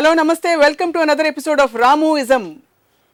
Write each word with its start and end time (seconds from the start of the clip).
Hello 0.00 0.10
నమస్తే. 0.18 0.50
Welcome 0.56 0.90
to 0.92 0.98
another 1.04 1.28
episode 1.30 1.60
of 1.64 1.72
Ramu 1.80 2.10
ism 2.18 2.44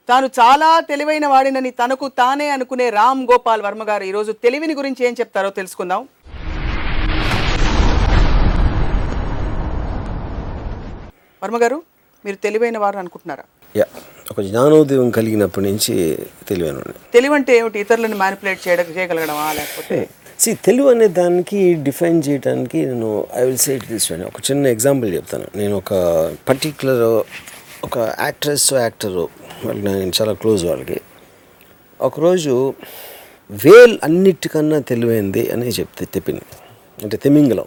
తాను 0.08 0.26
చాలా 0.38 0.68
తెలివైన 0.90 1.26
వాడినని 1.32 1.70
తనకు 1.80 2.06
తానే 2.18 2.46
అనుకునే 2.56 2.86
రామ్ 2.90 3.22
గోపాల్ 3.30 3.62
వర్మ 3.62 3.84
గారు 3.88 4.04
ఈరోజు 4.10 4.32
తెలివిని 4.44 4.74
గురించి 4.80 5.06
ఏం 5.08 5.14
చెప్తారో 5.20 5.50
తెలుసుకుందాం. 5.50 6.02
వర్మ 11.42 11.58
గారు 11.64 11.78
మీరు 12.24 12.38
తెలివైన 12.46 12.78
వారు 12.84 12.98
అనుకుంటున్నారా? 13.02 13.44
యా 13.80 13.86
ఒక 14.30 14.40
జ్ఞానోదయం 14.50 15.10
కలిగినప్పటి 15.18 15.66
నుంచి 15.70 15.96
తెలివాను 16.48 16.94
తెలివి 17.16 17.34
అంటే 17.34 17.58
ఏమిటి? 17.58 17.80
ఇతరులను 17.86 18.18
మ్యానిపులేట్ 18.22 18.68
చేయడం 18.68 18.90
చేయగలగడమా? 18.98 19.48
లేకపోతే 19.52 19.98
సి 20.40 20.54
తెలుగు 20.54 20.88
అనే 20.88 21.08
దానికి 21.08 21.74
డిఫైన్ 21.74 22.22
చేయడానికి 22.28 22.86
నేను 22.86 23.26
I 23.34 23.44
will 23.44 23.58
say 23.58 23.74
it 23.74 23.84
this 23.84 24.12
ఒక 24.12 24.40
చిన్న 24.50 24.66
ఎగ్జాంపుల్ 24.66 25.14
చెప్తాను. 25.14 25.46
నేను 25.56 25.76
ఒక 25.76 25.92
పర్టిక్యులర్ 26.48 27.24
ఒక 27.84 27.98
యాక్ట్రెస్ 27.98 28.74
యాక్టరు 28.74 29.28
వాళ్ళకి 29.64 29.86
నేను 29.86 30.12
చాలా 30.20 30.32
క్లోజ్ 30.32 30.64
వాళ్ళకి. 30.64 31.00
ఒకరోజు 32.00 32.74
వేల్ 33.50 33.98
అన్నిటికన్నా 34.02 34.78
తెలివైంది 34.78 35.50
అని 35.50 35.68
చెప్తే 35.68 36.06
చెప్పింది 36.16 36.42
అంటే 37.02 37.16
తిమింగలం 37.16 37.64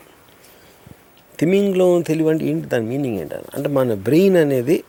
తిమింగలం 1.39 2.01
తెలివి 2.01 2.29
అంటే 2.29 2.45
ఏంటి? 2.45 2.67
దాని 2.67 2.85
మీనింగ్ 2.85 3.19
ఏంటని. 3.19 3.47
అంటే 3.55 3.69
మన 3.69 3.93
బ్రెయిన్ 3.93 4.37
అనేది 4.37 4.83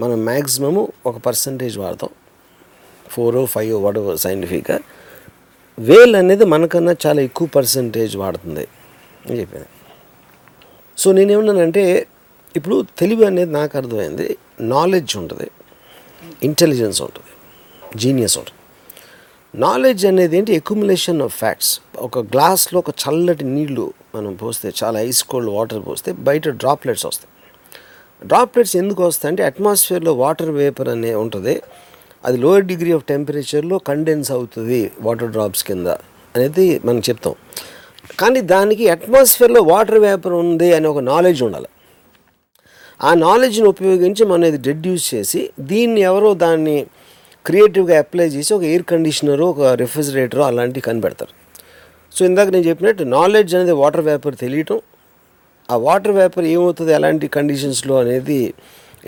మనం 0.00 0.24
మ్యాక్సిమము 0.24 0.92
ఒక 1.06 1.18
పర్సంటేజ్ 1.18 1.78
వాడతాం. 1.78 2.10
ఫోరో 3.08 3.46
ఫైవ్ 3.46 3.82
వాట్ 3.84 4.16
సైంటిఫిక్గా 4.16 4.78
వేల్ 5.78 6.16
అనేది 6.16 6.44
మనకన్నా 6.44 6.96
చాలా 7.06 7.22
ఎక్కువ 7.22 7.46
పర్సంటేజ్ 7.46 8.16
వాడుతుంది 8.16 8.66
అని 9.26 9.40
చెప్పింది 9.40 9.68
సో 10.98 11.12
నేనేమన్నానంటే 11.12 12.06
ఇప్పుడు 12.56 12.86
తెలివి 12.98 13.26
అనేది 13.26 13.52
నాకు 13.52 13.76
అర్థమైంది 13.78 14.38
నాలెడ్జ్ 14.60 15.16
ఉంటుంది 15.16 15.50
ఇంటెలిజెన్స్ 16.42 17.02
ఉంటుంది 17.02 17.32
జీనియస్ 17.96 18.38
ఉంటుంది. 18.38 18.60
నాలెడ్జ్ 19.54 20.06
అనేది 20.06 20.36
ఏంటి? 20.38 20.52
ఎక్యుములేషన్ 20.52 21.22
ఆఫ్ 21.22 21.34
ఫ్యాక్ట్స్ 21.38 21.80
ఒక 21.96 22.18
గ్లాస్లో 22.18 22.78
ఒక 22.78 22.90
చల్లటి 22.90 23.44
నీళ్ళు 23.44 23.92
మనం 24.14 24.34
పోస్తే 24.34 24.72
చాలా 24.84 25.00
ఐస్ 25.00 25.24
కోల్డ్ 25.24 25.50
వాటర్ 25.50 25.82
పోస్తే 25.86 26.12
బయట 26.12 26.48
డ్రాప్లెట్స్ 26.48 27.06
వస్తాయి. 27.06 27.30
డ్రాప్లెట్స్ 28.26 28.76
ఎందుకు 28.76 29.02
వస్తాయి 29.02 29.30
అంటే 29.32 29.42
అట్మాస్ఫియర్లో 29.44 30.12
వాటర్ 30.12 30.50
వేపర్ 30.50 30.88
అనే 30.88 31.14
ఉంటుంది 31.14 31.62
అది 32.26 32.36
లోయర్ 32.44 32.66
డిగ్రీ 32.72 32.90
ఆఫ్ 32.96 33.04
టెంపరేచర్లో 33.12 33.76
కండెన్స్ 33.88 34.30
అవుతుంది 34.36 34.80
వాటర్ 35.06 35.30
డ్రాప్స్ 35.36 35.64
కింద 35.68 35.88
అనేది 36.34 36.66
మనం 36.86 37.00
చెప్తాం. 37.08 37.34
కానీ 38.20 38.40
దానికి 38.54 38.84
అట్మాస్ఫియర్లో 38.94 39.60
వాటర్ 39.72 40.00
వేపర్ 40.06 40.34
ఉంది 40.42 40.68
అనే 40.76 40.86
ఒక 40.92 41.00
నాలెడ్జ్ 41.12 41.40
ఉండాలి. 41.46 41.68
ఆ 43.08 43.10
నాలెడ్జ్ని 43.26 43.68
ఉపయోగించి 43.74 44.22
మనం 44.32 44.44
ఇది 44.50 44.60
డెడ్యూస్ 44.68 45.06
చేసి 45.14 45.40
దీన్ని 45.70 46.00
ఎవరో 46.10 46.30
దాన్ని 46.44 46.76
క్రియేటివ్గా 47.46 47.96
అప్లై 48.02 48.26
చేసి 48.36 48.50
ఒక 48.56 48.64
ఎయిర్ 48.70 48.84
కండిషనరు 48.92 49.44
ఒక 49.52 49.72
రిఫ్రిజిరేటరు 49.82 50.42
అలాంటివి 50.50 50.84
కనిపెడతారు. 50.88 51.32
సో 52.14 52.20
ఇందాక 52.28 52.48
నేను 52.54 52.66
చెప్పినట్టు 52.70 53.02
నాలెడ్జ్ 53.16 53.52
అనేది 53.56 53.74
వాటర్ 53.82 54.04
వేపర్ 54.08 54.36
తెలియటం 54.44 54.78
ఆ 55.68 55.76
వాటర్ 55.86 56.14
వేపర్ 56.18 56.46
ఏమవుతుంది 56.54 56.92
ఎలాంటి 56.98 57.26
కండిషన్స్లో 57.36 57.94
అనేది 58.02 58.40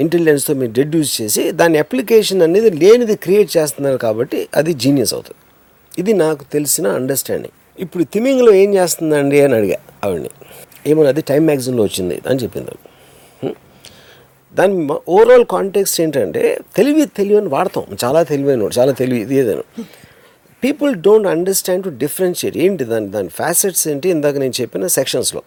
ఇంటెలిజెన్స్తో 0.02 0.52
మీరు 0.60 0.72
డెడ్యూస్ 0.78 1.12
చేసి 1.20 1.42
దాని 1.60 1.76
అప్లికేషన్ 1.84 2.42
అనేది 2.46 2.70
లేనిది 2.82 3.14
క్రియేట్ 3.24 3.50
చేస్తున్నారు 3.56 3.98
కాబట్టి 4.06 4.40
అది 4.60 4.72
జీనియస్ 4.82 5.12
అవుతుంది. 5.16 5.40
ఇది 6.02 6.12
నాకు 6.24 6.42
తెలిసిన 6.54 6.86
అండర్స్టాండింగ్ 6.98 7.56
ఇప్పుడు 7.84 8.04
తిమింగ్లో 8.14 8.52
ఏం 8.62 8.70
చేస్తుందండి 8.78 9.38
అని 9.46 9.54
అడిగా 9.58 9.78
ఆవిడని. 10.06 10.30
ఏమో 10.90 11.06
అది 11.12 11.22
టైం 11.30 11.42
మ్యాగజైన్లో 11.48 11.84
వచ్చింది 11.88 12.16
అని 12.28 12.38
చెప్పింది 12.42 12.74
దాని 14.58 14.74
ఓవరాల్ 15.14 15.44
కాంటెక్స్ట్ 15.54 15.98
ఏంటంటే 16.02 16.42
తెలివి 16.76 17.02
తెలివని 17.18 17.50
వాడతాం. 17.56 17.84
చాలా 18.02 18.20
తెలివైన 18.30 18.68
చాలా 18.78 18.92
తెలివి 19.00 19.20
ఇది 19.26 19.36
ఏదైనా. 19.42 19.64
People 20.62 20.92
don't 21.06 21.28
understand 21.32 21.82
to 21.86 21.90
differentiate 22.04 22.56
ఏంటి 22.64 22.84
దాని 22.92 23.08
దాని 23.16 23.30
ఫ్యాసెట్స్ 23.40 23.82
ఏంటి? 23.90 24.08
ఇందాక 24.16 24.36
నేను 24.44 24.54
చెప్పిన 24.60 24.86
సెక్షన్స్లో 24.98 25.42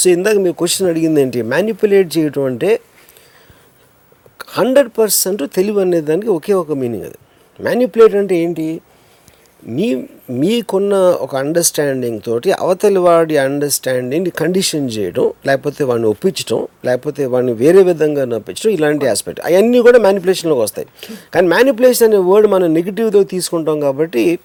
సో 0.00 0.06
ఇందాక 0.16 0.36
మీరు 0.44 0.56
క్వశ్చన్ 0.60 0.88
అడిగింది 0.92 1.20
ఏంటి? 1.24 1.40
మ్యానిపులేట్ 1.52 2.10
చేయటం 2.16 2.44
అంటే 2.50 2.70
హండ్రెడ్ 4.54 4.88
పర్సెంట్ 4.98 5.42
తెలివి 5.54 5.80
అనే 5.80 6.00
దానికి 6.00 6.28
ఒకే 6.28 6.52
ఒక 6.52 6.72
మీనింగ్ 6.72 7.04
అది. 7.04 7.18
మ్యానిపులేట్ 7.60 8.14
అంటే 8.14 8.36
ఏంటి? 8.36 8.80
మీ 9.66 10.04
మీకున్న 10.30 10.94
ఒక 10.94 11.36
అండర్స్టాండింగ్ 11.36 12.20
తోటి 12.26 12.52
అవతలి 12.52 12.98
వాడి 12.98 13.36
అండర్స్టాండింగ్ 13.36 14.30
కండిషన్ 14.30 14.90
చేయడం 14.90 15.32
లేకపోతే 15.46 15.84
వాడిని 15.84 16.08
ఒప్పించడం 16.08 16.66
లేకపోతే 16.84 17.26
వాడిని 17.26 17.52
వేరే 17.52 17.82
విధంగా 17.82 18.24
నొప్పించడం 18.24 18.70
ఇలాంటి 18.70 19.06
ఆస్పెక్ట్ 19.06 19.40
అవన్నీ 19.46 19.80
కూడా 19.80 19.98
మ్యానిపులేషన్లోకి 19.98 20.60
వస్తాయి. 20.60 20.88
కానీ 21.34 21.48
మ్యానిపులేషన్ 21.48 22.08
అనే 22.08 22.16
వర్డ్ 22.16 22.48
మనం 22.48 22.74
నెగిటివ్తో 22.74 23.22
తీసుకుంటాం 23.24 23.80
కాబట్టి 23.80 24.38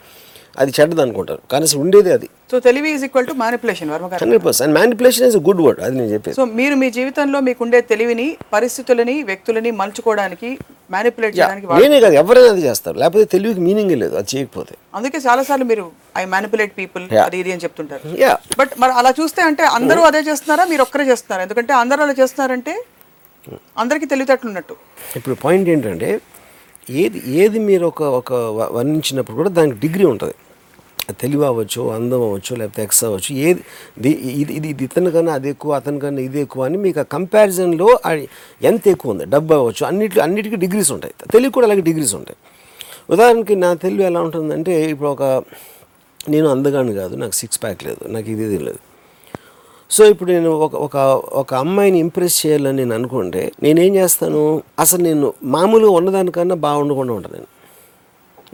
అది 0.62 0.72
చెడ్డది 0.78 1.02
అనుకుంటారు. 1.06 1.42
కానీ 1.52 1.64
అసలు 1.68 1.80
ఉండేది 1.84 2.10
అది. 2.16 2.28
సో 2.52 2.56
తెలివి 2.68 2.90
is 2.96 3.04
equal 3.08 3.28
to 3.30 3.34
manipulation 3.42 3.90
hundred 3.92 4.44
percent 4.48 4.74
manipulation 4.78 5.26
is 5.30 5.38
good 5.48 5.62
word 5.66 5.80
అది 5.86 5.96
నేను 6.00 6.12
చెప్పేది. 6.14 6.36
సో 6.40 6.46
మీరు 6.60 6.76
మీ 6.82 6.88
జీవితంలో 6.98 7.40
మీకుండే 7.48 7.82
తెలివిని 7.92 8.28
పరిస్థితులని 8.56 9.16
వ్యక్తులని 9.30 9.72
మలుచుకోవడానికి 9.82 10.50
మ్యానిపులేట్ 10.96 11.34
చేయడానికి 11.38 11.68
నేనే 11.82 12.00
కాదు 12.06 12.16
ఎవరైనా 12.22 12.52
అది 12.56 12.64
చేస్తారు. 12.68 12.98
లేకపోతే 13.04 13.28
తెలివికి 13.36 13.62
మీనింగ్ 13.68 13.96
లేదు 14.04 14.16
అది 14.22 14.30
చేయకపోతే. 14.34 14.76
అందుకే 15.00 15.20
చాలా 15.28 15.44
సార్లు 15.50 15.68
మీరు 15.72 15.86
ఐ 16.22 16.26
మ్యానిపులేట్ 16.36 16.74
పీపుల్. 16.80 17.06
అది 17.26 17.38
ఇది 17.44 17.54
అని 17.56 17.64
చెప్తుంటారు. 17.66 18.16
యా 18.24 18.34
బట్ 18.62 18.74
మరి 18.84 18.96
అలా 19.02 19.14
చూస్తే 19.20 19.44
అంటే 19.50 19.66
అందరూ 19.80 20.04
అదే 20.10 20.24
చేస్తున్నారా? 20.30 20.66
మీరు 20.74 20.82
ఒక్కరే 20.88 21.08
చేస్తున్నారా. 21.12 21.44
ఎందుకంటే 21.48 21.76
అందరూ 21.84 22.04
అలా 22.08 22.16
చేస్తున్నారంటే 22.22 22.76
అందరికీ 23.82 24.06
తెలివితేటలు 24.14 24.50
ఉన్నట్టు. 24.52 24.76
ఇప్పుడు 25.20 25.36
పాయింట్ 25.46 25.70
ఏంటంటే 25.76 26.10
ఏది 27.02 27.20
ఏది 27.42 27.60
మీరు 27.70 27.86
ఒక 27.92 28.02
ఒక 28.20 28.34
వర్ణించినప్పుడు 28.76 29.38
కూడా 29.40 29.52
దానికి 29.58 29.78
డిగ్రీ 29.86 30.06
ఉంటుంది. 30.12 30.36
తెలివి 31.22 31.46
అవ్వచ్చు 31.50 31.82
అందం 31.96 32.22
అవ్వచ్చు 32.26 32.54
లేకపోతే 32.60 32.82
ఎక్స్ 32.88 33.02
అవ్వచ్చు 33.08 33.32
ఏది 33.48 33.62
ఇది 34.00 34.12
ఇది 34.42 34.68
ఇది 34.72 34.84
ఇతని 34.88 35.12
కన్నా 35.16 35.32
అది 35.40 35.50
ఎక్కువ 35.54 35.72
అతని 35.80 36.00
కన్నా 36.04 36.22
ఇది 36.28 36.40
ఎక్కువ 36.46 36.64
అని 36.68 36.78
మీకు 36.86 37.00
ఆ 37.04 37.06
కంపారిజన్లో 37.16 37.88
ఎంత 38.70 38.84
ఎక్కువ 38.94 39.14
ఉంది? 39.14 39.26
డబ్బు 39.36 39.54
అవ్వచ్చు 39.60 39.84
అన్నిటి 39.90 40.22
అన్నిటికీ 40.26 40.58
డిగ్రీస్ 40.66 40.92
ఉంటాయి. 40.98 41.14
తెలివి 41.34 41.52
కూడా 41.58 41.68
అలాగే 41.70 41.84
డిగ్రీస్ 41.90 42.14
ఉంటాయి. 42.20 42.38
ఉదాహరణకి 43.16 43.56
నా 43.66 43.72
తెలివి 43.86 44.06
ఎలా 44.10 44.22
ఉంటుందంటే 44.28 44.76
ఇప్పుడు 44.94 45.10
ఒక 45.16 45.24
నేను 46.34 46.48
అందగాను 46.56 46.94
కాదు 47.02 47.16
నాకు 47.24 47.36
సిక్స్ 47.42 47.60
ప్యాక్ 47.64 47.84
లేదు 47.88 48.02
నాకు 48.16 48.30
ఇది 48.36 48.60
లేదు. 48.68 48.80
సో 49.92 50.06
ఇప్పుడు 50.06 50.32
నేను 50.32 50.50
ఒక 50.50 50.76
ఒక 50.76 50.96
ఒక 51.34 51.54
అమ్మాయిని 51.54 52.00
ఇంప్రెస్ 52.00 52.46
చేయాలని 52.46 52.78
నేను 52.78 52.96
అనుకుంటే 52.96 53.52
నేనేం 53.64 53.96
చేస్తాను? 53.96 54.64
అసలు 54.80 55.02
నేను 55.02 55.34
మామూలుగా 55.44 55.92
ఉన్నదానికన్నా 55.92 56.56
బాగుండకుండా 56.56 57.14
ఉంటాను 57.14 57.34
నేను. 57.34 57.48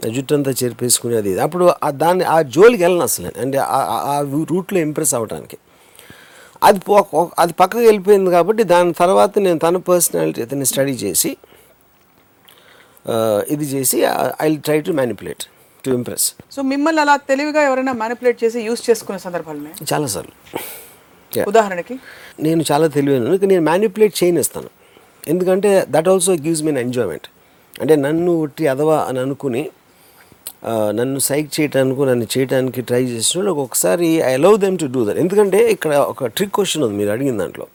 నా 0.04 0.12
జుట్టు 0.14 0.34
అంతా 0.34 0.50
చెరిపేసుకుని 0.50 1.16
అది 1.16 1.30
ఇది. 1.30 1.40
అప్పుడు 1.40 1.70
ఆ 1.84 1.90
దాన్ని 1.90 2.24
ఆ 2.24 2.42
జోలికి 2.42 2.82
వెళ్ళను 2.82 3.02
అసలు 3.02 3.30
అంటే 3.40 3.58
ఆ- 3.58 4.24
రూట్లో 4.50 4.78
ఇంప్రెస్ 4.78 5.14
అవ్వడానికి 5.14 5.58
అది 6.62 6.80
అది 7.38 7.52
పక్కకి 7.52 7.84
వెళ్ళిపోయింది 7.84 8.30
కాబట్టి 8.30 8.62
దాని 8.62 8.92
తర్వాత 8.92 9.38
నేను 9.38 9.58
తన 9.58 9.76
పర్సనాలిటీ 9.76 10.42
అతన్ని 10.42 10.66
స్టడీ 10.66 10.92
చేసి 10.92 11.36
ఇది 13.48 13.64
చేసి 13.64 14.02
I 14.42 14.56
try 14.56 14.80
to 14.80 14.92
manipulate 14.92 15.44
to 15.84 15.90
impress. 15.90 16.34
So 16.52 16.62
మిమ్మల్ని 16.62 17.00
అలా 17.02 17.16
తెలివిగా 17.16 17.62
ఎవరైనా 17.62 17.92
మ్యానిపులేట్ 17.92 18.44
చేసి 18.44 18.60
యూస్ 18.60 18.90
చేసుకునే 18.90 19.18
సందర్భాలు 19.18 19.68
చాలాసార్లు. 19.92 20.58
ఉదాహరణకి? 21.44 21.94
నేను 22.40 22.64
చాలా 22.72 22.86
తెలివైన 22.86 23.46
నేను 23.46 23.64
మ్యానిపులేట్ 23.64 24.24
చేయనిస్తాను. 24.24 24.70
ఎందుకంటే 25.28 25.86
that 25.88 26.08
also 26.08 26.32
gives 26.32 26.62
mean 26.62 26.78
enjoyment 26.78 27.26
అంటే 27.80 27.96
నన్ను 27.96 28.32
ఉట్టి 28.32 28.66
అదవా 28.66 28.98
అని 29.08 29.18
అనుకుని 29.18 29.70
నన్ను 30.98 31.18
సైక్ 31.18 31.60
చేయటానికి 31.60 32.00
నన్ను 32.00 32.26
చేయడానికి 32.38 32.80
ట్రై 32.80 33.04
చేసిన 33.04 33.48
ఒకసారి 33.48 34.06
I 34.06 34.36
love 34.36 34.58
them 34.58 34.78
to 34.78 34.86
do 34.86 35.04
that 35.04 35.18
ఎందుకంటే 35.18 35.70
ఇక్కడ 35.70 35.94
ఒక 36.12 36.26
ట్రిక్ 36.26 36.54
క్వశ్చన్ 36.54 36.84
ఉంది 36.84 36.96
మీరు 36.96 37.10
అడిగిన 37.10 37.38
దాంట్లో. 37.38 37.66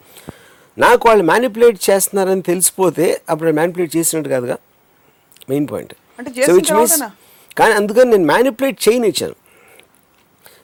నాకు 0.78 1.08
వాళ్ళు 1.08 1.24
మ్యానిపులేట్ 1.24 1.90
చేస్తున్నారని 1.90 2.42
తెలిసిపోతే 2.42 3.20
అప్పుడు 3.30 3.50
మ్యానిపులేట్ 3.50 3.96
చేసినట్టు 3.96 4.28
కాదుగా? 4.28 4.56
మెయిన్ 5.50 5.68
పాయింట్ 5.72 5.94
అంటే? 6.18 6.30
కానీ 7.58 7.72
అందుకని 7.72 8.10
నేను 8.10 8.24
మ్యానిపులేట్ 8.24 8.88
చేయనిచ్చాను. 8.88 9.36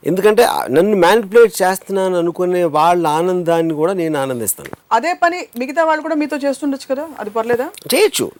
ఎందుకంటే 0.06 0.46
నన్ను 0.70 0.96
మ్యానిపులేట్ 0.96 1.62
చేస్తున్నాను 1.62 2.18
అనుకునే 2.18 2.64
వాళ్ళ 2.64 3.06
ఆనందాన్ని 3.06 3.74
కూడా 3.74 3.92
నేను 3.92 4.18
ఆనందిస్తాను. 4.18 4.70
అదే 4.92 5.12
పని 5.14 5.46
మిగతా 5.58 5.84
వాళ్ళు 5.84 6.02
కూడా 6.02 6.14
మీతో 6.14 6.36
చేస్తుండొచ్చు 6.36 6.94
కదా? 6.94 7.08
అది 7.18 7.30
పర్లేదా? 7.30 7.70
చేయొచ్చు. 7.94 8.30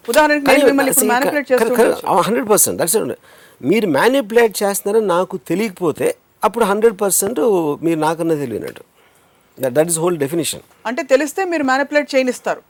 హండ్రెడ్ 2.21 2.49
పర్సెంట్ 2.49 2.83
దట్స్ 2.83 2.97
మీరు 3.63 3.87
మ్యానిపులేట్ 3.87 4.63
చేస్తున్నారని 4.63 5.07
నాకు 5.07 5.37
తెలియకపోతే 5.37 6.15
అప్పుడు 6.45 6.65
హండ్రెడ్ 6.65 7.01
పర్సెంట్ 7.01 7.41
మీరు 7.83 7.99
నాకన్నా 7.99 8.35
తెలియనట్టు. 8.35 8.83
దట్ 9.61 9.89
ఈస్ 9.89 9.99
హోల్ 9.99 10.19
డెఫినేషన్ 10.19 10.61
అంటే 10.87 11.03
తెలిస్తే 11.03 11.45
మీరు 11.45 11.65
మ్యానిపులేట్ 11.65 12.15
చేయనిస్తారు. 12.15 12.61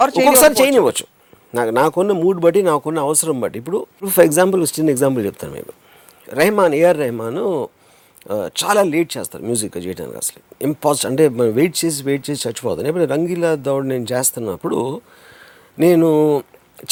ఒక్కొక్కసారి 0.00 0.54
చేయనివ్వచ్చు. 0.62 1.06
నాకు 1.54 1.70
నాకున్న 1.70 2.12
మూడ్ 2.12 2.40
బట్టి 2.40 2.62
నాకున్న 2.62 2.98
అవసరం 2.98 3.40
బట్టి. 3.40 3.58
ఇప్పుడు 3.58 3.86
ఫర్ 4.08 4.24
ఎగ్జాంపుల్ 4.24 4.66
చిన్న 4.66 4.90
ఎగ్జాంపుల్ 4.90 5.26
చెప్తాను 5.26 5.52
మీకు. 5.52 5.72
రెహమాన్ 6.28 6.74
ఏఆర్ 6.74 6.98
రెహమాన్ 6.98 7.38
చాలా 8.60 8.80
లేట్ 8.92 9.10
చేస్తారు 9.16 9.42
మ్యూజిక్ 9.48 9.76
చేయడానికి 9.86 10.18
అసలు. 10.22 10.40
ఇంపాసిబుల్ 10.68 11.08
అంటే 11.10 11.24
మనం 11.38 11.52
వెయిట్ 11.58 11.76
చేసి 11.80 12.00
వెయిట్ 12.08 12.24
చేసి 12.28 12.40
చచ్చిపోతాను 12.46 12.88
ఇప్పుడు 12.90 13.06
రంగీలా 13.14 13.50
దౌడ్ 13.68 13.86
నేను 13.92 14.06
చేస్తున్నప్పుడు 14.12 14.78
నేను 15.84 16.08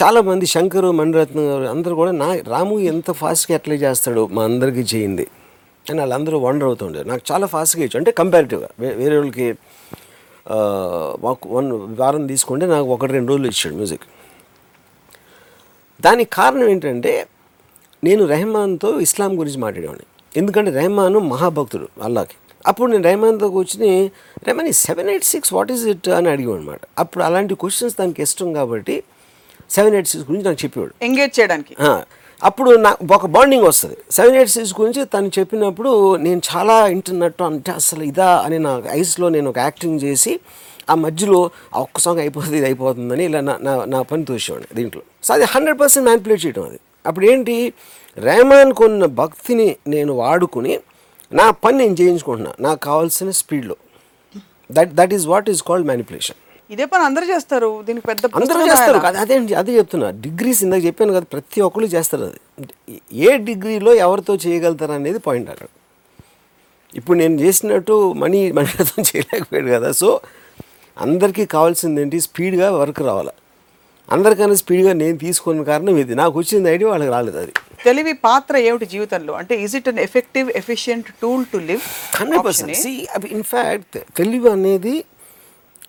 చాలామంది 0.00 0.46
శంకరు 0.54 0.88
మణిరత్నం 1.00 1.44
గారు 1.50 1.66
అందరూ 1.74 1.94
కూడా 2.00 2.12
నా 2.22 2.28
రాము 2.54 2.76
ఎంత 2.92 3.10
ఫాస్ట్గా 3.20 3.54
ఎట్లా 3.58 3.76
చేస్తాడు 3.84 4.22
మా 4.36 4.44
అందరికీ 4.50 4.84
చేయింది 4.92 5.26
అని 5.86 5.98
వాళ్ళందరూ 6.02 6.36
వండర్ 6.46 6.68
అవుతుండేది 6.70 7.06
నాకు 7.12 7.22
చాలా 7.30 7.46
ఫాస్ట్గా 7.54 7.82
ఇచ్చు 7.86 7.98
అంటే 8.00 8.10
కంపారిటివ్గా 8.20 8.70
వేరే 9.00 9.14
వాళ్ళకి 9.20 9.46
వన్ 11.56 11.70
వారం 12.00 12.24
తీసుకుంటే 12.32 12.64
నాకు 12.74 12.88
ఒకటి 12.96 13.12
రెండు 13.18 13.30
రోజులు 13.32 13.48
ఇచ్చాడు 13.52 13.76
మ్యూజిక్. 13.80 14.06
దానికి 16.06 16.30
కారణం 16.40 16.68
ఏంటంటే 16.74 17.12
నేను 18.06 18.22
రెహమాన్తో 18.34 18.88
ఇస్లాం 19.06 19.32
గురించి 19.40 19.58
మాట్లాడేవాడిని. 19.64 20.06
ఎందుకంటే 20.40 20.70
రెహమాన్ 20.80 21.18
మహాభక్తుడు 21.32 21.86
అల్లాకి. 22.06 22.36
అప్పుడు 22.70 22.88
నేను 22.92 23.04
రెహమాన్తో 23.08 23.46
కూర్చుని 23.56 23.90
రెహమాన్ 24.46 24.68
ఈ 24.72 24.74
seven 24.86 25.08
eight 25.12 25.26
six 25.32 25.50
what 25.56 25.70
is 25.74 25.84
it 25.92 26.08
అని 26.18 26.28
అడిగాను 26.34 26.56
అనమాట 26.58 26.82
అప్పుడు 27.02 27.22
అలాంటి 27.28 27.54
క్వశ్చన్స్ 27.62 27.94
దానికి 28.00 28.20
ఇష్టం 28.26 28.48
కాబట్టి 28.58 28.96
సెవెన్ 29.76 29.94
ఎయిట్ 29.96 30.08
సిక్స్ 30.12 30.26
గురించి 30.28 30.46
నాకు 30.48 30.60
చెప్పేవాడు. 30.64 30.94
ఎంగేజ్ 31.08 31.34
చేయడానికి. 31.38 31.74
అప్పుడు 32.40 32.70
నా 32.84 32.90
ఒక 33.16 33.26
బాండింగ్ 33.34 33.66
వస్తుంది. 33.70 33.96
సెవెన్ 34.16 34.36
ఎయిట్ 34.38 34.52
సిక్స్ 34.54 34.72
గురించి 34.80 35.02
తను 35.14 35.30
చెప్పినప్పుడు 35.38 35.92
నేను 36.26 36.40
చాలా 36.50 36.74
వింటున్నట్టు 36.92 37.44
అంటే 37.50 37.70
అసలు 37.80 38.02
ఇదా 38.10 38.28
అని 38.46 38.58
నా 38.66 38.72
ఐస్లో 39.00 39.28
నేను 39.36 39.48
ఒక 39.52 39.58
యాక్టింగ్ 39.66 39.98
చేసి 40.06 40.32
ఆ 40.92 40.94
మధ్యలో 41.04 41.38
ఒక్క 41.84 42.00
సాంగ్ 42.04 42.20
అయిపోతుంది 42.24 42.56
ఇది 42.60 42.66
అయిపోతుందని 42.70 43.24
ఇలా 43.30 43.40
నా 43.48 43.54
నా 43.66 43.72
నా 43.94 44.00
పని 44.10 44.24
తోసేవాడిని 44.30 44.68
దీంట్లో. 44.78 45.02
సో 45.26 45.30
అది 45.36 45.46
హండ్రెడ్ 45.54 45.78
పర్సెంట్ 45.82 46.06
మ్యానిపులేట్ 46.08 46.42
చేయడం 46.44 46.64
అది. 46.68 46.78
అప్పుడు 47.06 47.26
ఏంటి 47.26 47.56
రెహమాన్కు 48.18 48.84
ఉన్న 48.84 49.04
భక్తిని 49.20 49.76
నేను 49.88 50.12
వాడుకుని 50.12 50.74
నా 51.32 51.50
పని 51.50 51.78
నేను 51.78 51.96
చేయించుకుంటున్నా. 52.00 52.52
నాకు 52.60 52.80
కావాల్సిన 52.80 53.30
స్పీడ్లో. 53.30 53.76
That 54.72 54.92
that 54.94 55.14
is 55.14 55.26
what 55.26 55.48
is 55.50 55.62
called 55.62 55.86
manipulation 55.86 56.40
ఇదే 56.70 56.84
పని 56.84 57.02
అందరూ 57.04 57.26
చేస్తారు. 57.34 57.82
దీనికి 57.86 58.06
పెద్ద 58.06 58.26
అందరూ 58.34 58.60
చేస్తారు? 58.66 58.98
కదా 58.98 59.20
అదే 59.20 59.34
అదే 59.54 59.72
చెప్తున్నా. 59.76 60.10
డిగ్రీస్ 60.10 60.62
ఇందాక 60.64 60.84
చెప్పాను 60.84 61.12
కదా 61.12 61.26
ప్రతి 61.32 61.60
ఒక్కరు 61.60 61.84
చేస్తారు 61.84 62.22
అది. 62.22 62.40
ఏ 63.12 63.36
డిగ్రీలో 63.36 63.94
ఎవరితో 63.94 64.34
చేయగలుగుతారు 64.36 64.92
అనేది 64.92 65.18
పాయింట్ 65.18 65.50
అక్కడ. 65.50 65.68
ఇప్పుడు 66.94 67.18
నేను 67.18 67.36
చేసినట్టు 67.40 68.12
మనీ 68.12 68.40
మనతో 68.52 69.02
చేయలేకపోయాడు 69.02 69.70
కదా. 69.70 69.92
సో 69.92 70.20
అందరికీ 71.00 71.46
కావాల్సింది 71.46 72.00
ఏంటి? 72.02 72.20
స్పీడ్గా 72.20 72.68
వర్క్ 72.72 73.00
రావాలి. 73.02 73.34
అందరికన్నా 74.12 74.54
స్పీడ్గా 74.54 74.92
నేను 74.92 75.16
తీసుకున్న 75.18 75.62
కారణం 75.62 75.96
ఇది. 75.96 76.14
నాకు 76.14 76.38
వచ్చింది 76.38 76.70
ఐడియా 76.70 76.90
వాళ్ళకి 76.90 77.10
రాలేదు 77.10 77.38
అది. 77.38 77.52
తెలివి 77.84 78.12
పాత్ర 78.12 78.56
ఏమిటి 78.56 78.86
జీవితంలో? 78.86 79.32
అంటే 79.32 79.62
is 79.62 79.76
it 79.76 79.88
an 79.88 79.98
effective 79.98 80.50
efficient 80.50 81.06
tool 81.22 81.44
to 81.52 81.56
live 81.56 81.80
hundred 82.16 82.44
percent. 82.44 82.74
See 82.74 83.06
in fact 83.30 83.98
తెలివి 84.16 84.50
అనేది 84.50 85.04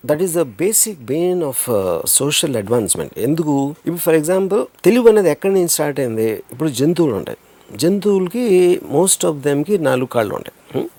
that 0.05 0.21
is 0.21 0.33
the 0.33 0.41
basic 0.41 0.99
bane 0.99 1.43
of 1.43 1.63
social 2.05 2.55
advancement 2.55 3.13
ఎందుకు? 3.19 3.75
ఇప్పుడు 3.85 4.01
ఫర్ 4.01 4.15
ఎగ్జాంపుల్ 4.15 4.65
తెలివి 4.85 5.09
అనేది 5.09 5.29
ఎక్కడి 5.29 5.53
నుంచి 5.53 5.67
స్టార్ట్ 5.67 5.99
అయింది? 5.99 6.43
ఇప్పుడు 6.51 6.69
జంతువులు 6.69 7.15
ఉంటాయి. 7.15 7.37
జంతువులకి 7.75 8.81
మోస్ట్ 8.83 9.25
ఆఫ్ 9.25 9.37
దెమ్కి 9.37 9.77
నాలుగు 9.77 10.05
కాళ్ళు 10.05 10.35
ఉంటాయి. 10.35 10.55
హ్మ్? 10.75 10.89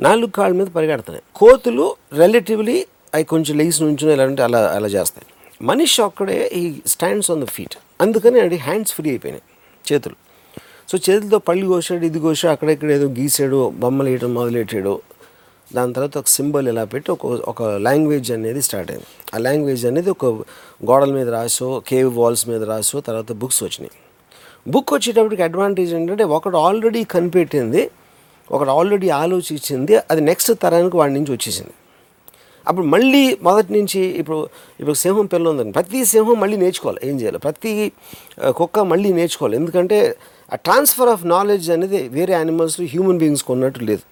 నాలుగు 0.00 0.30
కాళ్ళ 0.30 0.56
మీద 0.56 0.66
పరిగెడుతున్నాయి. 0.66 1.22
కోతులు 1.34 1.96
రిలేటివ్లీ 2.18 2.86
అవి 3.14 3.24
కొంచెం 3.24 3.58
లెగ్స్ 3.58 3.82
నుంచి 3.82 4.12
ఎలా 4.12 4.24
అంటే 4.24 4.42
అలా 4.42 4.72
అలా 4.74 4.88
చేస్తాయి. 4.88 5.26
మనిషి 5.60 6.02
అక్కడే 6.02 6.50
ఈ 6.60 6.62
స్టాండ్స్ 6.86 7.30
ఆన్ 7.30 7.42
ద 7.44 7.48
ఫీట్ 7.56 7.76
అందుకని 8.00 8.40
అది 8.40 8.56
హ్యాండ్స్ 8.56 8.92
ఫ్రీ 8.96 9.08
అయిపోయినాయి 9.10 9.44
చేతులు. 9.84 10.16
సో 10.90 10.98
చేతులతో 11.06 11.38
పళ్ళు 11.38 11.66
కోసాడు 11.66 12.04
ఇది 12.10 12.18
కోసాడు 12.18 12.52
అక్కడెక్కడ 12.52 12.90
ఏదో 12.90 13.06
గీసాడు 13.18 13.58
బొమ్మలు 13.82 14.08
వేయడం 14.08 14.34
మొదలెట్టాడు. 14.34 14.94
దాని 15.74 15.92
తర్వాత 15.92 16.18
ఒక 16.18 16.28
సింబల్ 16.28 16.68
ఇలా 16.68 16.84
పెట్టి 16.84 17.10
ఒక 17.10 17.26
ఒక 17.26 17.62
లాంగ్వేజ్ 17.62 18.32
అనేది 18.32 18.62
స్టార్ట్ 18.62 18.90
అయింది. 18.90 19.06
ఆ 19.34 19.38
లాంగ్వేజ్ 19.38 19.86
అనేది 19.90 20.10
ఒక 20.10 20.26
గోడల 20.90 21.10
మీద 21.18 21.28
రాసో 21.28 21.68
కేవ్ 21.90 22.10
వాల్స్ 22.18 22.48
మీద 22.48 22.62
రాసో 22.62 23.00
తర్వాత 23.00 23.32
బుక్స్ 23.32 23.62
వచ్చినాయి. 23.62 23.94
బుక్ 24.68 24.92
వచ్చేటప్పటికి 24.94 25.42
అడ్వాంటేజ్ 25.42 25.94
ఏంటంటే 25.94 26.24
ఒకడు 26.24 26.56
ఆల్రెడీ 26.56 27.04
కనిపెట్టింది 27.04 27.90
ఒకడు 28.50 28.70
ఆల్రెడీ 28.70 29.08
ఆలోచించింది 29.08 29.96
అది 30.10 30.20
నెక్స్ట్ 30.20 30.52
తరానికి 30.62 30.96
వాడి 30.96 31.14
నుంచి 31.14 31.32
వచ్చేసింది. 31.32 31.74
అప్పుడు 32.68 32.86
మళ్ళీ 32.86 33.38
మొదటి 33.42 33.72
నుంచి 33.72 34.00
ఇప్పుడు 34.00 34.48
ఇప్పుడు 34.80 34.96
సింహం 34.96 35.26
పిల్ల 35.26 35.48
ఉందండి 35.48 35.72
ప్రతి 35.72 36.04
సింహం 36.04 36.40
మళ్ళీ 36.40 36.56
నేర్చుకోవాలి. 36.56 37.00
ఏం 37.04 37.20
చేయాలి? 37.20 37.38
ప్రతి 37.38 37.92
కుక్క 38.50 38.78
మళ్ళీ 38.78 39.12
నేర్చుకోవాలి. 39.12 39.56
ఎందుకంటే 39.56 40.16
ఆ 40.52 40.56
ట్రాన్స్ఫర్ 40.56 41.08
ఆఫ్ 41.08 41.26
నాలెడ్జ్ 41.26 41.70
అనేది 41.70 42.08
వేరే 42.08 42.34
యానిమల్స్లో 42.34 42.86
హ్యూమన్ 42.86 43.18
బీయింగ్స్కి 43.18 43.52
ఉన్నట్టు 43.52 43.78
లేదు. 43.78 44.02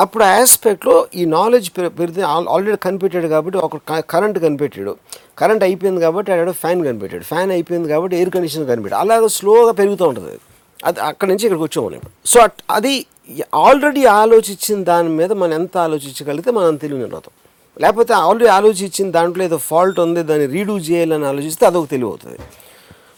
అప్పుడు 0.00 0.24
ఆ 0.24 0.28
ఆస్పెక్ట్లో 0.40 1.06
ఈ 1.14 1.24
నాలెడ్జ్ 1.24 1.70
పెరిగితే 1.70 2.22
ఆల్రెడీ 2.22 2.76
కనిపెట్టాడు 2.76 3.26
కాబట్టి 3.26 3.58
ఒక 3.58 3.76
కరెంట్ 4.00 4.38
కనిపెట్టాడు. 4.38 4.96
కరెంట్ 5.38 5.64
అయిపోయింది 5.64 6.00
కాబట్టి 6.00 6.32
ఆడ 6.32 6.50
ఫ్యాన్ 6.50 6.84
కనిపెట్టాడు. 6.84 7.24
ఫ్యాన్ 7.24 7.50
అయిపోయింది 7.50 7.88
కాబట్టి 7.88 8.16
ఎయిర్ 8.16 8.30
కండిషన్ 8.30 8.66
కనిపెట్టాడు. 8.66 9.00
అలాగే 9.00 9.28
స్లోగా 9.28 9.72
పెరుగుతూ 9.72 10.08
ఉంటుంది. 10.08 10.38
అది. 10.84 11.00
అక్కడి 11.00 11.30
నుంచి 11.30 11.46
ఇక్కడికి 11.46 11.64
వచ్చాము 11.64 12.00
సో 12.24 12.48
అది 12.70 13.06
ఆల్రెడీ 13.54 14.04
ఆలోచించిన 14.04 14.82
దాని 14.82 15.08
మీద 15.08 15.32
మనం 15.32 15.52
ఎంత 15.52 15.78
ఆలోచించగలిగితే 15.78 16.50
మనం 16.50 16.66
అంత 16.66 16.80
తెలివి 16.80 17.02
అవుతాం 17.02 17.34
లేకపోతే 17.78 18.12
ఆల్రెడీ 18.26 18.48
ఆలోచించిన 18.58 19.06
దాంట్లో 19.10 19.42
ఏదో 19.44 19.58
ఫాల్ట్ 19.68 19.98
ఉంది 20.04 20.22
దాన్ని 20.30 20.46
రీడూ 20.56 20.74
చేయాలని 20.88 21.26
ఆలోచిస్తే 21.32 21.64
అదొక 21.66 21.88
తెలివి 21.92 22.08
అవుతుంది 22.10 22.38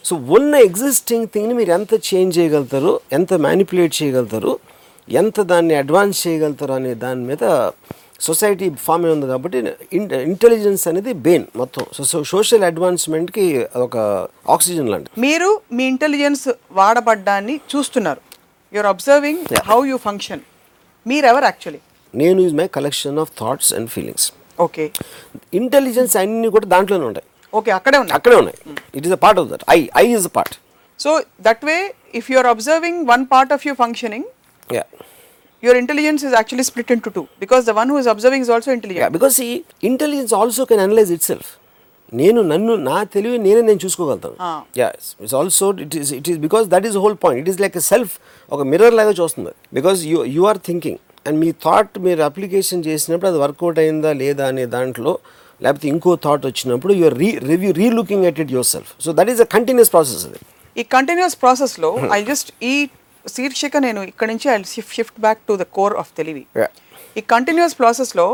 సో 0.05 0.15
ఉన్న 0.35 0.53
ఎగ్జిస్టింగ్ 0.67 1.27
థింగ్ని 1.33 1.55
మీరు 1.59 1.71
ఎంత 1.77 1.93
చేంజ్ 2.09 2.33
చేయగలుగుతారు 2.37 2.91
ఎంత 3.17 3.33
మ్యానిపులేట్ 3.45 3.93
చేయగలుగుతారు 4.01 4.53
ఎంత 5.07 5.41
దాన్ని 5.51 5.75
అడ్వాన్స్ 5.81 6.19
చేయగలుగుతారు 6.23 6.73
అనే 6.79 6.93
దాని 7.03 7.23
మీద 7.29 7.43
సొసైటీ 8.27 8.65
ఫామ్ 8.85 9.05
అయి 9.05 9.13
ఉంది 9.15 9.27
కాబట్టి 9.27 9.59
ఇంటెలిజెన్స్ 10.31 10.83
అనేది 10.89 11.11
బెయిన్ 11.25 11.45
మొత్తం. 11.61 11.85
సో 11.97 12.23
సోషల్ 12.33 12.65
అడ్వాన్స్మెంట్కి 12.69 13.45
అదొక 13.75 13.97
ఆక్సిజన్ 14.55 14.89
లాంటిది. 14.93 15.13
మీరు 15.21 15.49
మీ 15.77 15.85
ఇంటెలిజెన్స్ 15.93 16.45
వాడబడ్డాన్ని 16.79 17.55
చూస్తున్నారు. 17.73 18.21
You're 18.73 18.89
observing 18.93 19.41
how 19.71 19.79
you 19.91 19.97
function 20.07 20.43
మీరెవరు 21.05 21.47
యాక్చువల్లీ 21.51 21.81
నేను 22.13 22.39
is 22.45 22.55
my 22.61 22.67
collection 22.77 23.17
of 23.23 23.31
thoughts 23.41 23.71
and 23.79 23.89
feelings 23.95 24.27
okay. 24.65 24.85
Intelligence 25.59 26.15
అన్నీ 26.23 26.49
కూడా 26.55 26.67
దాంట్లోనే 26.73 27.05
ఉంటాయి. 27.11 27.27
ఓకే 27.59 27.71
అక్కడే 27.77 27.97
ఉన్నారు 28.01 28.17
అక్కడే 28.19 28.35
ఉన్నాయి. 28.41 28.57
It 28.97 29.05
is 29.07 29.15
a 29.19 29.21
part 29.25 29.39
of 29.43 29.47
that 29.53 29.63
I 29.75 29.79
I 30.03 30.05
is 30.17 30.27
a 30.31 30.33
part 30.39 30.55
so 30.99 31.11
that 31.47 31.63
way 31.71 31.77
if 32.19 32.27
you 32.33 32.37
are 32.43 32.51
observing 32.55 32.99
one 33.13 33.23
part 33.33 33.53
of 33.57 33.65
you 33.69 33.75
functioning 33.85 34.27
yeah 34.79 34.85
your 35.63 35.73
intelligence 35.79 36.21
is 36.27 36.33
actually 36.37 36.63
split 36.67 36.89
into 36.93 37.09
two. 37.15 37.23
Because 37.41 37.63
the 37.69 37.73
one 37.79 37.89
who 37.91 37.97
is 38.03 38.07
observing 38.13 38.41
is 38.45 38.49
also 38.53 38.69
intelligent. 38.77 39.11
Because 39.17 39.35
ఈ 39.47 39.51
intelligence 39.89 40.33
also 40.39 40.63
can 40.69 40.81
analyse 40.85 41.11
itself 41.31 41.49
నేను 42.19 42.39
నన్ను 42.51 42.73
నా 42.87 42.95
తెలివి 43.15 43.37
నేనే 43.43 43.61
నేను 43.67 43.79
చూసుకోగలుగుతాను. 43.83 44.37
Ah. 44.47 44.57
Yeah 44.79 44.87
it's 45.23 45.35
also 45.41 45.67
it 45.83 45.95
is 45.99 46.11
it 46.19 46.29
is 46.31 46.39
because 46.47 46.65
that 46.73 46.85
is 46.89 46.97
whole 47.03 47.17
point 47.25 47.41
it 47.43 47.49
is 47.53 47.59
like 47.65 47.75
a 47.81 47.83
self 47.91 48.13
ఒక 48.51 48.61
mirror 48.71 48.95
లాగా 48.99 49.13
చూస్తుంది. 49.19 49.53
Because 49.77 49.99
you 50.11 50.17
you 50.37 50.41
are 50.51 50.61
thinking 50.69 50.99
and 51.25 51.37
me 51.43 51.49
thought 51.65 51.93
మీరు 52.05 52.21
అప్లికేషన్ 52.29 52.81
చేసినప్పుడు 52.89 53.29
అది 53.31 53.39
వర్కౌట్ 53.43 53.79
అయిందా 53.83 54.11
లేదా 54.23 54.45
అనే 54.51 54.65
దాంట్లో 54.75 55.13
లేకపోతే 55.61 55.87
ఇంకో 55.93 56.11
థాట్ 56.25 56.45
వచ్చినప్పుడు 56.49 56.93
you're 56.99 57.17
re 57.23 57.29
review 57.51 57.71
re 57.81 57.87
looking 57.99 58.25
at 58.29 58.39
it 58.43 58.53
yourself 58.73 58.91
so 59.05 59.11
that 59.19 59.31
is 59.33 59.41
a 59.45 59.47
continuous 59.55 59.91
process 59.95 60.23
అది. 60.29 60.39
ఈ 60.75 60.83
కంటిన్యూస్ 60.95 61.35
ప్రాసెస్లో 61.43 61.91
ఐ 62.17 62.21
జస్ట్ 62.31 62.51
ఈ 62.71 62.73
శీర్షిక 63.25 63.77
నేను 63.87 64.01
ఇక్కడ 64.11 64.27
నుంచి 64.33 64.47
I 64.53 64.57
shift 64.75 65.19
back 65.25 65.41
to 65.49 65.55
the 65.63 65.65
core 65.77 65.95
of 66.01 66.11
తెలివి. 66.19 66.43
ఈ 67.19 67.21
కంటిన్యూస్ 67.33 67.75
ప్రాసెస్లో 67.81 68.27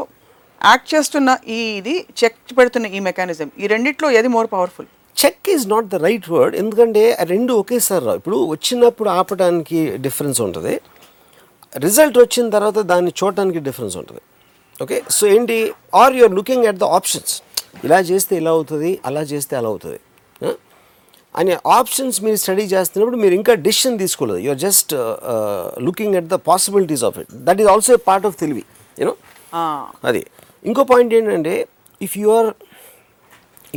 యాక్ట్ 0.62 0.88
చేస్తున్న 0.94 1.30
ఈ 1.56 1.58
ఇది 1.80 1.96
చెక్ 2.20 2.38
పెడుతున్న 2.60 2.86
ఈ 2.98 3.02
మెకానిజం 3.10 3.50
ఈ 3.64 3.68
రెండిట్లో 3.74 4.08
ఏది 4.20 4.30
more 4.36 4.48
powerful 4.54 4.88
check 5.18 5.50
is 5.56 5.66
not 5.74 5.88
the 5.94 5.98
right 6.06 6.28
word 6.36 6.56
ఎందుకంటే 6.62 7.04
రెండు 7.34 7.52
ఒకేసారి 7.62 8.04
రావు. 8.08 8.20
ఇప్పుడు 8.22 8.38
వచ్చినప్పుడు 8.54 9.10
ఆపడానికి 9.20 9.80
డిఫరెన్స్ 10.06 10.40
ఉంటుంది. 10.46 10.74
రిజల్ట్ 11.86 12.18
వచ్చిన 12.24 12.46
తర్వాత 12.56 12.80
దాన్ని 12.92 13.12
చూడటానికి 13.20 13.60
డిఫరెన్స్ 13.68 13.96
ఉంటుంది. 14.02 14.22
ఓకే? 14.84 14.98
సో 15.18 15.24
ఏంటి? 15.36 15.58
Or 16.02 16.14
you're 16.20 16.34
looking 16.40 16.66
at 16.72 16.80
the 16.84 16.88
options. 16.98 17.34
ఇలా 17.86 18.00
చేస్తే 18.10 18.34
ఇలా 18.42 18.52
అవుతుంది 18.58 18.92
అలా 19.08 19.22
చేస్తే 19.32 19.54
అలా 19.60 19.70
అవుతుంది? 19.74 20.00
అనే 21.40 21.56
ఆప్షన్స్ 21.78 22.18
మీరు 22.26 22.38
స్టడీ 22.44 22.64
చేస్తున్నప్పుడు 22.74 23.18
మీరు 23.24 23.36
ఇంకా 23.40 23.54
డెసిషన్ 23.66 23.98
తీసుకోలేదు. 24.04 24.40
You're 24.46 24.62
just 24.68 24.94
looking 25.88 26.16
at 26.20 26.30
the 26.34 26.38
possibilities 26.50 27.04
of 27.10 27.18
it. 27.22 27.32
That 27.48 27.60
is 27.64 27.70
also 27.74 27.98
part 28.10 28.26
of 28.30 28.38
తెలివి 28.44 28.64
యూనో 29.02 29.14
అది. 30.10 30.24
ఇంకో 30.70 30.84
పాయింట్ 30.92 31.12
ఏంటంటే 31.20 31.54
ఇఫ్ 32.02 32.16
యు 32.22 32.30
ఆర్ 32.38 32.50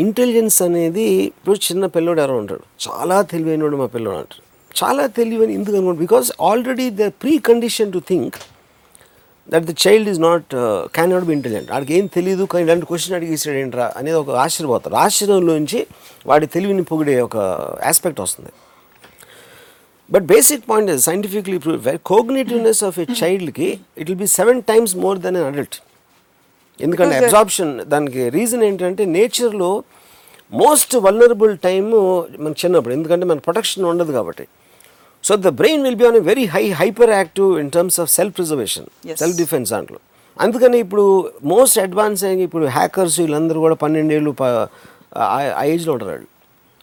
ఇంటెలిజెన్స్ 0.05 0.59
అనేది 0.69 1.07
ఇప్పుడు 1.39 1.59
చిన్న 1.67 1.85
పిల్లోడు 1.95 2.21
ఎవరో 2.25 2.37
ఉంటాడు. 2.43 2.65
చాలా 2.87 3.17
తెలివైనవాడు 3.33 3.79
మా 3.83 3.89
పిల్లోడు 3.97 4.19
అంటారు 4.23 4.45
చాలా 4.75 5.07
తెలివైన 5.07 5.51
ఎందుకు 5.51 5.77
అనుకోండి 5.77 6.01
because 6.01 6.33
already 6.41 6.91
the 6.91 7.07
precondition 7.39 7.93
to 7.93 8.03
think 8.09 8.37
that 9.49 9.65
the 9.65 9.71
child 9.71 10.09
is 10.09 10.21
not 10.21 10.55
can 10.95 11.11
not 11.11 11.25
be 11.25 11.33
intelligent 11.33 11.71
వాడికి 11.71 11.95
ఏం 11.95 12.07
తెలియదు 12.07 12.45
కానీ 12.45 12.65
ఇలాంటి 12.65 12.87
క్వశ్చన్ 12.87 13.15
అడిగేసాడు 13.17 13.57
ఏంట్రా 13.57 13.93
అనేది 13.97 14.17
ఒక 14.17 14.31
ఆశ్చర్యపోతారు 14.31 14.95
ఆశ్చర్యంలోంచి 14.95 15.87
వాడి 16.27 16.47
తెలివిని 16.47 16.83
పొగిడే 16.83 17.21
ఒక 17.21 17.37
ఆస్పెక్ట్ 17.85 18.21
వస్తుంది. 18.21 18.53
But 20.11 20.23
basic 20.23 20.71
point 20.71 21.01
scientifically 21.01 21.59
prove 21.59 21.99
cognitiveness 22.05 22.85
of 22.85 22.99
a 22.99 23.07
చైల్డ్కి 23.23 23.69
it 23.99 24.11
will 24.11 24.19
be 24.19 24.27
seven 24.27 24.63
times 24.63 24.97
more 24.97 25.19
than 25.19 25.37
an 25.37 25.45
adult 25.45 25.77
ఎందుకంటే 26.81 27.17
అబ్జార్ప్షన్ 27.17 27.81
దానికి 27.81 28.29
రీజన్ 28.29 28.63
ఏంటంటే 28.63 29.05
నేచర్లో 29.05 29.85
మోస్ట్ 30.53 30.97
వల్నరబుల్ 30.97 31.59
టైమ్ 31.59 31.91
మన 32.45 32.53
చిన్నప్పుడు. 32.63 32.95
ఎందుకంటే 32.95 33.27
మన 33.27 33.39
ప్రొటెక్షన్ 33.39 33.85
ఉండదు 33.85 34.13
కాబట్టి. 34.13 34.47
So 35.25 35.37
the 35.37 35.49
brain 35.49 35.83
will 35.83 35.95
be 35.95 36.07
on 36.07 36.17
very 36.17 36.45
high 36.45 36.71
hyperactive 37.11 37.59
in 37.59 37.71
terms 37.71 38.01
of 38.01 38.11
self 38.11 38.37
preservation. 38.37 39.17
Self 39.17 39.37
defence 39.37 39.71
దాంట్లో. 39.71 39.99
అందుకని 40.41 40.79
ఇప్పుడు 40.79 41.31
మోస్ట్ 41.45 41.79
అడ్వాన్స్ 41.79 42.25
అయ్యి 42.25 42.43
ఇప్పుడు 42.43 42.67
హ్యాకర్స్ 42.67 43.21
వీళ్ళందరూ 43.21 43.61
కూడా 43.61 43.75
పన్నెండేళ్ళు 43.75 44.37
ఆ- 44.43 44.67
ఆ 45.57 45.65
ఏజ్లో 45.65 45.93
ఉంటారు 45.93 46.11
వాళ్ళు. 46.11 46.27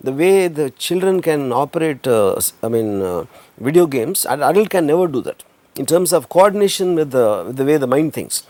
The 0.06 0.10
way 0.10 0.48
the 0.48 0.60
children 0.60 1.22
can 1.22 1.54
operate 1.54 2.08
I 2.66 2.70
mean 2.70 3.24
video 3.64 3.86
games 3.86 4.28
adult 4.28 4.70
can 4.70 4.88
never 4.88 5.10
do 5.10 5.22
that 5.22 5.44
in 5.78 5.88
terms 5.88 6.14
of 6.14 6.28
coordination 6.28 6.96
with 6.98 7.10
the 7.10 7.18
with 7.18 7.58
the 7.58 7.62
way 7.62 7.78
the 7.78 7.84
mind 7.84 8.14
things 8.14 8.44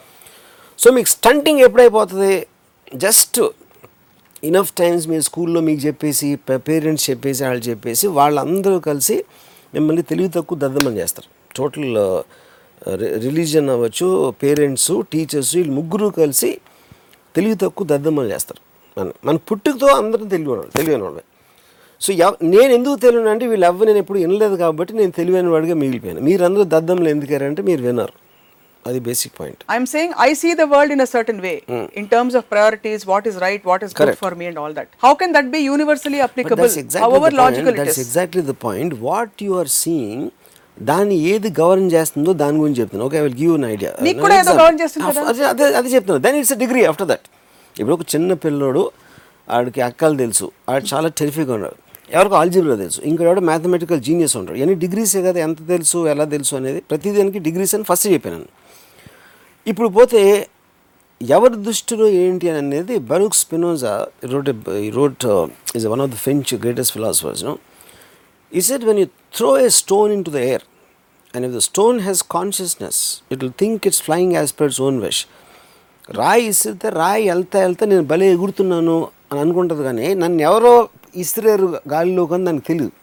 so 0.80 0.92
మీకు 0.92 1.08
స్టంటింగ్ 1.08 1.60
ఎప్పుడైపోతుంది? 1.60 2.48
జస్ట్ 2.96 3.42
ఇనఫ్ 4.44 4.72
టైమ్స్ 4.72 5.08
మీ 5.08 5.22
స్కూల్లో 5.22 5.62
మీకు 5.62 5.82
చెప్పేసి 5.82 6.36
parents 6.36 7.10
చెప్పేసి 7.10 7.44
వాళ్ళు 7.44 7.64
చెప్పేసి 7.64 8.08
వాళ్ళందరూ 8.08 8.80
కలిసి 8.80 9.24
మిమ్మల్ని 9.74 10.02
తెలివి 10.02 10.30
తక్కువ 10.30 10.58
దద్దమని 10.58 10.98
చేస్తారు. 10.98 11.30
టోటల్ 11.56 11.98
రిలీజియన్ 13.22 13.66
uh, 13.66 13.72
అవ్వచ్చు 13.72 14.34
పేరెంట్స్ 14.44 14.92
టీచర్స్ 15.14 15.56
వీళ్ళు 15.56 15.74
ముగ్గురు 15.74 16.08
కలిసి 16.08 16.60
తెలివి 17.36 17.56
తక్కువ 17.56 17.88
దద్దమని 17.88 18.32
చేస్తారు. 18.32 18.62
మన 19.00 19.12
మన 19.26 19.36
పుట్టుకతో 19.36 19.88
అందరూ 19.88 20.26
తెలివి 20.26 20.68
తెలివైన 20.78 21.02
వాళ్ళే 21.02 21.24
సో 22.02 22.14
నేను 22.44 22.74
ఎందుకు 22.74 22.96
తెలియను 22.96 23.30
అంటే 23.30 23.48
వీళ్ళు 23.48 23.66
ఎవ్వ 23.66 23.84
నేను 23.84 23.98
ఎప్పుడు 23.98 24.20
వినలేదు 24.20 24.56
కాబట్టి 24.56 24.94
నేను 24.94 25.12
తెలివైన 25.12 25.48
వాడిగా 25.48 25.76
మిగిలిపోయాను. 25.76 26.22
మీరందరూ 26.22 26.64
దద్దములు 26.64 27.10
ఎందుకారంటే 27.10 27.62
మీరు 27.62 27.82
విన్నారు. 27.82 28.27
అది 28.90 29.00
basic 29.08 29.34
point 29.40 29.62
I'm 29.76 29.88
saying 29.94 30.14
I 30.28 30.30
see 30.42 30.50
the 30.62 30.66
world 30.74 30.94
in 30.96 31.04
a 31.06 31.10
certain 31.16 31.42
way 31.46 31.54
in 32.02 32.08
terms 32.14 32.38
of 32.40 32.48
priorities 32.54 33.06
what 33.12 33.28
is 33.32 33.38
right 33.46 33.64
what 33.72 33.86
is 33.88 33.94
good. 34.00 34.14
For 34.24 34.36
me 34.42 34.48
and 34.52 34.60
all 34.64 34.76
that 34.80 34.92
how 35.06 35.14
can 35.22 35.34
that 35.38 35.50
be 35.56 35.62
universally 35.70 36.20
applicable 36.28 36.72
however. 37.06 37.36
Logical 37.44 37.78
it 37.80 37.90
is 37.94 38.02
exactly 38.08 38.44
the 38.52 38.58
point. 38.68 38.92
What 39.08 39.46
you 39.48 39.56
are 39.62 39.70
seeing, 39.84 40.22
దాన్ని 40.92 41.16
ఏది 41.32 41.50
govern 41.60 41.90
చేస్తుందో 41.96 42.32
దాని 42.44 42.58
గురించి 42.64 42.80
చెప్తాను 42.82 43.06
okay 43.08 43.18
I 43.20 43.26
will 43.28 43.40
give 43.44 43.54
an 43.58 43.68
idea 43.74 43.92
నీకు 44.08 44.20
కూడా 44.26 44.36
ఏదో 44.42 44.52
govern 44.62 44.78
చేస్తుంది 44.82 45.06
కదా? 45.10 45.22
అదే 45.32 45.44
అదే 45.52 45.66
అదే 45.80 45.90
చెప్తాను 45.96 46.22
then 46.26 46.38
it's 46.42 46.54
degree 46.64 46.82
after 46.90 47.08
that 47.12 47.26
ఇప్పుడు 47.76 47.96
ఒక 47.98 48.06
చిన్న 48.14 48.34
పిల్లోడు 48.44 48.84
ఆడికి 49.56 49.82
అక్కలు 49.88 50.16
తెలుసు. 50.22 50.46
ఆడు 50.72 50.86
చాలా 50.92 51.10
టెరిఫిక్గా 51.20 51.54
ఉన్నాడు. 51.58 51.78
ఎవరికి 52.16 52.36
ఆల్జీబ్రా 52.40 52.76
తెలుసు. 52.82 53.00
ఇంకోటి 53.10 53.42
మ్యాథమెటికల్ 53.50 54.00
జీనియస్ 54.08 54.36
ఉంటాడు. 54.40 54.58
ఎన్ని 54.64 54.76
డిగ్రీసే 54.84 55.22
కదా 55.28 55.40
ఎంత 55.48 55.60
తెలుసు 55.74 55.98
ఎలా 56.14 56.26
తెలుసు 56.36 56.54
అనేది 56.60 56.80
ప్రతిదానికి 56.92 57.40
డిగ్రీస్ 57.48 57.74
అని 57.78 57.86
ఫస్ట్ 57.90 58.08
చెప్పాను. 58.14 58.48
ఇప్పుడు 59.68 59.90
పోతే 59.98 60.22
ఎవరి 61.22 61.56
దృష్టిలో 61.68 62.06
ఏంటి 62.22 62.46
అని 62.50 62.60
అనేది 62.64 62.96
Baruch 63.10 63.36
Spinoza 63.36 63.94
wrote 64.34 64.50
wrote 64.98 65.26
is 65.78 65.86
one 65.94 66.02
of 66.02 66.12
the 66.12 66.18
French 66.18 66.52
greatest 66.64 66.94
philosophers 66.94 67.44
no 67.44 67.54
he 68.52 68.62
said 68.62 68.86
when 68.86 69.00
you 69.00 69.08
throw 69.38 69.50
a 69.58 69.70
stone 69.80 70.12
into 70.24 70.32
the 70.32 70.40
air 70.50 70.66
and 71.34 71.46
if 71.46 71.56
the 71.56 71.62
stone 71.70 72.00
has 72.00 72.22
consciousness 72.30 73.00
it 73.32 73.42
will 73.44 73.58
think 73.60 73.88
it's 73.88 74.04
flying 74.04 74.34
as 74.34 74.54
per 74.54 74.68
its 74.68 74.82
own 74.82 75.00
wish 75.02 75.22
రాయి 76.10 76.46
ఇసిరితే 76.46 76.90
రాయి 76.98 77.24
వెళ్తా 77.30 77.58
వెళ్తా 77.60 77.86
నేను 77.86 78.04
భలే 78.04 78.28
ఎగురుతున్నాను 78.32 78.98
అని 79.32 79.40
అనుకుంటుంది 79.40 79.84
కానీ 79.84 80.08
నన్ను 80.14 80.40
ఎవరో 80.42 80.74
ఇసిరేరు 81.16 81.68
గాలిలో 81.88 82.26
కానీ 82.26 82.46
దానికి 82.46 82.66
తెలియదు 82.66 82.94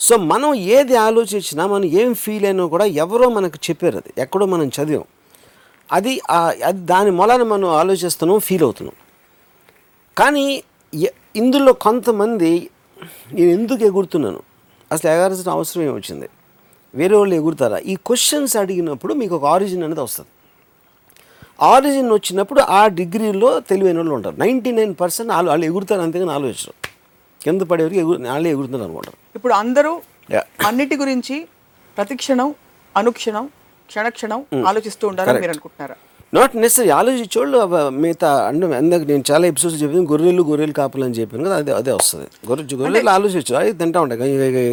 సో 0.00 0.14
మనం 0.30 0.50
ఏది 0.76 0.94
ఆలోచించినా 0.98 1.66
మనం 1.66 1.86
ఏం 2.00 2.10
ఫీల్ 2.14 2.44
అయినా 2.44 2.64
కూడా 2.66 2.84
ఎవరో 3.02 3.26
మనకు 3.30 3.58
చెప్పారు 3.68 3.96
అది. 3.96 4.10
ఎక్కడో 4.18 4.46
మనం 4.46 4.66
చదివాం. 4.68 5.06
అది 5.96 6.12
అది 6.68 6.80
దాని 6.92 7.10
మూలాన 7.18 7.42
మనం 7.52 7.68
ఆలోచిస్తున్నాం 7.80 8.38
ఫీల్ 8.46 8.64
అవుతున్నాం. 8.66 8.96
కానీ 10.16 10.46
ఇందులో 11.40 11.72
కొంతమంది 11.86 12.52
నేను 13.36 13.50
ఎందుకు 13.58 13.82
ఎగురుతున్నాను? 13.90 14.40
అసలు 14.90 15.08
ఎగరాల్సిన 15.14 15.50
అవసరం 15.56 15.82
ఏమి 15.86 15.94
వచ్చింది 15.98 16.28
వేరే 17.00 17.14
వాళ్ళు 17.20 17.34
ఎగురుతారా? 17.40 17.78
ఈ 17.92 17.94
క్వశ్చన్స్ 18.08 18.54
అడిగినప్పుడు 18.62 19.12
మీకు 19.20 19.34
ఒక 19.38 19.46
ఆరిజిన్ 19.54 19.82
అనేది 19.86 20.02
వస్తుంది. 20.06 20.30
ఆరిజిన్ 21.72 22.10
వచ్చినప్పుడు 22.16 22.60
ఆ 22.78 22.82
డిగ్రీలో 22.98 23.50
తెలివైన 23.70 23.98
వాళ్ళు 24.00 24.14
ఉంటారు. 24.18 24.36
నైంటీ 24.44 24.70
నైన్ 24.78 24.94
పర్సెంట్ 25.02 25.30
వాళ్ళు 25.36 25.50
వాళ్ళు 25.52 25.66
ఎగురుతారు 25.70 26.02
అంతేగాని 26.06 26.32
ఆలోచించరు. 26.38 26.74
కింద 27.44 27.62
పడేవరకు 27.70 27.98
ఎగురు 28.04 28.18
వాళ్ళే 28.32 28.50
ఎగురుతున్నారు 28.54 28.84
అనుకుంటారు 28.88 29.18
ఇప్పుడు 29.38 29.54
అందరూ. 29.62 29.92
అన్నిటి 30.68 30.96
గురించి 31.02 31.36
ప్రతిక్షణం 31.96 32.48
అనుక్షణం 32.94 33.44
క్షణక్షణం 33.88 34.40
ఆలోచిస్తూ 34.66 35.04
ఉండాలని 35.08 35.40
మీరు 35.40 35.52
అనుకుంటున్నారా 35.52 35.96
నాట్ 36.32 36.54
నెసరీ 36.56 36.88
ఆలోచించోళ్ళు 36.90 37.56
అవ- 37.58 37.90
మిగతా 37.96 38.30
అంటే 38.46 38.66
ఇందాక 38.78 39.02
నేను 39.04 39.24
చాలా 39.30 39.44
ఎపిసోడ్స్ 39.46 39.78
చెప్పాను 39.82 40.06
గొర్రెలు 40.12 40.42
గొర్రెలు 40.42 40.72
కాపులు 40.72 41.04
అని 41.04 41.14
చెప్పాను 41.14 41.44
కదా 41.44 41.56
అదే 41.56 41.72
అదే 41.72 41.92
వస్తుంది. 41.92 42.26
గొర్రె 42.48 42.64
గొర్రెలు 42.76 43.10
ఆలోచించు 43.10 43.54
అవి 43.54 43.72
తింటా 43.72 44.00
ఉంటాయి 44.00 44.30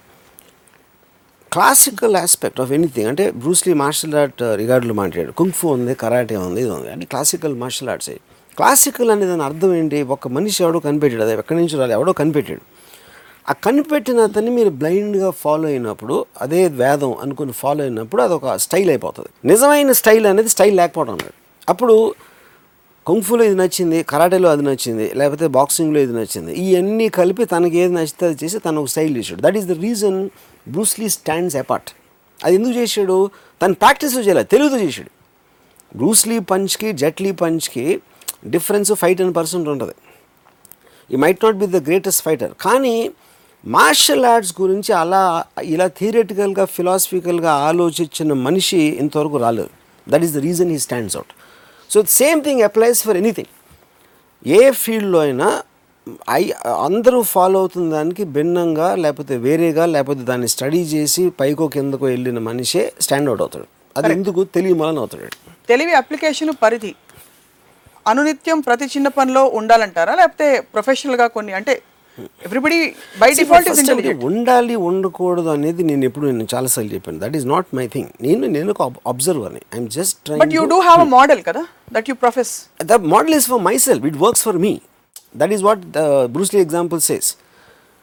క్లాసికల్ 1.52 2.16
ఆస్పెక్ట్ 2.16 2.60
ఆఫ్ 2.60 2.72
ఎనీథింగ్ 2.72 3.08
అంటే 3.08 3.30
బ్రూస్ 3.30 3.68
లీ 3.68 3.74
మార్షల్ 3.74 4.14
ఆర్ట్ 4.14 4.42
రిగార్డులో 4.42 4.94
మాట్లాడాడు 4.94 5.32
కుంగ్ఫు 5.32 5.68
ఉంది 5.68 5.94
కరాటే 5.94 6.36
ఉంది 6.36 6.60
ఇది 6.60 6.70
ఉంది. 6.70 6.92
అంటే 6.92 7.06
క్లాసికల్ 7.06 7.54
మార్షల్ 7.54 7.88
ఆర్ట్స్ 7.88 8.10
క్లాసికల్ 8.56 9.10
అనే 9.10 9.26
దాని 9.26 9.42
అర్థం 9.42 9.74
ఏంటి? 9.74 10.02
ఒక 10.02 10.28
మనిషి 10.28 10.64
ఎవడో 10.64 10.78
కనిపెట్టాడు 10.78 11.22
అది 11.22 11.32
ఎక్కడి 11.32 11.60
నుంచి 11.60 11.78
రాలి 11.78 11.92
ఎవడో 11.92 12.12
కనిపెట్టాడు. 12.12 12.60
ఆ 13.50 13.52
కనిపెట్టిన 13.52 14.20
అతన్ని 14.20 14.50
మీరు 14.50 14.70
బ్లైండ్గా 14.70 15.30
ఫాలో 15.30 15.68
అయినప్పుడు 15.68 16.26
అదే 16.40 16.68
వేదం 16.68 17.14
అనుకుని 17.14 17.52
ఫాలో 17.52 17.82
అయినప్పుడు 17.82 18.22
అది 18.22 18.32
ఒక 18.32 18.56
స్టైల్ 18.56 18.90
అయిపోతుంది. 18.90 19.28
నిజమైన 19.44 19.92
స్టైల్ 19.92 20.26
అనేది 20.26 20.48
స్టైల్ 20.48 20.76
లేకపోవడం 20.76 21.18
అప్పుడు 21.68 22.14
కుంఫులో 23.06 23.42
ఇది 23.48 23.56
నచ్చింది 23.62 23.98
కరాటేలో 24.10 24.48
అది 24.54 24.64
నచ్చింది 24.68 25.06
లేకపోతే 25.20 25.46
బాక్సింగ్లో 25.56 25.98
ఇది 26.06 26.14
నచ్చింది. 26.18 26.52
ఇవన్నీ 26.64 27.06
కలిపి 27.18 27.44
తనకి 27.52 27.76
ఏది 27.82 27.92
నచ్చితే 27.98 28.24
అది 28.28 28.36
చేసి 28.42 28.58
తను 28.66 28.80
ఒక 28.82 28.90
స్టైల్ 28.92 29.12
చేశాడు. 29.18 29.40
That 29.46 29.56
is 29.60 29.66
the 29.72 29.74
reason 29.86 30.18
Bruce Lee 30.74 31.08
stands 31.16 31.56
apart 31.62 31.90
అది 32.40 32.54
ఎందుకు 32.58 32.74
చేశాడు? 32.80 33.16
తను 33.62 33.74
ప్రాక్టీస్ 33.82 34.14
చేయలేదు 34.28 34.48
తెలుగుతో 34.54 34.78
చేశాడు. 34.84 35.10
బ్రూస్లీ 35.98 36.38
పంచ్కి 36.52 36.88
జెట్లీ 37.02 37.32
పంచ్కి 37.42 37.86
డిఫరెన్స్ 38.54 38.92
ఫైవ్ 39.02 39.16
టెన్ 39.18 39.34
పర్సెంట్ 39.40 39.66
ఉంటుంది. 39.74 39.94
He 41.10 41.18
might 41.24 41.42
not 41.44 41.58
be 41.64 41.68
the 41.76 41.80
greatest 41.88 42.22
fighter 42.26 42.52
కానీ 42.66 42.96
మార్షల్ 43.64 44.24
ఆర్ట్స్ 44.34 44.54
గురించి 44.62 44.90
అలా 45.02 45.22
ఇలా 45.74 45.86
థియరటికల్గా 45.98 46.64
ఫిలాసఫికల్గా 46.76 47.52
ఆలోచించిన 47.70 48.32
మనిషి 48.46 48.80
ఇంతవరకు 49.02 49.36
రాలేదు. 49.46 49.72
That 50.06 50.24
is 50.26 50.34
the 50.36 50.40
reason 50.48 50.70
he 50.74 50.78
stands 50.86 51.16
out 51.18 51.32
so 51.92 52.00
same 52.18 52.40
thing 52.44 52.62
applies 52.62 53.00
for 53.06 53.16
anything 53.16 53.50
ఏ 54.46 54.70
ఫీల్డ్లో 54.82 55.18
అయినా 55.18 55.48
ఐ 56.30 56.42
అందరూ 56.86 57.18
ఫాలో 57.32 57.58
అవుతున్న 57.58 57.86
దానికి 57.90 58.24
భిన్నంగా 58.36 58.88
లేకపోతే 58.94 59.34
వేరేగా 59.36 59.84
లేకపోతే 59.86 60.22
దాన్ని 60.22 60.48
స్టడీ 60.48 60.80
చేసి 60.94 61.22
పైకో 61.40 61.66
కిందకో 61.68 62.04
వెళ్ళిన 62.06 62.38
మనిషే 62.38 62.82
స్టాండ్ 63.00 63.28
అవుట్ 63.28 63.42
అవుతాడు. 63.42 63.66
అది 63.96 64.10
ఎందుకు? 64.12 64.40
తెలియ 64.56 64.74
మూలన 64.80 64.98
అవుతాడు 64.98 65.28
తెలివి 65.68 65.92
అప్లికేషన్ 65.92 66.52
పరిధి. 66.64 66.92
అనునిత్యం 68.06 68.60
ప్రతి 68.60 68.86
చిన్న 68.94 69.08
పనిలో 69.18 69.42
ఉండాలంటారా? 69.58 70.14
లేకపోతే 70.20 70.48
ప్రొఫెషనల్గా 70.74 71.26
కొన్ని 71.36 71.52
అంటే 71.52 71.74
ఎవ్రీబడి 72.46 72.78
బై 73.20 73.28
డిఫాల్ట్ 73.38 73.68
ఉండాలి 74.28 74.74
ఉండకూడదు 74.88 75.50
అనేది 75.56 75.82
నేను 75.90 76.04
ఎప్పుడు 76.08 76.24
నేను 76.30 76.48
చాలాసార్లు 76.54 76.90
చెప్పాను. 76.96 77.18
That 77.24 77.36
is 77.38 77.46
not 77.52 77.68
my 77.78 77.86
thing 77.94 78.10
నేను 78.26 78.50
నేను 78.56 78.70
ఒక 78.74 78.88
అబ్జర్వర్ని 79.12 79.62
I'm 79.74 79.88
just 79.98 80.32
but 80.42 80.54
you 80.58 80.64
do 80.74 80.78
have 80.88 81.02
a 81.06 81.08
model 81.16 81.40
కదా 81.48 81.62
that 81.96 82.10
you 82.12 82.16
profess 82.24 82.52
the 82.92 83.00
model 83.14 83.36
is 83.38 83.48
for 83.52 83.62
myself 83.86 84.06
it 84.10 84.18
works 84.26 84.44
for 84.48 84.60
me 84.66 84.74
that 85.42 85.54
is 85.58 85.64
what 85.68 85.82
Bruce Lee 86.36 86.60
example 86.66 87.02
says 87.10 87.30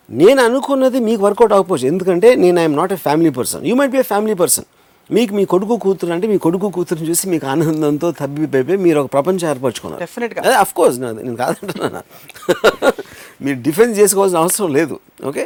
నేను 0.10 0.39
అనుకున్నది 0.48 1.00
మీకు 1.08 1.22
work out 1.28 1.54
అవ్వకపోవచ్చు. 1.56 1.88
ఎందుకంటే 1.94 2.30
నేను 2.44 2.58
I'm 2.66 2.78
not 2.82 2.94
a 2.98 3.01
family 3.08 3.34
person 3.39 3.63
you 3.70 3.75
might 3.82 3.96
be 3.96 4.01
a 4.04 4.08
family 4.12 4.36
person 4.44 4.68
మీకు 5.10 5.34
మీ 5.38 5.44
కొడుకు 5.51 5.75
కూతురు 5.84 6.12
అంటే 6.16 6.28
మీ 6.32 6.36
కొడుకు 6.44 6.68
కూతురుని 6.75 7.08
చూసి 7.12 7.25
మీకు 7.32 7.46
ఆనందంతో 7.54 8.08
తబ్బిపోయి 8.20 8.78
మీరు 8.86 8.98
ఒక 9.04 9.10
ప్రపంచం 9.16 9.46
ఏర్పరచుకున్నారు. 9.51 10.01
Definite 10.04 10.34
గా. 10.36 10.42
అదే 10.46 10.56
అఫ్ 10.63 10.74
కోర్స్ 10.80 10.98
నేను 11.00 11.38
కాదంటున్నా 11.44 12.01
మీరు 13.41 13.58
డిఫెన్స్ 13.67 13.93
చేసుకోవాల్సిన 14.00 14.39
అవసరం 14.43 14.69
లేదు. 14.79 14.96
ఓకే? 15.29 15.43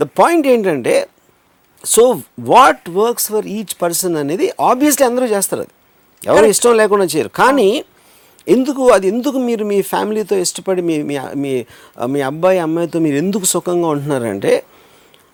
ద 0.00 0.06
పాయింట్ 0.20 0.46
ఏంటంటే 0.54 0.94
so 1.84 2.02
what 2.52 2.84
works 3.00 3.28
for 3.32 3.46
each 3.56 3.74
person 3.82 4.16
అనేది 4.22 4.46
ఆబ్వియస్లీ 4.70 5.04
అందరూ 5.06 5.26
చేస్తారు 5.34 5.62
అది. 5.66 5.74
ఎవరు 6.22 6.46
ఇష్టం 6.54 6.74
లేకుండా 6.82 7.06
చేయరు. 7.14 7.30
కానీ 7.42 7.68
ఎందుకు 8.54 8.82
అది 8.96 9.06
ఎందుకు 9.12 9.38
మీరు 9.48 9.64
మీ 9.70 9.78
ఫ్యామిలీతో 9.92 10.34
ఇష్టపడి 10.44 10.82
మీ 10.88 10.96
మీ 11.42 11.52
మీ 12.14 12.20
అబ్బాయి 12.30 12.58
అమ్మాయితో 12.66 12.98
మీరు 13.06 13.16
ఎందుకు 13.22 13.46
సుఖంగా 13.54 13.88
ఉంటున్నారంటే 13.94 14.52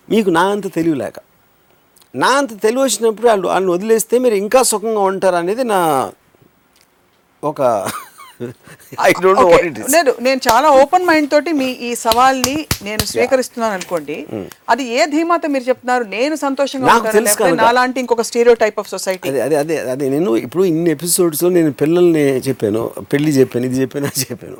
మీకు 0.09 0.31
నా 0.38 0.45
అంత 0.55 0.67
తెలివి 0.76 0.97
లేక. 1.02 1.19
నా 2.23 2.31
అంత 2.38 2.52
తెలివి 2.64 2.83
వచ్చినప్పుడు 2.85 3.26
వాళ్ళు 3.31 3.47
వాళ్ళని 3.49 3.71
వదిలేస్తే 3.75 4.17
మీరు 4.25 4.37
ఇంకా 4.45 4.61
సుఖంగా 4.73 5.02
ఉంటారు 5.11 5.37
అనేది 5.43 5.64
నా 5.75 5.81
ఒక 7.43 7.61
I 9.07 9.11
don't 9.25 9.41
know. 9.43 9.47
What 9.53 9.67
it 9.71 9.79
is 9.83 9.91
లేదు 9.97 10.13
నేను 10.27 10.41
చాలా 10.49 10.69
ఓపెన్ 10.83 11.07
మైండ్ 11.11 11.31
తోటి 11.35 11.53
మీ 11.61 11.69
ఈ 11.89 11.91
సవాల్ని 12.05 12.57
నేను 12.89 13.05
స్వీకరిస్తున్నాను 13.13 13.75
అనుకోండి. 13.79 14.17
అది 14.75 14.85
ఏ 14.99 15.07
ధీమాతో 15.15 15.49
మీరు 15.55 15.67
చెప్తున్నారు? 15.71 16.07
నేను 16.17 16.37
సంతోషంగా 16.45 16.95
ఉంటాను. 17.01 17.57
నాలాంటి 17.65 18.01
ఇంకొక 18.05 18.25
స్టీరియో 18.31 18.57
టైప్ 18.63 18.79
ఆఫ్ 18.83 18.91
సొసైటీ 18.95 19.29
అదే 19.45 19.57
అదే 19.65 19.77
అదే 19.95 20.09
నేను 20.17 20.31
ఇప్పుడు 20.47 20.65
ఇన్ని 20.73 20.93
ఎపిసోడ్స్ 20.97 21.45
నేను 21.59 21.73
పిల్లల్ని 21.83 22.25
చెప్పాను 22.49 22.85
పెళ్ళి 23.13 23.33
చెప్పాను 23.41 23.67
ఇది 23.71 23.81
చెప్పాను 23.83 24.09
అది 24.13 24.27
చెప్పాను. 24.31 24.59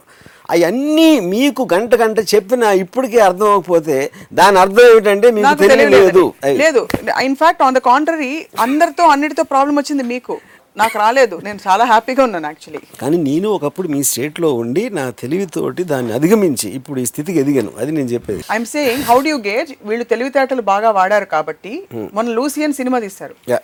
అవన్నీ 0.55 1.11
మీకు 1.33 1.63
గంట 1.73 1.93
గంట 2.01 2.19
చెప్పిన 2.33 2.63
ఇప్పటికీ 2.85 3.19
అర్థం 3.27 3.49
అవ్వకపోతే 3.51 3.97
దాని 4.39 4.57
అర్థం 4.63 4.85
ఏమిటంటే 4.93 5.29
మీకు 5.37 5.53
తెలియలేదు. 5.63 6.25
లేదు. 6.63 6.83
ఇన్ఫాక్ట్ 7.29 7.63
ఆన్ 7.67 7.77
ద 7.77 7.81
కాంట్రరీ 7.91 8.33
అందరితో 8.65 9.05
అన్నిటితో 9.15 9.45
ప్రాబ్లం 9.53 9.77
వచ్చింది 9.81 10.05
మీకు. 10.15 10.35
నాకు 10.77 10.97
రాలేదు. 11.03 11.37
నేను 11.47 11.59
చాలా 11.65 11.85
హ్యాపీగా 11.91 12.23
ఉన్నాను 12.29 12.47
యాక్చువల్లీ 12.51 12.81
కానీ 13.01 13.17
నేను 13.29 13.49
ఒకప్పుడు 13.57 13.89
మీ 13.95 14.01
స్టేట్లో 14.11 14.49
ఉండి 14.63 14.85
నా 14.99 15.05
తెలివితోటి 15.23 15.83
దాన్ని 15.93 16.13
అధిగమించి 16.19 16.69
ఇప్పుడు 16.79 16.99
ఈ 17.03 17.07
స్థితికి 17.11 17.39
ఎదిగాను. 17.43 17.73
అది 17.81 17.91
నేను 17.99 18.09
చెప్పేది. 18.15 18.43
I'm 18.55 18.69
saying 18.75 19.05
how 19.11 19.17
do 19.27 19.31
you 19.33 19.39
gauge 19.49 19.71
వీళ్ళు 19.89 20.07
తెలివితేటలు 20.13 20.65
బాగా 20.73 20.91
వాడారు 20.99 21.29
కాబట్టి 21.37 21.73
మన 22.19 22.27
లూసియన్ 22.39 22.77
సినిమా 22.81 23.01
తీస్తారు 23.07 23.37
Yeah. 23.53 23.63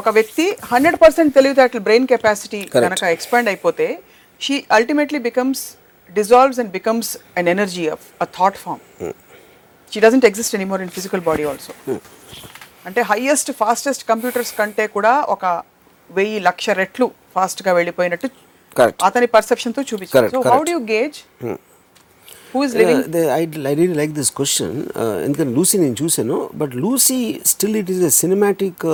ఒక 0.00 0.08
వ్యక్తి 0.16 0.44
హండ్రెడ్ 0.72 0.98
పర్సెంట్ 1.04 1.32
తెలివితేటలు 1.38 1.80
బ్రెయిన్ 1.86 2.04
కెపాసిటీ 2.12 2.60
కనుక 2.74 3.04
ఎక్స్పాండ్ 3.16 3.48
అయిపోతే 3.52 3.86
she 4.40 4.56
ultimately 4.76 5.20
becomes 5.28 5.62
dissolves 6.12 6.60
and 6.62 6.72
becomes 6.76 7.10
an 7.40 7.48
energy 7.54 7.84
of 7.94 8.04
a 8.24 8.26
thought 8.36 8.58
form 8.64 8.82
she 9.92 10.00
doesn't 10.04 10.26
exist 10.30 10.54
anymore 10.58 10.82
in 10.84 10.92
physical 10.98 11.22
body 11.28 11.44
also 11.52 11.72
అంటే 12.88 13.00
హైయెస్ట్ 13.10 13.50
ఫాస్టెస్ట్ 13.62 14.04
కంప్యూటర్స్ 14.10 14.52
కంటే 14.60 14.84
కూడా 14.96 15.12
ఒక 15.34 15.44
వెయ్యి 16.10 16.38
లక్ష 16.40 16.70
రెట్లు 16.80 17.06
ఫాస్ట్గా 17.36 17.72
వెళ్ళిపోయినట్టు. 17.72 18.28
అతని 19.08 19.26
పర్సెప్షన్తో 19.36 19.82
చూపించారు 19.82 20.40
how. 20.50 20.58
Do 20.62 20.70
you 20.70 20.80
gauge 20.94 21.18
I 23.38 23.74
really 23.74 23.94
like 24.00 24.12
this 24.12 24.32
question 24.32 24.76
ఎందుకంటే 25.24 25.52
లూసీ 25.56 25.76
నేను 25.78 25.96
చూశాను 26.02 26.36
but 26.54 26.72
Lucy 26.76 27.18
still 27.44 27.76
it 27.76 27.90
is 27.90 28.02
a 28.02 28.12
cinematic 28.22 28.84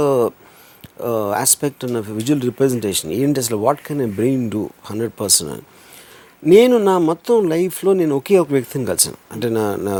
aspect 1.43 1.85
of 2.01 2.09
visual 2.11 2.43
representation 2.43 3.11
ఏంటి 3.13 3.41
అసలు 3.41 3.57
what 3.57 3.81
can 3.89 4.03
I 4.03 4.11
brain 4.19 4.45
do 4.51 4.63
hundred 4.85 5.15
percent 5.21 5.65
నేను 6.43 6.77
నా 6.79 6.95
మొత్తం 7.11 7.37
లైఫ్లో 7.49 7.93
నేను 7.93 8.15
ఒకే 8.17 8.39
ఒక 8.39 8.51
వ్యక్తిని 8.53 8.87
కలిసాను 8.87 9.19
అంటే 9.33 9.49
నా 9.49 9.65
నా 9.77 9.95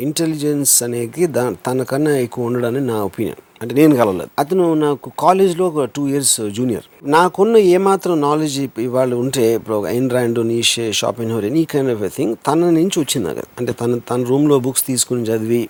ఇంటెలిజెన్స్ 0.00 0.74
అనేది 0.82 1.26
దా 1.26 1.44
తనకన్నా 1.66 2.12
ఎక్కువ 2.16 2.46
ఉండడని 2.46 2.80
నా 2.86 2.96
ఒపీనియన్ 3.02 3.42
అంటే 3.62 3.72
నేను 3.80 3.96
కలవలేదు. 4.00 4.30
అతను 4.42 4.64
నాకు 4.84 5.08
కాలేజ్లో 5.24 5.64
ఒక 5.72 5.84
టూ 5.96 6.02
ఇయర్స్ 6.12 6.36
జూనియర్ 6.56 6.86
నాకున్న 7.16 7.56
ఏమాత్రం 7.76 8.14
నాలెడ్జ్ 8.20 8.56
ఇవాళ 8.86 9.12
ఉంటే 9.22 9.44
ఇప్పుడు 9.58 9.76
ఒక 9.80 9.86
Ayn 9.96 10.08
Rand 10.10 10.40
Nietzsche 10.52 10.86
Schopenhauer 11.34 11.46
any 11.50 11.64
kind 11.72 11.92
of 11.94 12.02
a 12.08 12.10
thing 12.16 12.34
తన 12.48 12.70
నుంచి 12.78 12.96
వచ్చింది 13.02 13.24
నాకు. 13.28 13.44
అంటే 13.60 13.72
తన 13.80 14.00
తన 14.10 14.20
రూమ్లో 14.32 14.58
బుక్స్ 14.66 14.86
తీసుకుని 14.90 15.24
చదివి 15.30 15.62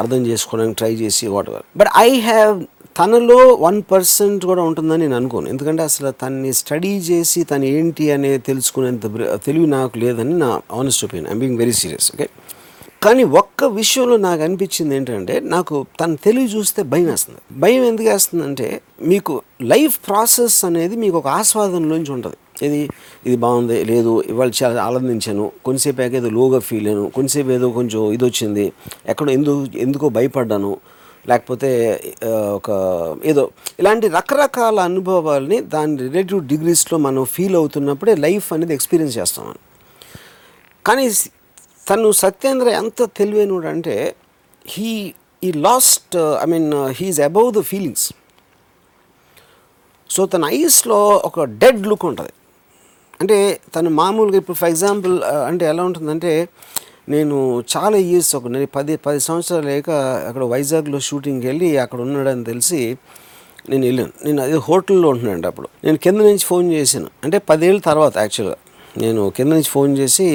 అర్థం 0.00 0.22
చేసుకోవడానికి 0.26 0.76
ట్రై 0.80 0.92
చేసి 1.02 1.26
what 1.34 1.48
ever 1.50 1.64
but 1.80 1.90
I 2.06 2.10
have 2.30 2.56
తనలో 2.98 3.38
వన్ 3.66 3.78
పర్సెంట్ 3.92 4.42
కూడా 4.50 4.62
ఉంటుందని 4.62 5.00
నేను 5.02 5.16
అనుకోను. 5.16 5.48
ఎందుకంటే 5.48 5.82
అసలు 5.82 6.10
తన్ని 6.22 6.50
స్టడీ 6.60 6.90
చేసి 7.08 7.40
తను 7.50 7.66
ఏంటి 7.74 8.04
అనేది 8.10 8.40
తెలుసుకునేంత 8.50 9.06
తెలివి 9.46 9.68
నాకు 9.76 9.98
లేదని 10.04 10.34
నా 10.44 10.50
honest 10.78 11.04
opinion 11.06 11.28
I'm 11.32 11.40
being 11.42 11.58
very 11.58 11.74
serious 11.82 12.08
okay 12.14 12.26
కానీ 13.02 13.22
ఒక్క 13.40 13.64
విషయంలో 13.78 14.14
నాకు 14.24 14.40
అనిపించింది 14.42 14.94
ఏంటంటే 14.96 15.34
నాకు 15.52 15.74
తన 16.00 16.14
తెలివి 16.24 16.48
చూస్తే 16.54 16.80
భయం 16.92 17.06
వేస్తుంది. 17.10 17.40
భయం 17.60 17.82
ఎందుకు 17.90 18.08
వేస్తుందంటే 18.08 18.68
మీకు 19.10 19.34
లైఫ్ 19.72 19.96
ప్రాసెస్ 20.08 20.56
అనేది 20.64 20.96
మీకు 20.96 21.16
ఒక 21.20 21.28
ఆస్వాదనలోంచి 21.40 22.12
ఉంటుంది. 22.16 22.38
ఇది 22.66 22.80
ఇది 23.26 23.36
బాగుంది 23.36 23.76
లేదు 23.84 24.12
ఇవాళ 24.32 24.50
చాలా 24.60 24.80
ఆనందించాను 24.86 25.44
కొంతసేపు 25.64 26.02
ఏదో 26.20 26.30
లోగా 26.38 26.60
ఫీల్ 26.68 26.88
అయ్యాను 26.88 27.06
కొంతసేపు 27.08 27.50
ఏదో 27.50 27.68
కొంచెం 27.70 28.00
ఇది 28.12 28.24
వచ్చింది 28.24 28.66
ఎక్కడో 29.08 29.30
ఎందుకు 29.38 29.78
ఎందుకో 29.78 30.08
భయపడ్డాను 30.18 30.72
లేకపోతే 31.26 31.70
ఒక 32.58 32.70
ఏదో 33.24 33.42
ఇలాంటి 33.80 34.06
రకరకాల 34.08 34.78
అనుభవాల్ని 34.90 35.58
దాని 35.74 35.96
రిలేటివ్ 36.06 36.40
డిగ్రీస్లో 36.52 36.98
మనం 36.98 37.24
ఫీల్ 37.34 37.56
అవుతున్నప్పుడే 37.56 38.14
లైఫ్ 38.26 38.48
అనేది 38.52 38.74
ఎక్స్పీరియన్స్ 38.74 39.16
చేస్తాం 39.18 39.48
కానీ 40.84 41.04
తను 41.88 42.08
సత్యేంద్ర 42.22 42.68
ఎంత 42.80 43.02
తెలివైనడు 43.18 43.68
అంటే 43.68 43.96
he 44.66 44.90
is 45.42 45.50
lost 45.66 46.16
I 46.44 46.46
mean 46.54 46.70
he's 46.98 47.20
above 47.20 47.48
the 47.58 47.60
feelings 47.60 48.08
so 50.10 50.26
తన 50.26 50.44
ఐస్లో 50.58 50.98
ఒక 51.28 51.44
డెడ్ 51.62 51.82
లుక్ 51.86 52.04
ఉంటుంది. 52.04 52.32
అంటే 53.20 53.38
తను 53.74 53.90
మామూలుగా 53.90 54.36
ఇప్పుడు 54.36 54.56
ఫర్ 54.56 54.68
ఎగ్జాంపుల్ 54.68 55.14
uh, 55.32 55.42
అంటే 55.48 55.64
ఎలా 55.66 55.82
ఉంటుందంటే 55.82 56.32
నేను 57.14 57.36
చాలా 57.76 57.96
ఇయర్స్ 58.08 58.30
ఒక 58.36 58.46
నేను 58.46 58.68
పది 58.76 58.94
పది 59.06 59.20
సంవత్సరాలు 59.20 59.66
లేక 59.66 59.88
అక్కడ 60.28 60.44
వైజాగ్లో 60.54 60.98
షూటింగ్కి 61.08 61.46
వెళ్ళి 61.46 61.68
అక్కడ 61.78 61.98
ఉన్నాడని 62.00 62.44
తెలిసి 62.44 62.80
నేను 63.70 63.84
వెళ్ళాను. 63.86 64.12
నేను 64.24 64.40
అదే 64.42 64.58
హోటల్లో 64.68 65.08
ఉంటున్నాను 65.08 65.46
అప్పుడు. 65.46 65.68
నేను 65.84 65.98
కింద 66.04 66.20
నుంచి 66.28 66.44
ఫోన్ 66.44 66.66
చేశాను. 66.72 67.08
అంటే 67.24 67.38
పదేళ్ళ 67.50 67.80
తర్వాత 67.90 68.14
యాక్చువల్గా 68.18 68.58
నేను 68.98 69.22
కింద 69.36 69.50
నుంచి 69.52 69.70
ఫోన్ 69.76 69.92
చేసి 69.98 70.26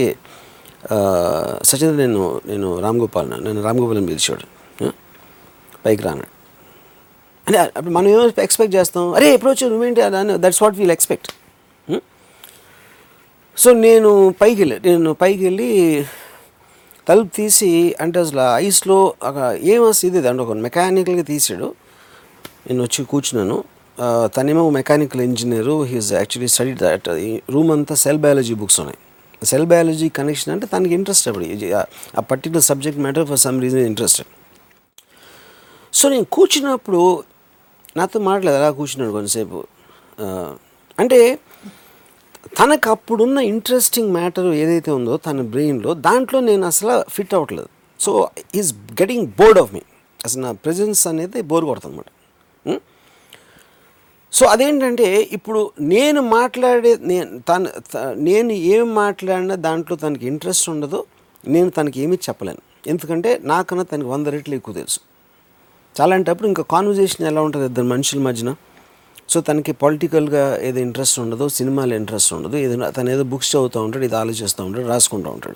సచిన్ 1.63 1.97
నేను 1.97 2.41
నేను 2.45 2.79
రామ్ 2.79 2.99
గోపాల్ 2.99 3.43
నేను 3.43 3.61
రామ్ 3.61 3.79
గోపాల్ని 3.79 4.05
పిలిచాడు. 4.05 4.63
పైకి 5.85 6.03
రాను. 6.03 6.23
అంటే 7.47 7.59
అప్పుడు 7.59 7.89
మనం 7.89 8.07
ఏమో 8.07 8.29
ఎక్స్పెక్ట్ 8.41 8.75
చేస్తాం? 8.75 9.13
అరే 9.13 9.33
ఎప్పుడు 9.33 9.51
వచ్చావు? 9.51 9.71
నువ్వేంటి? 9.71 10.01
అని 10.01 10.33
that's 10.37 10.63
what 10.63 10.77
we'll 10.77 10.91
expect 10.91 11.31
so 13.57 13.73
నేను 13.73 14.35
పైకి 14.41 14.61
వెళ్ళి. 14.61 14.79
నేను 14.85 15.13
పైకి 15.13 15.43
వెళ్ళి 15.43 16.05
తలుపు 17.07 17.35
తీసి 17.35 17.95
అంటే 18.01 18.19
అసలు 18.19 18.39
ఐస్లో 18.55 19.13
అక్కడ 19.23 19.59
ఏమో 19.61 19.91
ఇది 20.03 20.27
అంటే 20.27 20.43
ఒక 20.43 20.51
మెకానికల్గా 20.51 21.23
తీసాడు. 21.23 21.75
నేను 22.69 22.83
వచ్చి 22.83 23.05
కూర్చున్నాను. 23.05 23.63
తనేమో 24.25 24.69
mechanical 24.69 25.21
engineer 25.21 25.83
he's 25.83 26.13
actually 26.13 26.47
study 26.47 26.73
that 26.73 27.09
room 27.51 27.71
అంతా 27.71 27.95
సెల్ 27.95 28.17
బయాలజీ 28.17 28.53
బుక్స్ 28.53 28.79
ఉన్నాయి. 28.79 28.97
సెల్ 29.43 29.65
బయాలజీ 29.65 30.09
కనెక్షన్ 30.09 30.53
అంటే 30.53 30.67
తనకి 30.67 30.93
ఇంట్రెస్ట్ 30.93 31.27
అప్పుడు. 31.27 31.73
ఆ- 31.73 32.21
particular 32.21 32.63
subject 32.63 33.01
matter 33.01 33.27
for 33.27 33.39
some 33.39 33.61
reason 33.61 33.79
interest 33.79 34.21
so 35.93 36.09
నేను 36.09 36.23
కూర్చున్నప్పుడు 36.23 37.23
నాతో 37.97 38.19
మాట్లాడలేదు 38.19 38.57
అలా 38.57 38.71
కూర్చున్నాడు 38.71 39.11
కొంతసేపు. 39.11 39.67
అంటే 40.99 41.35
తనకు 42.59 42.89
అప్పుడున్న 42.89 43.37
ఇంట్రెస్టింగ్ 43.37 44.13
మ్యాటర్ 44.13 44.45
ఏదైతే 44.45 44.91
ఉందో 44.91 45.17
తన 45.17 45.41
బ్రెయిన్లో 45.41 45.93
దాంట్లో 45.93 46.39
నేను 46.39 46.67
అసలు 46.67 47.09
ఫిట్ 47.09 47.33
అవ్వట్లేదు. 47.33 47.67
So 47.99 48.29
is 48.55 48.73
getting 48.73 49.27
bored 49.27 49.59
of 49.59 49.73
me 49.73 49.81
అసలు 50.25 50.41
నా 50.41 50.51
ప్రెజెన్స్ 50.51 51.07
అనేది 51.07 51.41
బోర్ 51.41 51.65
కొడుతుంది 51.65 51.95
అనమాట 51.95 52.09
సో 54.33 54.45
అదేంటంటే 54.45 55.29
ఇప్పుడు 55.31 55.71
నేను 55.81 56.21
మాట్లాడే 56.21 56.97
నేను 57.01 57.39
తను 57.39 57.69
త- 57.93 58.13
నేను 58.15 58.51
ఏం 58.51 58.95
మాట్లాడినా 58.95 59.55
దాంట్లో 59.55 59.97
తనకి 59.97 60.27
ఇంట్రెస్ట్ 60.27 60.69
ఉండదు 60.69 61.05
నేను 61.47 61.69
తనకి 61.69 62.01
ఏమీ 62.01 62.15
చెప్పలేను. 62.15 62.89
ఎందుకంటే 62.89 63.39
నాకన్నా 63.43 63.83
తనకి 63.83 64.07
వంద 64.07 64.27
రెట్లు 64.27 64.55
ఎక్కువ 64.55 64.75
తెలుసు. 64.75 64.99
చాలా 66.01 66.15
అంటప్పుడు 66.15 66.47
ఇంకా 66.47 66.63
కాన్వర్జేషన్ 66.63 67.27
ఎలా 67.27 67.41
ఉంటుంది 67.41 67.65
ఇద్దరు 67.65 67.83
మనుషుల 67.83 68.19
మధ్యన? 68.19 68.55
సో 69.29 69.41
తనకి 69.41 69.71
పొలిటికల్గా 69.71 70.61
ఏదో 70.61 70.79
ఇంట్రెస్ట్ 70.79 71.19
ఉండదు 71.19 71.49
సినిమాలో 71.49 71.95
ఇంట్రెస్ట్ 71.95 72.33
ఉండదు 72.33 72.57
ఏదైనా 72.57 72.89
తను 72.89 73.09
ఏదో 73.09 73.23
బుక్స్ 73.23 73.55
చదువుతూ 73.55 73.81
ఉంటాడు 73.81 74.05
ఇది 74.05 74.15
ఆలోచిస్తూ 74.15 74.65
ఉంటాడు 74.65 74.87
రాసుకుంటూ 74.87 75.29
ఉంటాడు. 75.29 75.55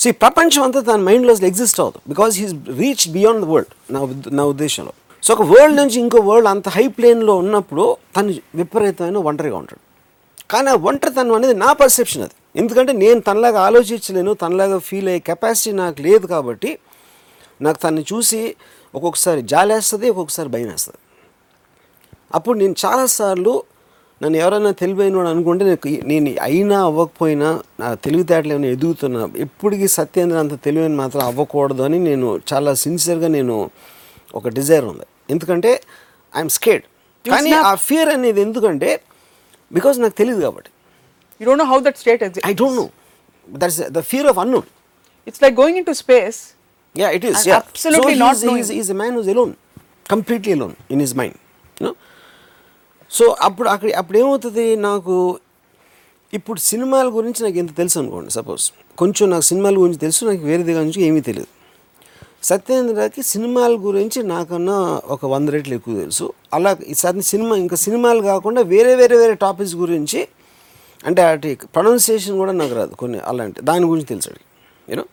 సో 0.00 0.08
ఈ 0.08 0.12
ప్రపంచం 0.12 0.62
అంతా 0.62 0.80
తన 0.80 0.96
మైండ్లో 0.96 1.32
ఎగ్జిస్ట్ 1.32 1.80
అవుతుంది. 1.80 2.14
Because 2.14 2.40
he's 2.40 2.54
reach 2.68 3.12
beyond 3.12 3.40
the 3.40 3.44
world 3.44 3.94
నా 3.94 4.00
ఉద్- 4.00 4.36
నా 4.36 4.44
ఉద్దేశంలో. 4.44 4.92
సో 5.22 5.30
ఒక 5.34 5.42
వరల్డ్ 5.52 5.76
నుంచి 5.76 5.96
ఇంకో 6.04 6.18
వరల్డ్ 6.28 6.48
అంత 6.48 6.68
హై 6.68 6.84
ప్లేన్లో 6.88 7.32
ఉన్నప్పుడు 7.42 7.84
తను 8.16 8.34
విపరీతమైన 8.60 9.18
ఒంటరిగా 9.30 9.56
ఉంటాడు. 9.62 9.82
కానీ 10.52 10.68
ఆ 10.74 10.76
ఒంటరితనం 10.90 11.34
అనేది 11.34 11.54
నా 11.64 11.72
పర్సెప్షన్ 11.72 12.22
అది. 12.22 12.34
ఎందుకంటే 12.60 12.92
నేను 13.02 13.20
తనలాగా 13.20 13.60
ఆలోచించలేను 13.60 14.32
తనలాగా 14.34 14.78
ఫీల్ 14.78 15.08
అయ్యే 15.08 15.20
కెపాసిటీ 15.28 15.72
నాకు 15.72 16.02
లేదు 16.02 16.26
కాబట్టి 16.26 16.70
నాకు 17.62 17.78
తన్ని 17.82 18.02
చూసి 18.12 18.40
ఒక్కొక్కసారి 18.94 19.42
జాలేస్తుంది 19.52 20.06
ఒక్కొక్కసారి 20.10 20.48
భయం 20.48 20.68
వేస్తుంది 20.68 21.00
అప్పుడు 22.34 22.56
నేను 22.58 22.74
చాలాసార్లు 22.84 23.52
నన్ను 24.22 24.38
ఎవరైనా 24.38 24.70
తెలివైనవాడు 24.70 25.28
అనుకుంటే 25.28 25.64
నాకు 25.64 25.88
నేను 26.10 26.30
అయినా 26.42 26.78
అవ్వకపోయినా 26.88 27.48
నా 27.80 27.94
తెలివితేటలు 27.94 28.52
ఏమైనా 28.52 28.68
ఎదుగుతున్నా 28.76 29.20
ఎప్పటికీ 29.36 29.86
సత్యేంద్ర 29.98 30.36
అంత 30.38 30.54
తెలివైన 30.64 30.94
మాత్రం 30.94 31.22
అవ్వకూడదు 31.26 31.82
అని 31.82 31.98
నేను 31.98 32.40
చాలా 32.52 32.74
సిన్సియర్గా 32.74 33.28
నేను 33.28 33.56
ఒక 34.34 34.48
డిజైర్ 34.48 34.84
ఉంది. 34.84 35.06
ఎందుకంటే 35.30 35.70
ఐఎమ్ 36.34 36.52
స్కేడ్ 36.56 36.84
కానీ 37.24 37.50
ఆ 37.64 37.72
ఫియర్ 37.86 38.10
అనేది 38.12 38.40
ఎందుకంటే 38.40 38.90
బికాస్ 39.70 39.96
నాకు 40.02 40.16
తెలియదు 40.20 40.40
కాబట్టి. 40.46 40.70
You 41.40 41.46
don't 41.48 41.62
know 41.62 41.68
how 41.72 41.78
that 41.86 41.98
state 41.98 42.22
exist 42.26 42.46
I 42.48 42.54
don't 42.60 42.78
know 42.80 42.86
that's 43.48 43.80
the 43.90 44.02
fear 44.10 44.28
of 44.32 44.40
unknown 44.44 44.68
it's 45.26 45.42
like 45.42 45.56
going 45.60 45.78
into 45.86 45.96
space 46.00 46.40
yeah 46.96 47.10
it 47.16 47.26
is 47.26 47.44
absolutely 47.58 48.16
not 48.24 48.42
knowing 48.44 48.72
is 48.80 48.90
a 48.90 48.98
man 49.00 49.16
who's 49.18 49.30
alone 49.34 49.52
completely 50.10 50.52
alone 50.52 50.74
in 50.90 51.00
his 51.00 51.14
mind 51.16 51.36
you know 51.76 51.92
so 53.10 53.24
అప్పుడు 53.40 53.68
అక్కడ 53.68 53.90
అప్పుడు 53.96 54.18
ఏమవుతుంది 54.18 54.64
నాకు? 54.82 55.14
ఇప్పుడు 56.32 56.60
సినిమాల 56.64 57.08
గురించి 57.14 57.40
నాకు 57.42 57.58
ఎంత 57.58 57.72
తెలుసు 57.76 57.96
అనుకోండి 57.98 58.30
సపోజ్ 58.34 58.64
కొంచెం 58.98 59.26
నాకు 59.30 59.46
సినిమాల 59.48 59.74
గురించి 59.76 60.00
తెలుసు 60.00 60.20
నాకు 60.24 60.42
వేరే 60.44 60.62
దగ్గర 60.62 60.82
నుంచి 60.82 61.00
ఏమీ 61.06 61.20
తెలియదు 61.28 61.48
సత్యేంద్రకి 62.42 63.22
సినిమాల 63.22 63.72
గురించి 63.72 64.22
నాకన్నా 64.22 65.00
ఒక 65.06 65.26
వంద 65.26 65.48
రెట్లు 65.48 65.74
ఎక్కువ 65.74 65.94
తెలుసు. 66.00 66.32
అలా 66.54 66.76
ఈసారి 66.86 67.22
సినిమా 67.22 67.56
ఇంకా 67.56 67.76
సినిమాలు 67.76 68.22
కాకుండా 68.22 68.62
వేరే 68.62 68.94
వేరే 68.94 69.16
వేరే 69.16 69.34
టాపిక్స్ 69.34 69.74
గురించి 69.74 70.28
అంటే 71.06 71.22
అటు 71.22 71.56
ప్రొనౌన్సియేషన్ 71.64 72.36
కూడా 72.36 72.52
నాకు 72.52 72.74
రాదు 72.74 72.94
కొన్ని 72.94 73.18
అలాంటి. 73.18 73.60
దాని 73.60 73.84
గురించి 73.84 74.06
తెలుసు 74.06 74.30
you know 74.90 75.04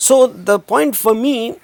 so 0.00 0.26
the 0.26 0.50
point 0.50 0.96
for 0.96 1.14
me 1.14 1.54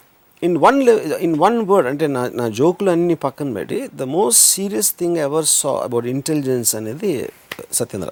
in 0.42 0.56
one 0.56 0.88
in 1.20 1.38
one 1.38 1.58
word 1.60 1.88
అంటే 1.88 2.06
నా 2.06 2.28
నా 2.28 2.48
జోకులు 2.48 2.90
అన్ని 2.90 3.14
పక్కన 3.14 3.52
పెట్టి 3.52 3.90
the 3.94 4.02
most 4.02 4.42
serious 4.46 4.94
thing 4.98 5.16
ever 5.16 5.44
saw 5.44 5.68
about 5.68 6.06
intelligence 6.06 6.76
అనేది 6.76 7.28
Satyendra. 7.72 8.10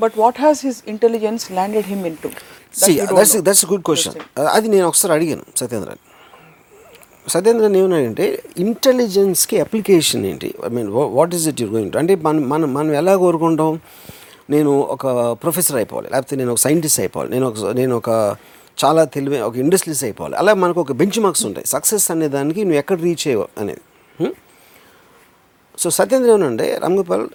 But 0.00 0.12
what 0.18 0.40
has 0.40 0.66
his 0.66 0.82
intelligence 0.88 1.52
landed 1.52 1.86
him 1.86 2.06
in 2.06 2.16
That 2.16 2.59
that's. 2.78 3.36
That's 3.36 3.66
good 3.66 3.82
question 3.82 4.14
అది 4.40 4.68
నేను 4.68 4.86
ఒకసారి 4.86 5.14
అడిగాను 5.14 5.44
సత్యేంద్ర 5.56 5.94
సత్యేంద్రన్ 7.28 7.76
ఏమన్నాడంటే 7.76 8.42
ఇంటెలిజెన్స్కి 8.58 9.60
అప్లికేషన్ 9.60 10.26
ఏంటి? 10.26 10.54
I 10.66 10.68
mean 10.68 10.88
what 10.88 11.34
is 11.34 11.48
it 11.48 11.60
you're 11.60 11.72
going 11.72 11.96
అంటే 11.96 12.14
మనం 12.14 12.48
మనం 12.48 12.74
మనం 12.74 12.92
ఎలా 12.92 13.16
కోరుకుంటాం? 13.16 13.80
నేను 14.50 14.80
ఒక 14.80 15.06
ప్రొఫెసర్ 15.32 15.76
అయిపోవాలి. 15.76 16.08
లేకపోతే 16.10 16.36
నేను 16.36 16.52
ఒక 16.52 16.58
సైంటిస్ట్ 16.58 17.00
అయిపోవాలి. 17.00 17.30
నేను 17.30 17.46
ఒక 17.46 17.64
నేను 17.64 17.96
ఒక 17.96 18.36
చాలా 18.84 19.04
తెలివి 19.04 19.40
ఒక 19.40 19.56
ఇండస్ట్రీస్ 19.56 20.04
అయిపోవాలి. 20.04 20.36
అలా 20.36 20.54
మనకు 20.54 20.80
ఒక 20.80 20.92
బెంచ్ 20.92 21.20
మార్క్స్ 21.20 21.46
ఉంటాయి. 21.46 21.66
సక్సెస్ 21.66 22.10
అనే 22.10 22.28
దానికి 22.28 22.64
నువ్వు 22.64 22.78
ఎక్కడ 22.78 23.00
రీచ్ 23.00 23.28
అయ్యవు 23.28 23.48
అనేది? 23.58 23.80
సో 25.78 25.90
సత్యేంద్ర 25.90 26.30
ఏమనంటే 26.30 26.78
Ramgopal 26.82 27.28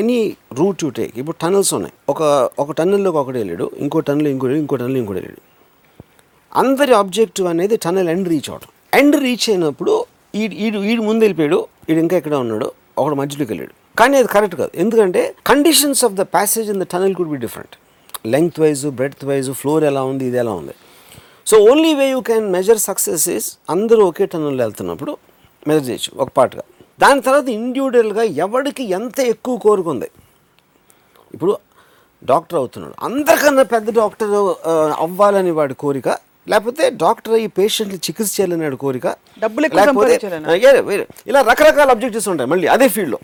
any 0.00 0.18
route 0.58 0.80
you 0.84 0.88
take 0.98 1.14
ఇప్పుడు 1.20 1.36
టనల్స్ 1.44 1.72
ఉన్నాయి. 1.78 1.94
ఒక 2.12 2.22
ఒక 2.62 2.70
టన్నెల్లోకి 2.78 3.18
ఒకటి 3.22 3.38
వెళ్ళాడు 3.42 3.66
ఇంకో 3.84 4.00
టన్నెల్ 4.08 4.30
ఇంకో 4.34 4.48
ఇంకో 4.62 4.76
టన్నెల్ 4.80 5.00
ఇంకోటి 5.02 5.20
వెళ్ళాడు. 5.20 5.42
అందరి 6.62 6.92
ఆబ్జెక్టివ్ 7.00 7.46
అనేది 7.52 7.76
టనల్ 7.84 8.10
ఎండ్ 8.14 8.28
రీచ్ 8.32 8.48
అవడం 8.52 8.70
ఎండ్ 9.00 9.16
రీచ్ 9.24 9.46
అయినప్పుడు 9.52 9.94
ఈడు 10.42 10.54
ఈడు 10.64 10.78
ఈడు 10.90 11.02
ముందు 11.08 11.22
వెళ్ళిపోయాడు 11.26 11.58
ఈడు 11.90 12.00
ఇంకా 12.04 12.14
ఎక్కడ 12.20 12.34
ఉన్నాడు 12.44 12.68
ఒకడు 13.00 13.16
మధ్యలోకి 13.20 13.50
వెళ్ళాడు. 13.52 13.74
కానీ 14.00 14.14
అది 14.20 14.28
కరెక్ట్ 14.34 14.56
కాదు. 14.60 14.72
ఎందుకంటే 14.82 15.22
conditions 15.50 16.02
of 16.08 16.14
the 16.20 16.24
passage 16.36 16.68
in 16.72 16.80
the 16.82 16.86
tunnel 16.94 17.14
could 17.18 17.30
be 17.34 17.38
different. 17.44 17.74
Length 18.34 18.58
wise 18.62 18.82
breadth 19.00 19.24
wise 19.30 19.50
floor 19.60 19.84
ఎలా 19.90 20.02
ఉంది 20.10 20.24
ఇది 20.30 20.38
ఎలా 20.44 20.54
ఉంది. 20.60 20.74
So 21.50 21.56
only 21.70 21.92
way 22.00 22.06
you 22.14 22.20
can 22.28 22.46
measure 22.56 22.80
success 22.88 23.26
is 23.36 23.48
అందరూ 23.74 24.02
ఒకే 24.10 24.26
టనల్లో 24.32 24.62
వెళ్తున్నప్పుడు 24.66 25.12
మెజర్ 25.68 25.86
చేయొచ్చు 25.88 26.10
ఒక 26.22 26.30
పాటుగా 26.38 26.64
దాని 27.02 27.20
తర్వాత 27.26 27.48
ఇండివిజువల్గా 27.58 28.24
ఎవరికి 28.44 28.84
ఎంత 28.98 29.18
ఎక్కువ 29.32 29.54
కోరుకుంది 29.66 30.08
ఇప్పుడు 31.34 31.52
డాక్టర్ 32.30 32.58
అవుతున్నాడు. 32.60 32.94
అందరికన్నా 33.06 33.64
పెద్ద 33.74 33.88
డాక్టర్ 34.00 34.32
అవ్వాలని 35.06 35.52
వాడి 35.58 35.74
కోరిక 35.84 36.08
లేకపోతే 36.50 36.84
డాక్టర్ 37.02 37.34
ఈ 37.44 37.46
పేషెంట్లు 37.58 37.98
చికిత్స 38.06 38.30
చేయాలని 38.36 38.64
వాడి 38.66 38.78
కోరిక 38.84 39.06
డబ్బులు 39.44 39.66
ఇలా 41.30 41.40
రకరకాల 41.50 41.88
అబ్జెక్టివ్స్ 41.96 42.28
ఉంటాయి 42.34 42.50
మళ్ళీ 42.52 42.66
అదే 42.74 42.88
ఫీల్డ్లో 42.94 43.18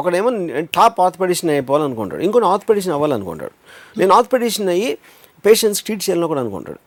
ఒకడేమో 0.00 0.30
టాప్ 0.76 0.98
ఆర్థపెడిషన్ 1.04 1.50
అయిపోవాలనుకుంటాడు 1.54 2.22
ఇంకొన్ని 2.26 2.48
ఆర్థపెడిషన్ 2.50 2.92
అవ్వాలనుకుంటాడు. 2.96 3.54
నేను 4.00 4.12
ఆర్థపెడిషన్ 4.18 4.68
అయ్యి 4.74 4.90
పేషెంట్స్ 5.46 5.82
ట్రీట్ 5.84 6.02
చేయాలని 6.04 6.28
కూడా 6.32 6.40
అనుకుంటాడు. 6.44 6.80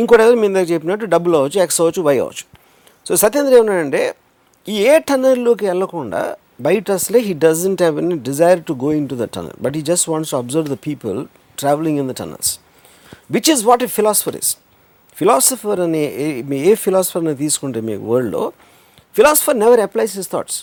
ఇంకోటి 0.00 0.22
ఏదో 0.26 0.34
మీ 0.42 0.48
దగ్గర 0.48 0.68
చెప్పినట్టు 0.74 1.06
డబ్బులు 1.14 1.36
అవ్వచ్చు 1.38 1.58
ఎక్స్ 1.64 1.80
అవ్వచ్చు 1.82 2.02
వై 2.08 2.16
అవ్వచ్చు. 2.24 2.44
సో 3.06 3.12
సత్యేంద్ర 3.22 3.52
ఏమన్నాడంటే 3.60 4.02
ఏ 4.66 4.94
టనల్లోకి 5.08 5.64
వెళ్ళకుండా 5.66 6.22
బయట 6.60 6.90
అసలే 6.98 7.20
he 7.20 7.34
doesn't 7.44 7.82
have 7.82 7.98
any 7.98 8.16
desire 8.26 8.60
to 8.64 8.74
go 8.82 8.90
in 8.92 9.06
to 9.08 9.16
the 9.16 9.26
tunnel 9.34 9.56
but 9.62 9.76
he 9.76 9.82
just 9.82 10.06
wants 10.08 10.32
to 10.32 10.38
observe 10.40 10.68
the 10.68 10.78
people 10.86 11.18
travelling 11.58 11.98
in 11.98 12.08
the 12.08 12.16
tunnels 12.20 12.50
which 13.30 13.50
is 13.50 13.62
what 13.64 13.82
a 13.82 13.90
philosopher 13.96 14.36
is 14.36 14.50
philosopher 15.16 15.80
అనే 15.80 16.02
ఏ- 16.24 16.42
మీ 16.50 16.58
ఏ 16.64 16.74
ఫిలాసఫర్ని 16.84 17.34
తీసుకుంటే 17.36 17.80
మీ 17.80 17.94
వరల్డ్లో 18.08 18.44
philosopher 19.16 19.56
never 19.56 19.80
applies 19.80 20.14
his 20.16 20.30
thoughts 20.30 20.58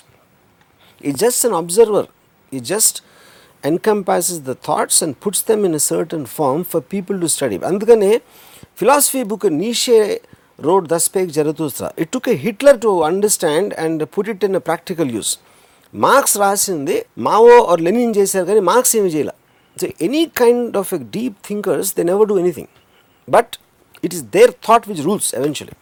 he 1.01 1.13
just 1.23 1.43
an 1.47 1.57
observer 1.61 2.09
he 2.51 2.61
just 2.71 2.97
encompasses 3.63 4.37
the 4.41 4.55
thoughts 4.57 4.97
and 5.01 5.11
puts 5.17 5.39
them 5.41 5.61
in 5.65 5.73
a 5.73 5.81
certain 5.83 6.23
form 6.27 6.59
for 6.63 6.79
people 6.85 7.17
to 7.19 7.27
study. 7.27 7.57
అందుకనే 7.69 8.09
philosophy 8.79 9.21
book 9.23 9.45
Nietzsche 9.55 9.97
wrote 10.59 10.87
thus spake 10.93 11.29
Zarathustra 11.31 11.89
it 12.03 12.11
took 12.11 12.29
Hitler 12.45 12.79
to 12.85 12.91
understand 13.03 13.73
and 13.83 14.03
put 14.15 14.29
it 14.29 14.43
in 14.43 14.59
practical 14.69 15.11
use 15.17 15.31
Marx 15.93 16.37
రాసింది 16.37 16.95
Mao 17.27 17.53
or 17.71 17.81
Lenin 17.81 18.15
చేశారు 18.15 18.45
కానీ 18.45 18.59
Marx 18.59 18.95
ఏమి 18.95 19.09
చేయాల. 19.09 19.31
So 19.77 19.87
any 20.01 20.23
kind 20.41 20.77
of 20.77 20.93
a 20.93 20.99
deep 21.17 21.35
thinkers 21.47 21.91
they 21.97 22.03
never 22.03 22.27
do 22.27 22.37
anything 22.39 22.71
but 23.27 23.53
it 24.03 24.13
is 24.13 24.23
their 24.35 24.53
thought 24.67 24.87
which 24.89 25.03
rules 25.05 25.35
eventually 25.35 25.75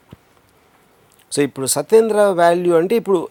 so 1.31 1.41
ఇప్పుడు 1.41 1.67
Satyendra 1.67 2.17
value 2.41 2.73
అంటే 2.77 2.95
ఇప్పుడు 2.95 3.29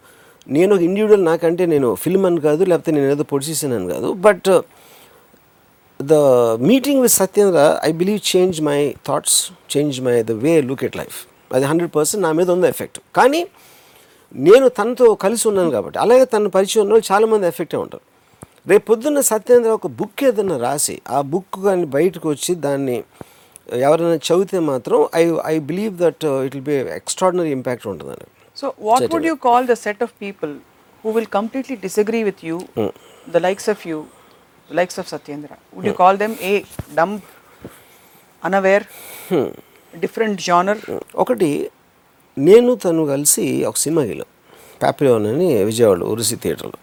నేను 0.48 0.74
ఒక 0.74 0.82
ఇండివిజువల్ 0.82 1.24
నాకంటే 1.24 1.66
నేను 1.66 1.94
ఫిల్మ్ 1.94 2.26
అని 2.26 2.40
కాదు 2.40 2.64
లేకపోతే 2.64 2.92
నేను 2.92 3.06
ఏదో 3.12 3.22
పొడిచేసాను 3.22 3.76
అని 3.76 3.88
కాదు. 3.88 4.08
But 4.26 4.48
the 6.00 6.14
meeting 6.70 7.00
with 7.02 7.14
Satyendra 7.20 7.60
I 7.88 7.92
believe 7.92 8.20
change 8.32 8.62
my 8.70 8.80
thoughts 9.08 9.38
change 9.76 10.00
my 10.08 10.16
the 10.22 10.30
way 10.30 10.60
look 10.70 10.84
at 10.88 10.96
life 10.96 11.18
అది 11.54 11.64
హండ్రెడ్ 11.70 11.92
పర్సెంట్ 11.96 12.22
నా 12.26 12.30
మీద 12.38 12.48
ఉంది 12.56 12.68
ఎఫెక్ట్. 12.74 13.00
కానీ 13.18 13.40
నేను 14.48 14.66
తనతో 14.78 15.06
కలిసి 15.24 15.44
ఉన్నాను 15.50 15.70
కాబట్టి 15.76 15.98
అలాగే 16.04 16.24
తన 16.34 16.50
పరిచయం 16.56 16.82
ఉన్న 16.84 16.94
వాళ్ళు 16.94 17.08
చాలామంది 17.12 17.46
ఎఫెక్టే 17.52 17.78
ఉంటారు. 17.84 18.04
రేపు 18.70 18.84
పొద్దున్న 18.90 19.20
సత్యేంద్ర 19.32 19.70
ఒక 19.78 19.88
బుక్ 20.00 20.22
ఏదైనా 20.28 20.56
రాసి 20.66 20.96
ఆ 21.16 21.18
బుక్ 21.32 21.56
కానీ 21.66 21.86
బయటకు 21.96 22.26
వచ్చి 22.34 22.52
దాన్ని 22.66 22.96
ఎవరైనా 23.86 24.16
చదివితే 24.28 24.58
మాత్రం 24.70 24.98
I 25.20 25.22
I 25.52 25.56
believe 25.70 25.94
that 26.04 26.24
it 26.46 26.54
will 26.56 26.68
be 26.70 26.76
extraordinary 27.00 27.52
impact 27.58 27.88
ఉంటుందండి. 27.92 28.28
So, 28.60 28.66
what 28.88 29.00
would 29.12 29.24
you 29.28 29.36
call 29.44 29.62
the 29.70 29.76
set 29.84 30.00
of 30.04 30.10
people 30.24 30.50
who 31.04 31.10
will 31.14 31.26
completely 31.36 31.76
disagree 31.86 32.20
with 32.28 32.40
you, 32.48 32.56
the 33.34 33.40
likes 33.46 33.66
of 33.72 33.80
you, 33.88 33.96
the 34.68 34.76
likes 34.80 34.96
of 35.00 35.06
Satyendra? 35.12 35.56
Would 35.74 35.86
you 35.90 35.94
call 36.02 36.14
them 36.22 36.34
a 36.50 36.52
dumb, 36.98 37.14
unaware, 38.42 38.84
different 40.02 40.38
genre. 40.48 40.80
ఒకటి 41.22 41.50
నేను 42.36 42.70
తను 42.84 43.02
కలిసి 43.12 43.44
ఒక 43.70 43.76
cinema 43.84 44.02
వెళ్ళాం 44.10 44.30
ప్యాపిలోన్ 44.82 45.26
అని 45.32 45.48
విజయవాడ 45.70 46.02
ఉరుసి 46.12 46.36
థియేటర్లో 46.42 46.78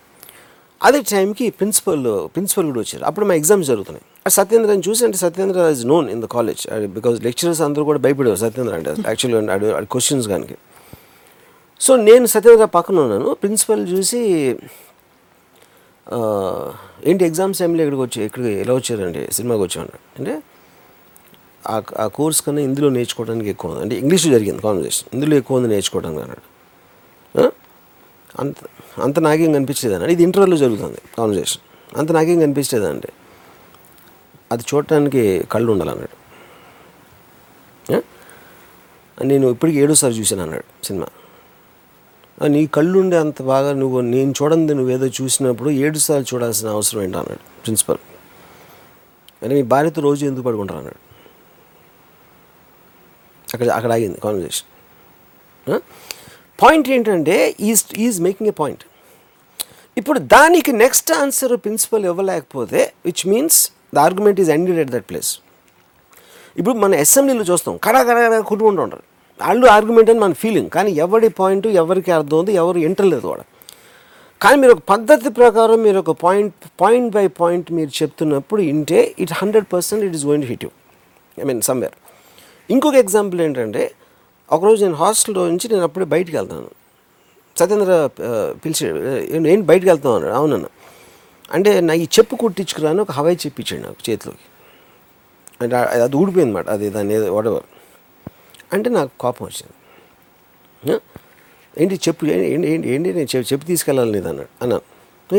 అదే 0.88 1.00
టైంకి 1.14 1.46
ప్రిన్సిపల్ 1.60 2.06
ప్రిన్సిపల్ 2.36 2.68
కూడా 2.70 2.82
వచ్చారు. 2.84 3.04
అప్పుడు 3.10 3.26
మా 3.30 3.34
ఎగ్జామ్స్ 3.42 3.68
జరుగుతున్నాయి. 3.72 4.06
సత్యేంద్ర 4.38 4.72
అని 4.76 4.84
చూసి 4.88 5.02
అంటే 5.08 5.18
Satyendra 5.24 5.66
is 5.76 5.84
known 5.94 6.08
in 6.14 6.22
the 6.26 6.28
college 6.36 6.62
because 6.98 7.18
lecturers 7.28 7.62
అందరూ 7.68 7.84
కూడా 7.90 8.00
భయపడేవారు. 8.06 8.40
సత్యేంద్ర 8.46 8.74
అంటే 8.80 8.92
యాక్చువల్గా 9.10 9.82
క్వశ్చన్స్ 9.96 10.28
కానీ 10.34 10.58
సో 11.82 11.92
నేను 12.08 12.26
సత్యేంద్ర 12.36 12.66
పక్కన 12.78 12.98
ఉన్నాను. 13.06 13.30
ప్రిన్సిపల్ 13.42 13.84
చూసి 13.94 14.22
ఏంటి 17.10 17.24
ఎగ్జామ్స్ 17.30 17.60
టైంలో 17.62 17.82
ఇక్కడికి 17.84 18.04
వచ్చి 18.06 18.20
ఇక్కడికి 18.28 18.52
ఎలా 18.64 18.74
వచ్చారండి? 18.80 19.22
సినిమాకి 19.38 19.64
వచ్చాను 19.68 19.94
అంటే 20.20 20.34
ఆ 22.04 22.08
కోర్స్ 22.18 22.42
కన్నా 22.46 22.62
ఇందులో 22.62 22.90
నేర్చుకోవడానికి 22.90 23.50
ఎక్కువ 23.50 23.72
ఉంది 23.72 23.82
అంటే 23.82 23.96
ఇంగ్లీష్లో 24.04 24.32
జరిగింది 24.34 24.62
కాన్వర్జేషన్ 24.62 25.08
ఇందులో 25.14 25.36
ఎక్కువ 25.42 25.58
ఉంది 25.60 25.70
నేర్చుకోవడానికి 25.74 26.22
అన్నాడు. 26.24 26.46
అంత 28.42 28.56
అంత 29.06 29.20
నాకేం 29.20 29.52
కనిపించలేదు 29.54 30.12
ఇది 30.16 30.24
ఇంటర్వ్యూలో 30.24 30.58
జరుగుతుంది 30.58 31.00
కాన్వర్జేషన్ 31.18 31.64
అంత 32.00 32.12
నాకేం 32.18 32.40
కనిపించలేదు 32.40 33.12
అది 34.54 34.64
చూడటానికి 34.70 35.24
కళ్ళు 35.52 35.72
ఉండాలన్నాడు 35.72 36.18
నేను 39.18 39.50
ఇప్పటికి 39.50 39.78
ఏడోసారి 39.80 40.14
చూశాను 40.20 40.42
అన్నాడు 40.42 40.66
సినిమా. 40.88 41.08
నీ 42.54 42.62
కళ్ళుండే 42.68 43.18
అంత 43.18 43.42
బాగా 43.42 43.74
నువ్వు 43.74 44.02
నేను 44.02 44.32
చూడండి 44.40 44.74
నువ్వేదో 44.74 45.08
చూసినప్పుడు 45.08 45.70
ఏడు 45.70 45.98
సార్లు 45.98 46.26
చూడాల్సిన 46.34 46.68
అవసరం 46.70 47.02
ఏంటి 47.04 47.18
అన్నాడు 47.18 47.44
ప్రిన్సిపల్. 47.64 48.00
అంటే 49.44 49.54
మీ 49.56 49.64
భార్యతో 49.74 50.02
రోజు 50.02 50.26
ఎందుకు 50.26 50.46
పడుకుంటారు 50.48 50.80
అన్నాడు. 50.80 51.00
అక్కడ 53.54 53.68
అక్కడ 53.78 53.92
ఆగింది 53.98 54.20
కాన్వర్జేషన్ 54.26 54.68
పాయింట్ 56.62 56.88
ఏంటంటే 56.96 57.36
is 57.70 57.84
is 58.08 58.18
making 58.28 58.50
a 58.52 58.56
point 58.62 58.84
ఇప్పుడు 60.00 60.20
దానికి 60.34 60.72
next 60.84 61.10
answer 61.22 61.54
principal 61.64 62.04
ఇవ్వలేకపోతే 62.12 62.82
which 63.08 63.24
means 63.32 63.58
the 63.96 64.00
argument 64.08 64.40
is 64.44 64.52
ended 64.56 64.80
at 64.84 64.92
that 64.96 65.08
place 65.10 65.32
ఇప్పుడు 66.56 66.76
మన 66.84 66.96
అసెంబ్లీలో 67.06 67.44
చూస్తాం 67.50 67.74
కడా 67.86 68.00
కడా 68.08 68.22
కడా 68.26 68.38
కొట్టుకుంటూ 68.50 68.82
ఉంటారు. 68.86 69.04
వాళ్ళు 69.40 69.66
ఆర్గ్యుమెంట్ 69.76 70.10
అని 70.12 70.20
మన 70.24 70.34
ఫీలింగ్ 70.42 70.70
కానీ 70.76 70.92
ఎవరి 71.06 71.30
పాయింట్ 71.40 71.68
ఎవరికి 71.82 72.12
అర్థం 72.18 72.38
ఉంది 72.42 72.54
ఎవరు 72.62 72.80
ఇంటర్లేదు 72.88 73.26
కూడా. 73.32 73.44
కానీ 74.42 74.58
మీరు 74.62 74.74
ఒక 74.76 74.84
పద్ధతి 74.94 75.30
ప్రకారం 75.40 75.80
మీరు 75.86 76.00
ఒక 76.04 76.14
పాయింట్ 76.26 76.56
పాయింట్ 76.82 77.10
బై 77.18 77.26
పాయింట్ 77.42 77.68
మీరు 77.78 77.92
చెప్తున్నప్పుడు 78.00 78.62
ఇంటే 78.74 79.00
it 79.24 79.34
hundred 79.42 79.68
percent 79.74 80.04
it 80.08 80.16
is 80.20 80.26
going 80.30 80.46
to 80.46 80.50
hit 80.54 80.64
you 80.68 80.72
I 81.38 81.46
mean 81.50 81.62
somewhere 81.70 81.96
ఇంకొక 82.74 82.98
ఎగ్జాంపుల్ 83.04 83.40
ఏంటంటే 83.46 83.84
ఒకరోజు 84.56 84.80
నేను 84.86 84.98
హాస్టల్లో 85.02 85.42
నుంచి 85.52 85.66
నేను 85.72 85.84
అప్పుడే 85.88 86.06
బయటికి 86.14 86.36
వెళ్తాను. 86.38 86.70
సత్యేంద్ర 87.60 87.94
పిలిచి 88.64 88.84
ఏంటి 89.50 89.66
బయటికి 89.72 89.90
వెళ్తాను 89.92 90.16
అన్నాడు. 90.18 90.36
అవునన్న. 90.40 90.68
అంటే 91.56 91.72
నా 91.88 91.94
ఈ 92.04 92.06
చెప్పు 92.18 92.34
కుట్టించుకురాను 92.42 93.02
ఒక 93.06 93.12
హవాయి 93.18 93.38
చెప్పించాడు 93.46 93.82
నాకు 93.86 94.02
చేతిలోకి. 94.10 94.46
అంటే 95.62 95.76
అది 96.06 96.16
ఊడిపోయింది 96.22 96.52
అనమాట 96.52 96.68
అది 96.76 96.88
దాని 96.96 97.14
ఏదో 97.14 97.62
అంటే 98.76 98.90
నాకు 98.98 99.12
కోపం 99.20 99.44
వచ్చింది. 99.50 99.76
ఏంటి 101.82 101.96
చెప్పు 102.08 102.24
ఏంటి 102.26 102.68
ఏంటి 102.72 102.88
ఏంటి 102.94 103.10
నేను 103.18 103.30
చెప్పు 103.52 103.66
తీసుకెళ్ళాలి 103.72 104.12
నీది 104.16 104.30
అన్నాడు 104.30 104.52
అన్నాను. 104.64 104.86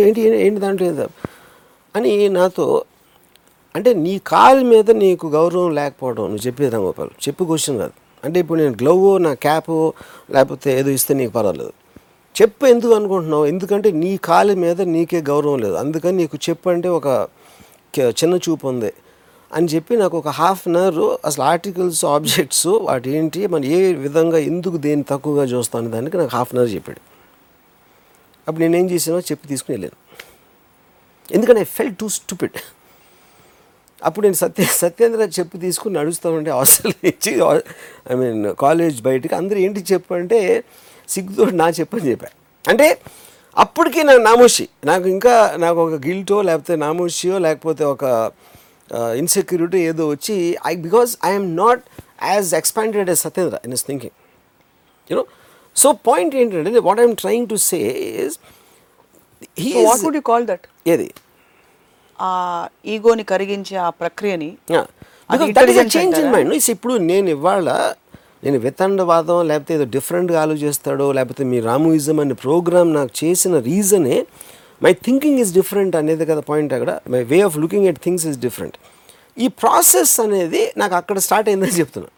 ఏంటి 0.07 0.21
ఏంటి 0.45 0.61
దాంట్లో 0.65 1.09
అని 1.97 2.13
నాతో 2.39 2.67
అంటే 3.77 3.95
నీ 3.95 4.19
కాలు 4.27 4.65
మీద 4.65 4.91
నీకు 4.91 5.27
గౌరవం 5.27 5.75
లేకపోవడం 5.75 6.23
నువ్వు 6.23 6.47
చెప్పేది 6.47 6.71
రంగోపాల్ 6.75 7.11
చెప్పు 7.29 7.45
క్వశ్చన్ 7.45 7.79
కాదు 7.79 7.93
అంటే 8.25 8.41
ఇప్పుడు 8.41 8.59
నేను 8.59 8.75
గ్లవ్ 8.83 9.23
నా 9.23 9.35
క్యాప్ 9.35 9.71
లేకపోతే 10.33 10.79
ఏదో 10.79 10.91
ఇస్తే 10.91 11.15
నీకు 11.15 11.33
పర్వాలేదు. 11.33 11.73
చెప్పు 12.43 12.67
ఎందుకు 12.67 12.95
అనుకుంటున్నావు? 12.95 13.47
ఎందుకంటే 13.47 13.91
నీ 13.91 14.17
కాలు 14.17 14.55
మీద 14.55 14.81
నీకే 14.81 15.21
గౌరవం 15.21 15.59
లేదు. 15.59 15.75
అందుకని 15.75 16.17
నీకు 16.17 16.39
చెప్పు 16.49 16.69
అంటే 16.71 16.89
ఒక 16.89 17.29
చిన్న 18.09 18.35
చూపు 18.37 18.67
ఉంది. 18.69 18.93
అని 19.53 19.67
చెప్పి 19.67 19.97
నాకు 19.97 20.19
ఒక 20.19 20.29
హాఫ్ 20.29 20.69
అన్ 20.69 20.77
అవర్ 20.77 21.17
అసలు 21.25 21.45
ఆర్టికల్స్ 21.45 22.05
ఆబ్జెక్ట్స్ 22.05 22.67
వాటి 22.67 23.11
ఏంటి 23.11 23.47
మనం 23.47 23.65
ఏ 23.65 23.93
విధంగా 23.93 24.39
ఎందుకు 24.39 24.77
దేన్ని 24.77 25.05
తక్కువగా 25.09 25.45
చూస్తాను 25.45 25.91
దానికి 25.91 26.17
నాకు 26.17 26.37
హాఫ్ 26.37 26.55
అన్ 26.55 26.59
అవర్ 26.59 26.75
చెప్పాడు. 26.75 27.01
అప్పుడు 28.49 28.63
నేనేం 28.65 28.91
చేసానో 28.91 29.21
చెప్పి 29.21 29.49
తీసుకుని 29.49 29.75
వెళ్ళాను. 29.75 29.97
ఎందుకంటే 31.35 31.61
ఐ 31.61 31.65
ఫెల్ 31.65 31.95
టూ 31.95 32.09
స్టూపిడ్ 32.09 32.53
అప్పుడు 34.03 34.25
నేను 34.27 34.39
సత్య 34.41 34.65
సత్యేంద్ర 34.77 35.27
చెప్పు 35.37 35.57
తీసుకుని 35.59 35.95
నడుస్తామంటే 35.99 36.51
హాస్టల్ 36.57 36.95
నుంచి 37.05 37.33
ఐ 38.07 38.17
మీన్ 38.17 38.41
కాలేజ్ 38.63 38.97
బయటికి 39.03 39.35
అందరూ 39.35 39.59
ఏంటి 39.61 39.83
చెప్పు 39.93 40.15
అంటే 40.15 40.41
సిగ్గుతో 41.09 41.45
నా 41.57 41.67
చెప్పని 41.79 42.05
చెప్పాను 42.11 42.37
అంటే 42.65 42.87
అప్పటికి 43.57 44.01
నాకు 44.09 44.23
నామోషి 44.23 44.65
నాకు 44.85 45.07
ఇంకా 45.09 45.35
నాకు 45.59 45.79
ఒక 45.85 45.97
గిల్టో 46.05 46.39
లేకపోతే 46.49 46.75
నామోషియో 46.83 47.37
లేకపోతే 47.47 47.85
ఒక 47.87 48.05
ఇన్సెక్యూరిటీ 49.17 49.81
ఏదో 49.91 50.05
వచ్చి 50.09 50.37
I 50.67 50.75
because 50.83 51.13
I'm 51.29 51.49
not 51.57 51.83
as 52.31 52.51
expanded 52.55 53.11
as 53.11 53.23
Satyendra 53.27 53.59
in 53.65 53.75
is 53.75 53.85
thinking 53.87 54.17
you know 55.11 55.25
so 55.77 55.91
point 56.09 56.35
ఏంటంటే 56.41 56.83
what 56.89 57.01
I'm 57.01 57.17
trying 57.23 57.49
to 57.49 57.59
say 57.67 57.81
is 58.25 58.37
he 59.59 59.71
what 59.81 60.03
would 60.07 60.19
you 60.21 60.25
call 60.31 60.47
that 60.47 60.67
ఏది? 60.89 61.09
ఆ 62.23 62.31
ఈగోని 62.87 63.25
కరిగించే 63.31 63.77
ఆ 63.85 63.91
ప్రక్రియని 64.01 64.51
చేంజ్ 65.95 66.17
ఇన్? 66.21 66.31
మైండ్ 66.35 66.55
ఇప్పుడు 66.75 66.95
నేను 67.11 67.29
ఇవాళ 67.37 67.67
నేను 68.45 68.59
వితండవాదం 68.65 69.39
లేకపోతే 69.49 69.73
ఏదో 69.75 69.87
డిఫరెంట్గా 69.95 70.39
ఆలోచిస్తాడో 70.45 71.07
లేకపోతే 71.19 71.43
మీ 71.51 71.59
రాముయిజం 71.67 72.19
అనే 72.21 72.35
ప్రోగ్రామ్ 72.43 72.91
నాకు 72.97 73.13
చేసిన 73.21 73.59
రీజనే 73.69 74.17
మై 74.81 74.93
థింకింగ్ 75.05 75.39
ఈజ్ 75.43 75.53
డిఫరెంట్ 75.55 75.95
అనేది 76.01 76.25
కదా 76.31 76.43
పాయింట్ 76.49 76.73
అక్కడ. 76.77 76.91
My 77.13 77.21
way 77.25 77.39
of 77.49 77.57
looking 77.63 77.87
at 77.91 78.01
things 78.07 78.25
is 78.31 78.39
different 78.47 78.77
ఈ 79.37 79.49
ప్రాసెస్ 79.63 80.15
అనేది 80.25 80.63
నాకు 80.77 80.95
అక్కడ 80.95 81.19
స్టార్ట్ 81.27 81.49
అయిందని 81.51 81.77
చెప్తున్నా. 81.81 82.09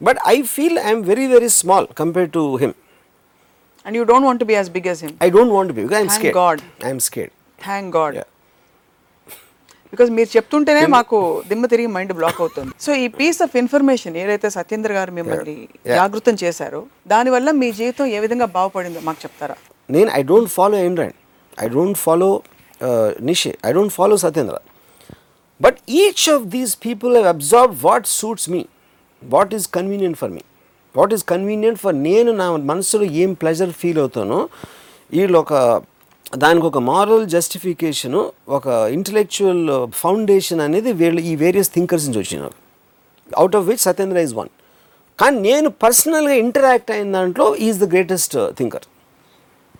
But 0.00 0.18
I 0.26 0.36
feel 0.54 0.78
I'm 0.86 1.02
very 1.10 1.26
very 1.28 1.50
small 1.58 1.88
compare 2.00 2.30
to 2.32 2.44
him 2.62 2.74
and 3.86 3.96
you 3.98 4.04
don't 4.04 4.26
want 4.28 4.44
be 4.44 4.54
as 4.54 4.70
big 4.76 4.88
as 4.92 5.02
him 5.04 5.14
I 5.26 5.30
don't 5.36 5.54
want 5.56 5.72
be 5.72 5.84
I'm 5.94 6.12
God. 6.38 6.60
I'm 6.84 7.02
scared 7.08 7.32
thank 7.58 7.90
God 7.98 8.16
because 9.92 10.10
మీరు 10.18 10.30
చెప్తుంటేనే 10.36 10.82
మాకు 10.96 11.18
దిమ్మ 11.48 11.66
తిరిగి 11.72 11.88
mind 11.96 12.12
block 12.18 12.38
అవుతుంది. 12.42 12.72
So 12.84 12.90
ఈ 13.04 13.06
piece 13.18 13.40
of 13.46 13.54
information 13.62 14.14
ఏదైతే 14.22 14.48
సత్యేంద్ర 14.56 14.92
గారు 14.98 15.12
మిమ్మల్ని. 15.18 15.56
జాగృతం 15.98 16.36
చేశారో 16.42 16.80
దానివల్ల 17.12 17.50
మీ 17.62 17.68
జీవితం 17.80 18.06
ఏ 18.16 18.20
విధంగా 18.24 18.48
బాగుపడిందో 18.56 19.02
మాకు 19.08 19.20
చెప్తారా? 19.24 19.56
నేను 19.88 20.10
I 20.20 20.22
don't 20.30 20.50
follow 20.56 20.78
Android 20.88 21.18
I 21.64 21.68
don't 21.76 21.98
follow 22.04 22.30
Nietzsche 23.30 23.52
I 23.68 23.72
don't 23.76 23.94
follow 23.98 24.16
Satyendra 24.24 24.56
but 25.64 25.78
each 26.00 26.24
of 26.34 26.44
these 26.54 26.72
people 26.86 27.12
have 27.16 27.28
observe 27.34 27.74
what 27.88 28.08
suits 28.20 28.48
me 28.54 28.62
what 29.22 29.52
is 29.58 29.66
convenient 29.78 30.18
for 30.22 30.32
me 30.36 30.42
what 30.94 31.12
is 31.16 31.24
convenient 31.34 31.80
for 31.82 31.96
నేను 32.08 32.30
నా 32.42 32.46
మనసులో 32.72 33.06
ఏం 33.22 33.30
pleasure 33.42 33.72
feel 33.82 34.00
అవుతానో 34.04 34.40
వీళ్ళు 35.12 35.38
ఒక 35.44 35.54
దానికి 36.42 36.66
ఒక 36.66 36.78
moral 36.90 37.24
justification 37.26 38.20
ఒక 38.56 38.66
intellectual 38.96 39.64
foundation 40.02 40.60
అనేది 40.66 40.92
వీళ్ళు 41.00 41.20
ఈ 41.30 41.34
వేరియస్ 41.36 41.70
థింకర్స్ 41.74 42.06
నుంచి 42.06 42.20
వచ్చినాయి 42.22 42.44
నాకు 42.46 42.58
out 43.30 43.56
of 43.58 43.66
which 43.70 43.82
Satyendra 43.88 44.24
is 44.28 44.34
one 44.40 44.50
కానీ 45.18 45.36
నేను 45.48 45.68
పర్సనల్గా 45.84 46.36
ఇంటరాక్ట్ 46.44 46.90
అయిన 46.94 47.08
దాంట్లో 47.18 47.46
ఈజ్ 47.66 47.78
ద 47.82 47.88
గ్రేటెస్ట్ 47.94 48.36
థింకర్ 48.60 48.86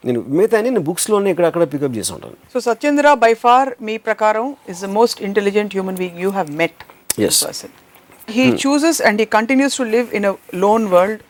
నేను 0.04 0.20
మిగతా 0.36 0.60
నేను 0.66 0.80
బుక్స్లోనే 0.88 1.28
ఇక్కడ 1.32 1.46
అక్కడ 1.50 1.64
పికప్ 1.72 1.94
చేసి 1.98 2.10
ఉంటాను. 2.14 2.36
సో 2.52 2.60
సత్యేంద్ర 2.68 3.14
బై 3.24 3.32
ఫార్ 3.44 3.68
మీ 3.88 3.94
ప్రకారం 4.08 4.46
is 4.72 4.80
the 4.84 4.88
most 4.98 5.18
intelligent 5.28 5.72
human 5.76 5.98
being 6.02 6.20
you 6.24 6.30
have 6.30 6.50
met. 6.62 6.80
Person 7.46 7.74
he 8.36 8.44
chooses 8.64 9.00
and 9.08 9.20
he 9.22 9.26
continues 9.38 9.76
to 9.80 9.86
live 9.94 10.08
in 10.18 10.26
a 10.30 10.34
lone 10.64 10.86
world 10.94 11.22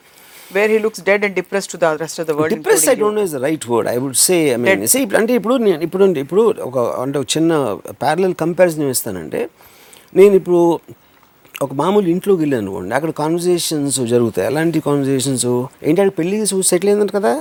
where 0.57 0.71
he 0.71 0.79
looks 0.79 1.05
dead 1.11 1.25
and 1.27 1.37
depress 1.41 1.69
to 1.73 1.77
the 1.77 1.85
rest 2.05 2.21
of 2.21 2.29
the 2.29 2.35
world 2.39 2.55
depress 2.57 2.89
I 2.89 2.95
don't 2.95 3.19
know 3.21 3.25
is 3.29 3.35
the 3.37 3.43
right 3.49 3.67
word 3.71 3.89
I 3.89 3.97
would 3.97 4.19
say 4.27 4.39
I 4.55 4.57
mean 4.57 4.87
say 4.95 5.01
అంటే 5.21 5.35
ఇప్పుడు 5.35 5.55
నేను 5.55 5.83
ఇప్పుడు 5.83 6.05
ఇప్పుడు 6.25 6.43
ఒక 6.69 6.79
అంటే 6.79 7.19
ఒక 7.19 7.29
చిన్న 7.37 7.53
parallel 8.05 8.35
comparison 8.35 8.91
ఇస్తానంటే 8.97 9.43
నేను 10.17 10.35
ఇప్పుడు 10.35 10.61
ఒక 11.63 11.73
మామూలు 11.75 12.09
ఇంట్లోకి 12.09 12.41
వెళ్ళాను 12.41 12.63
అనుకోండి 12.63 12.95
అక్కడ 12.95 13.11
కాన్వర్జేషన్స్ 13.11 13.99
జరుగుతాయి. 14.13 14.47
అలాంటి 14.47 14.81
కాన్వర్జేషన్స్ 14.81 15.45
ఏంటంటే 15.89 16.13
పెళ్ళి 16.19 16.47
సెటిల్ 16.71 16.91
అయిందంట 16.91 17.13
కదా? 17.17 17.33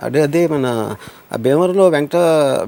అదే 0.00 0.20
అదే 0.20 0.46
మన 0.46 0.66
భీమవరంలో 1.38 1.88
వెంకట 1.88 2.16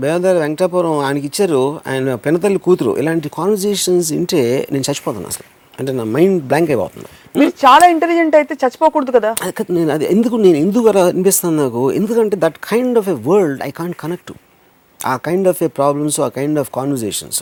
భీమవరం 0.03 0.41
వెంకటాపురం 0.41 0.99
ఆయనకి 0.99 1.27
ఇచ్చారు 1.27 1.61
ఆయన 1.87 2.15
పెనతల్లి 2.15 2.59
కూతురు. 2.59 2.99
ఇలాంటి 2.99 3.31
కాన్వర్జేషన్స్ 3.39 4.13
వింటే 4.13 4.43
నేను 4.73 4.85
చచ్చిపోతాను 4.91 5.27
అసలు. 5.27 5.47
అంటే 5.79 5.91
నా 5.99 6.05
మైండ్ 6.17 6.41
బ్లాంక్ 6.51 6.71
అయిపోతుంది. 6.73 7.09
మీరు 7.41 7.53
చాలా 7.65 7.85
ఇంటెలిజెంట్ 7.95 8.35
అయితే 8.41 8.55
చచ్చిపోకూడదు 8.63 9.13
కదా? 9.17 9.31
నేను 9.77 9.91
అది 9.97 10.05
ఎందుకు 10.15 10.37
నేను 10.47 10.59
ఎందుకు 10.65 10.87
అలా 10.91 11.03
అనిపిస్తుంది 11.13 11.57
నాకు? 11.63 11.83
ఎందుకంటే 12.01 12.37
that 12.45 12.59
kind 12.71 12.99
of 13.01 13.09
a 13.15 13.17
world 13.29 13.63
I 13.69 13.71
can't 13.81 13.97
connect 14.05 14.33
ఆ 15.01 15.15
కైండ్ 15.27 15.49
ఆఫ్ 15.53 15.61
ఏ 15.67 15.69
ప్రాబ్లమ్స్ 15.81 16.19
ఆ 16.27 16.29
కైండ్ 16.39 16.59
ఆఫ్ 16.63 16.71
కాన్వర్జేషన్స్ 16.79 17.41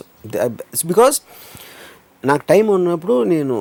బికాస్ 0.91 1.17
నాకు 2.29 2.43
టైం 2.51 2.65
ఉన్నప్పుడు 2.77 3.15
నేను 3.33 3.55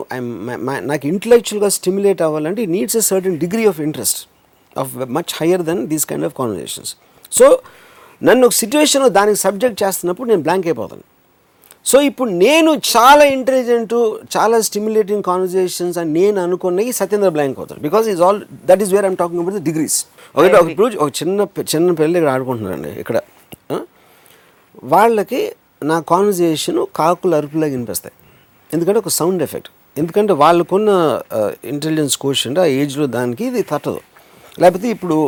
నాకు 0.91 1.05
ఇంటలెక్చువల్గా 1.13 1.71
స్టిమ్యులేట్ 1.79 2.21
అవ్వాలంటే 2.27 2.61
it 2.67 2.73
needs 2.77 2.99
a 3.01 3.05
certain 3.11 3.39
degree 3.45 3.65
of 3.71 3.81
interest 3.87 4.21
of 4.83 4.91
much 5.17 5.33
higher 5.41 5.65
than 5.71 5.81
these 5.93 6.07
kind 6.11 6.27
of 6.29 6.35
conversations 6.41 6.93
so 7.39 7.47
నన్ను 8.29 8.45
ఒక 8.49 8.55
సిచ్యువేషన్లో 8.63 9.09
దానికి 9.21 9.39
సబ్జెక్ట్ 9.47 9.79
చేస్తున్నప్పుడు 9.85 10.29
నేను 10.33 10.43
బ్లాంక్ 10.47 10.67
అయిపోతాను. 10.71 11.05
సో 11.91 11.97
ఇప్పుడు 12.09 12.31
నేను 12.45 12.71
చాలా 12.95 13.25
ఇంటెలిజెంట్ 13.37 13.95
చాలా 14.35 14.57
స్టిమ్యులేటింగ్ 14.67 15.25
కాన్వర్జేషన్స్ 15.29 15.97
అని 16.03 16.11
నేను 16.19 16.39
అనుకున్నవి 16.47 16.93
సత్యేంద్ర 16.99 17.31
బ్లాంక్ 17.37 17.59
అవుతాడు. 17.61 17.81
Because 17.87 18.07
is 18.13 18.21
all 18.27 18.39
that 18.69 18.83
is 18.85 18.93
where 18.95 19.07
I'm 19.09 19.17
talking 19.23 19.41
about 19.43 19.57
the 19.59 19.63
degrees 19.69 19.99
ఒకటి 20.37 20.55
ఒక 20.61 20.69
ఇప్పుడు 20.75 20.89
ఒక 21.05 21.11
చిన్న 21.21 21.47
చిన్న 21.73 21.89
పిల్లలు 22.01 22.19
ఇక్కడ 22.21 22.33
ఆడుకుంటున్నారండి 22.37 22.93
ఇక్కడ? 23.03 23.19
వాళ్ళకి 24.93 25.41
నా 25.91 25.97
కాన్వర్జేషన్ 26.13 26.81
కాకులు 27.01 27.35
అరుపులాగా 27.41 27.75
వినిపిస్తాయి. 27.77 28.15
ఎందుకంటే 28.71 28.99
ఒక 29.03 29.11
సౌండ్ 29.19 29.43
ఎఫెక్ట్ 29.47 29.71
ఎందుకంటే 30.01 30.33
వాళ్ళకున్న 30.43 30.91
ఇంటెలిజెన్స్ 31.73 32.15
క్వశ్చన్ 32.23 32.55
ఆ 32.65 32.67
ఏజ్లో 32.81 33.07
దానికి 33.17 33.45
ఇది 33.51 33.63
తట్టదు. 33.73 34.01
లేకపోతే 34.63 34.89
ఇప్పుడు 34.97 35.19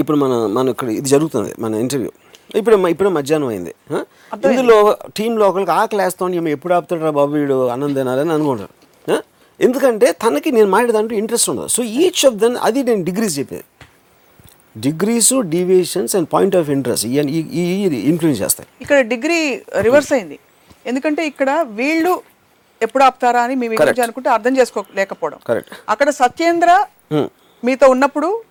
ఇప్పుడు 0.00 0.16
మన 0.24 0.34
మన 0.56 0.68
ఇక్కడ 0.74 0.88
ఇది 0.98 1.08
జరుగుతుంది 1.14 1.50
మన 1.64 1.74
ఇంటర్వ్యూ 1.84 2.12
ఇప్పుడు 2.54 2.88
ఇప్పుడు 2.88 3.08
మధ్యాహ్నం 3.08 3.48
అయింది. 3.48 3.74
ఆ? 3.92 4.04
ఇందులో 4.50 4.96
టీంలో 5.16 5.48
ఒకరికి 5.48 5.70
ఆకలి 5.70 6.02
వేస్తాం 6.02 6.34
ఏమో 6.34 6.48
ఎప్పుడు 6.48 6.74
ఆపుతాడు 6.74 7.10
బాబు 7.10 7.32
వీడు 7.32 7.68
అన్నం 7.68 7.94
తినాలని 7.94 8.32
అనుకుంటారు. 8.32 8.68
ఆ? 9.12 9.20
ఎందుకంటే 9.60 10.12
తనకి 10.12 10.52
నేను 10.52 10.66
మాట్లాడేదాంట్లో 10.66 11.18
ఇంట్రెస్ట్ 11.18 11.50
ఉండదు. 11.50 11.68
సో 11.68 11.82
ఈచ్ 11.82 12.26
ఆఫ్ 12.26 12.34
దెన్ 12.34 12.56
అది 12.56 12.82
నేను 12.82 13.04
డిగ్రీస్ 13.04 13.38
చెప్పేది. 13.38 13.64
Degrees 14.78 15.32
deviations 15.40 16.16
and 16.16 16.28
point 16.32 16.56
of 16.56 16.70
interest 16.70 17.06
ఈ 17.06 17.10
ఇన్ఫ్లుయెన్స్ 18.00 18.42
చేస్తాయి. 18.42 18.68
ఇక్కడ 18.80 19.00
డిగ్రీ 19.00 19.62
రివర్స్ 19.80 20.12
అయింది. 20.12 20.38
ఎందుకంటే 20.86 21.26
ఇక్కడ 21.26 21.66
వీళ్ళు 21.68 22.22
ఎప్పుడు 22.82 23.04
ఆపుతారా 23.04 23.40
అని 23.40 23.54
మీ 23.54 23.68
గురించి 23.68 24.02
అనుకుంటే 24.02 24.30
అర్థం 24.30 24.56
చేసుకోలేకపోవడం. 24.56 25.38
Correct. 25.50 25.74
అక్కడ 25.88 26.10
సత్యేంద్ర 26.10 26.86
Hmm. 27.12 27.28
మీతో 27.64 27.88
ఉన్నప్పుడు 27.88 28.42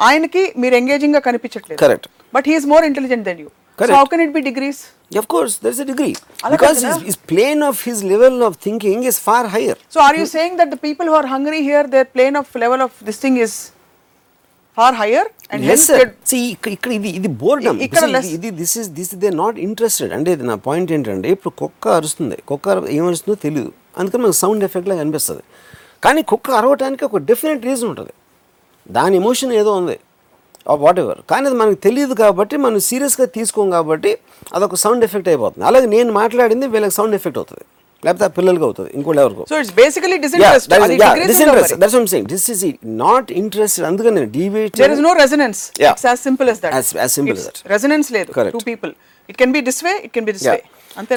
ఆయనకి 0.00 0.52
మీరు 0.58 0.74
ఎంగేజింగ్గా 0.74 1.20
కనిపించట్లేదు. 1.20 1.84
Correct. 1.84 2.21
But 2.32 2.48
he's 2.50 2.66
more 2.72 2.84
intelligent 2.84 3.26
than 3.30 3.40
you 3.42 3.48
so 3.48 3.78
Correct. 3.78 3.96
How 3.96 4.04
can 4.10 4.22
it 4.24 4.34
be 4.34 4.42
degrees 4.46 4.82
Of 5.14 5.26
course, 5.28 5.54
there's 5.56 5.78
a 5.78 5.86
degree. 5.88 6.12
అలా 6.42 6.50
Because 6.52 6.78
his, 6.84 6.94
his 7.08 7.16
plane 7.30 7.62
of 7.62 7.76
his 7.82 7.98
level 8.04 8.36
of 8.46 8.52
thinking 8.58 8.98
is 9.04 9.16
far 9.20 9.42
higher. 9.48 9.74
So 9.94 9.98
are 10.04 10.16
you 10.18 10.24
saying 10.30 10.56
that 10.60 10.70
the 10.70 10.78
people 10.84 11.08
who 11.10 11.16
are 11.18 11.28
hungry 11.32 11.60
here 11.66 11.86
their 11.94 12.08
plane 12.14 12.36
of 12.40 12.50
level 12.62 12.82
of 12.86 12.96
this 13.08 13.20
thing 13.24 13.38
is 13.44 13.56
far 14.78 14.96
higher 15.00 15.28
and 15.50 15.64
Yes, 15.70 15.82
sir. 15.88 15.98
See, 16.30 16.42
ఇక్కడ 16.54 16.72
ఇక్కడ 16.76 16.92
ఇది 16.98 17.10
ఇది 17.18 17.30
boredom 17.42 17.78
ఇక్కడ 17.86 18.04
less- 18.14 18.30
ఇది 18.36 18.50
this 18.60 18.74
is 18.82 18.88
this 18.98 19.12
they 19.24 19.30
not 19.40 19.58
interested 19.66 20.12
అంటే 20.18 20.32
ఇది 20.36 20.46
నా 20.50 20.56
point 20.66 20.92
ఏంటంటే 20.96 21.30
ఇప్పుడు 21.36 21.52
కుక్క 21.60 21.88
అరుస్తుంది 21.98 22.38
కుక్క 22.50 22.68
అర- 22.74 22.88
ఏం 22.96 23.04
అరుస్తుందో 23.06 23.36
తెలియదు 23.44 23.70
అందుకని 23.98 24.22
మనకు 24.24 24.38
సౌండ్ 24.42 24.64
ఎఫెక్ట్ 24.68 24.88
లాగా 24.90 25.00
అనిపిస్తుంది 25.00 25.44
కానీ 26.02 26.22
కుక్క 26.32 26.50
అరవటానికి 26.60 27.04
ఒక 27.04 27.20
డెఫినెట్ 27.30 27.64
రీజన్ 27.64 27.88
ఉంటుంది 27.90 28.14
దాని 28.86 29.16
ఎమోషన్ 29.16 29.52
ఏదో 29.60 29.72
ఉంది 29.80 29.98
వాట్ 30.84 30.98
ఎవర్ 31.02 31.20
కానీ 31.30 31.44
అది 31.50 31.56
మనకు 31.62 31.78
తెలియదు 31.86 32.14
కాబట్టి 32.22 32.56
మనం 32.64 32.80
సీరియస్గా 32.88 33.26
తీసుకోం 33.36 33.68
కాబట్టి 33.76 34.10
అదొక 34.56 34.76
సౌండ్ 34.84 35.04
ఎఫెక్ట్ 35.06 35.28
అయిపోతుంది. 35.32 35.64
అలాగే 35.70 35.86
నేను 35.96 36.10
మాట్లాడింది 36.22 36.66
వీళ్ళకి 36.74 36.94
సౌండ్ 36.98 37.14
ఎఫెక్ట్ 37.18 37.38
అవుతుంది. 37.42 37.64
లేకపోతే 38.04 38.24
ఆ 38.28 38.32
పిల్లలకి 38.36 38.64
అవుతుంది. 38.68 38.90
ఇంకోళ్ళు 38.98 39.20
ఎవరికో 39.22 39.44
నాట్ 43.04 43.28
ఇంట్రెస్టెడ్ 43.42 43.86
అందుకని 43.90 44.14
నేను 44.18 44.30
డివేట్ 44.38 44.72
టు 44.76 44.82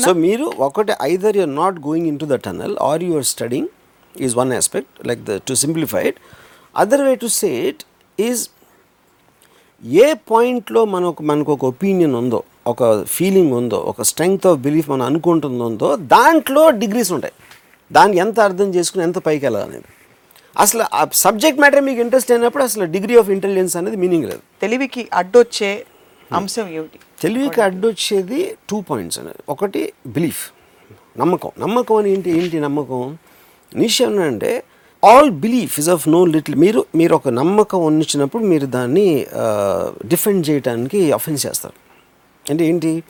సో 0.08 0.13
మీరు 0.25 0.45
ఒకటి 0.67 0.93
either 1.12 1.38
you 1.41 1.45
not 1.62 1.79
going 1.88 2.08
into 2.13 2.27
the 2.34 2.38
tunnel 2.47 2.75
or 2.89 3.03
you 3.08 3.13
are 3.21 3.27
studying 3.34 3.69
is 4.15 4.36
one 4.41 4.53
aspect 4.60 4.93
like 5.12 5.23
the 5.31 5.39
to 5.49 5.53
simplified 5.63 6.17
other 6.75 7.03
way 7.08 7.15
to 7.25 7.29
say 7.41 7.51
it 7.71 7.84
is 8.19 8.43
a 9.86 10.13
పాయింట్లో 10.13 10.86
మనకు 10.86 11.24
మనకు 11.24 11.54
ఒక 11.54 11.65
ఒపీనియన్ 11.65 12.15
ఉందో 12.15 12.43
ఒక 12.67 13.04
ఫీలింగ్ 13.04 13.54
ఉందో 13.54 13.78
ఒక 13.78 14.02
స్ట్రెంగ్త్ 14.02 14.48
ఆఫ్ 14.48 14.60
బిలీఫ్ 14.60 14.89
మనం 14.89 15.06
అనుకుంటుందో 15.06 15.95
దాంట్లో 15.95 16.69
డిగ్రీస్ 16.69 17.12
ఉంటాయి. 17.12 17.34
దాన్ని 17.91 18.17
ఎంత 18.17 18.39
అర్థం 18.39 18.76
చేసుకుని 18.76 19.04
ఎంత 19.04 19.17
పైకి 19.17 19.45
వెళ్ళాలనేది 19.45 19.84
అసలు 20.58 20.84
ఆ 20.93 21.08
సబ్జెక్ట్ 21.13 21.60
మ్యాటర్ 21.60 21.82
మీకు 21.82 22.02
ఇంట్రెస్ట్ 22.02 22.32
అయినప్పుడు 22.32 22.63
అసలు 22.63 22.86
డిగ్రీ 22.86 23.17
ఆఫ్ 23.17 23.30
ఇంటెలిజెన్స్ 23.30 23.78
అనేది 23.78 23.95
మీనింగ్ 23.95 24.24
లేదు. 24.24 24.39
తెలివికి 24.62 25.08
అడ్డొచ్చే 25.13 25.86
అంశం 26.34 26.69
ఏమిటి? 26.69 27.00
తెలివికి 27.21 27.62
అడ్డొచ్చేది 27.62 28.56
టూ 28.69 28.82
పాయింట్స్ 28.82 29.19
అనేది. 29.19 29.38
ఒకటి 29.50 29.93
బిలీఫ్ 30.08 30.52
నమ్మకం. 31.19 31.52
నమ్మకం 31.60 31.95
అని 31.95 32.13
ఏంటి 32.13 32.32
ఏంటి 32.32 32.60
నమ్మకం? 32.60 33.17
నిష్ 33.76 34.02
అంటే 34.02 34.63
all 35.06 35.32
belief 35.32 35.80
is 35.80 35.89
of 35.89 36.08
no 36.08 36.26
little 36.26 36.56
మీరు 36.56 36.86
మీరు 36.96 37.15
ఒక 37.15 37.30
నమ్మకం 37.30 37.86
ఉన్నిచ్చినప్పుడు 37.86 38.44
మీరు 38.44 38.65
దాన్ని 38.65 39.26
డిఫెండ్ 40.06 40.50
చేయడానికి 40.50 41.12
అఫెన్స్ 41.12 41.46
చేస్తారు. 41.46 41.74
అంటే 42.52 42.65
ఏంటి? 42.65 43.04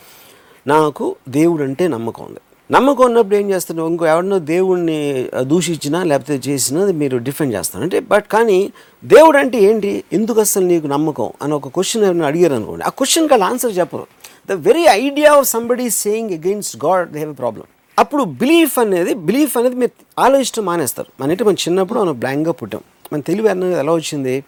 నాకు 0.67 1.15
దేవుడు 1.29 1.63
అంటే 1.63 1.87
నమ్మకం 1.87 2.25
ఉంది. 2.25 2.39
నమ్మకం 2.71 3.05
ఉన్నప్పుడు 3.05 3.35
ఏం 3.35 3.49
చేస్తారు 3.49 3.87
ఇంకో 3.87 4.05
ఎవరినో 4.05 4.39
దేవుడిని 4.39 5.29
దూషించినా 5.41 6.03
లేకపోతే 6.03 6.51
చేసినా 6.51 6.85
మీరు 6.85 7.17
డిఫెండ్ 7.17 7.55
చేస్తారు. 7.55 7.83
అంటే 7.83 7.99
బట్ 7.99 8.25
కానీ 8.31 8.71
దేవుడు 9.03 9.37
అంటే 9.37 9.57
ఏంటి? 9.57 10.03
ఎందుకు 10.13 10.39
అసలు 10.39 10.65
నీకు 10.65 10.87
నమ్మకం? 10.87 11.29
అని 11.41 11.53
ఒక 11.53 11.67
క్వశ్చన్ 11.67 12.03
ఎవరైనా 12.03 12.27
అడిగారు 12.27 12.53
అనుకోండి. 12.53 12.85
ఆ 12.85 12.89
క్వశ్చన్కి 12.89 13.33
వాళ్ళు 13.33 13.45
ఆన్సర్ 13.45 13.77
చెప్పరు. 13.77 14.07
The 14.49 14.51
very 14.51 14.85
idea 14.89 15.33
of 15.33 15.49
somebody 15.49 15.89
saying 15.89 16.31
against 16.31 16.85
God 16.85 17.11
they 17.11 17.19
have 17.19 17.33
a 17.33 17.35
problem 17.35 17.74
అప్పుడు 17.99 18.23
బిలీఫ్ 18.23 18.79
అనేది 18.79 19.13
బిలీఫ్ 19.13 19.57
అనేది 19.57 19.75
మీరు 19.75 20.21
ఆలోచించడం 20.21 20.65
మానేస్తారు. 20.65 21.23
మన 21.23 21.31
ఇంటి 21.31 21.43
మనం 21.43 21.53
చిన్నప్పుడు 21.53 21.99
మనం 21.99 22.19
బ్లాంక్గా 22.19 22.51
పుట్టాం. 22.51 22.81
మన 23.13 23.19
తెలివి 23.19 23.49
అన్నది 23.49 23.73
ఎలా 23.73 23.93
వచ్చింది? 23.93 24.43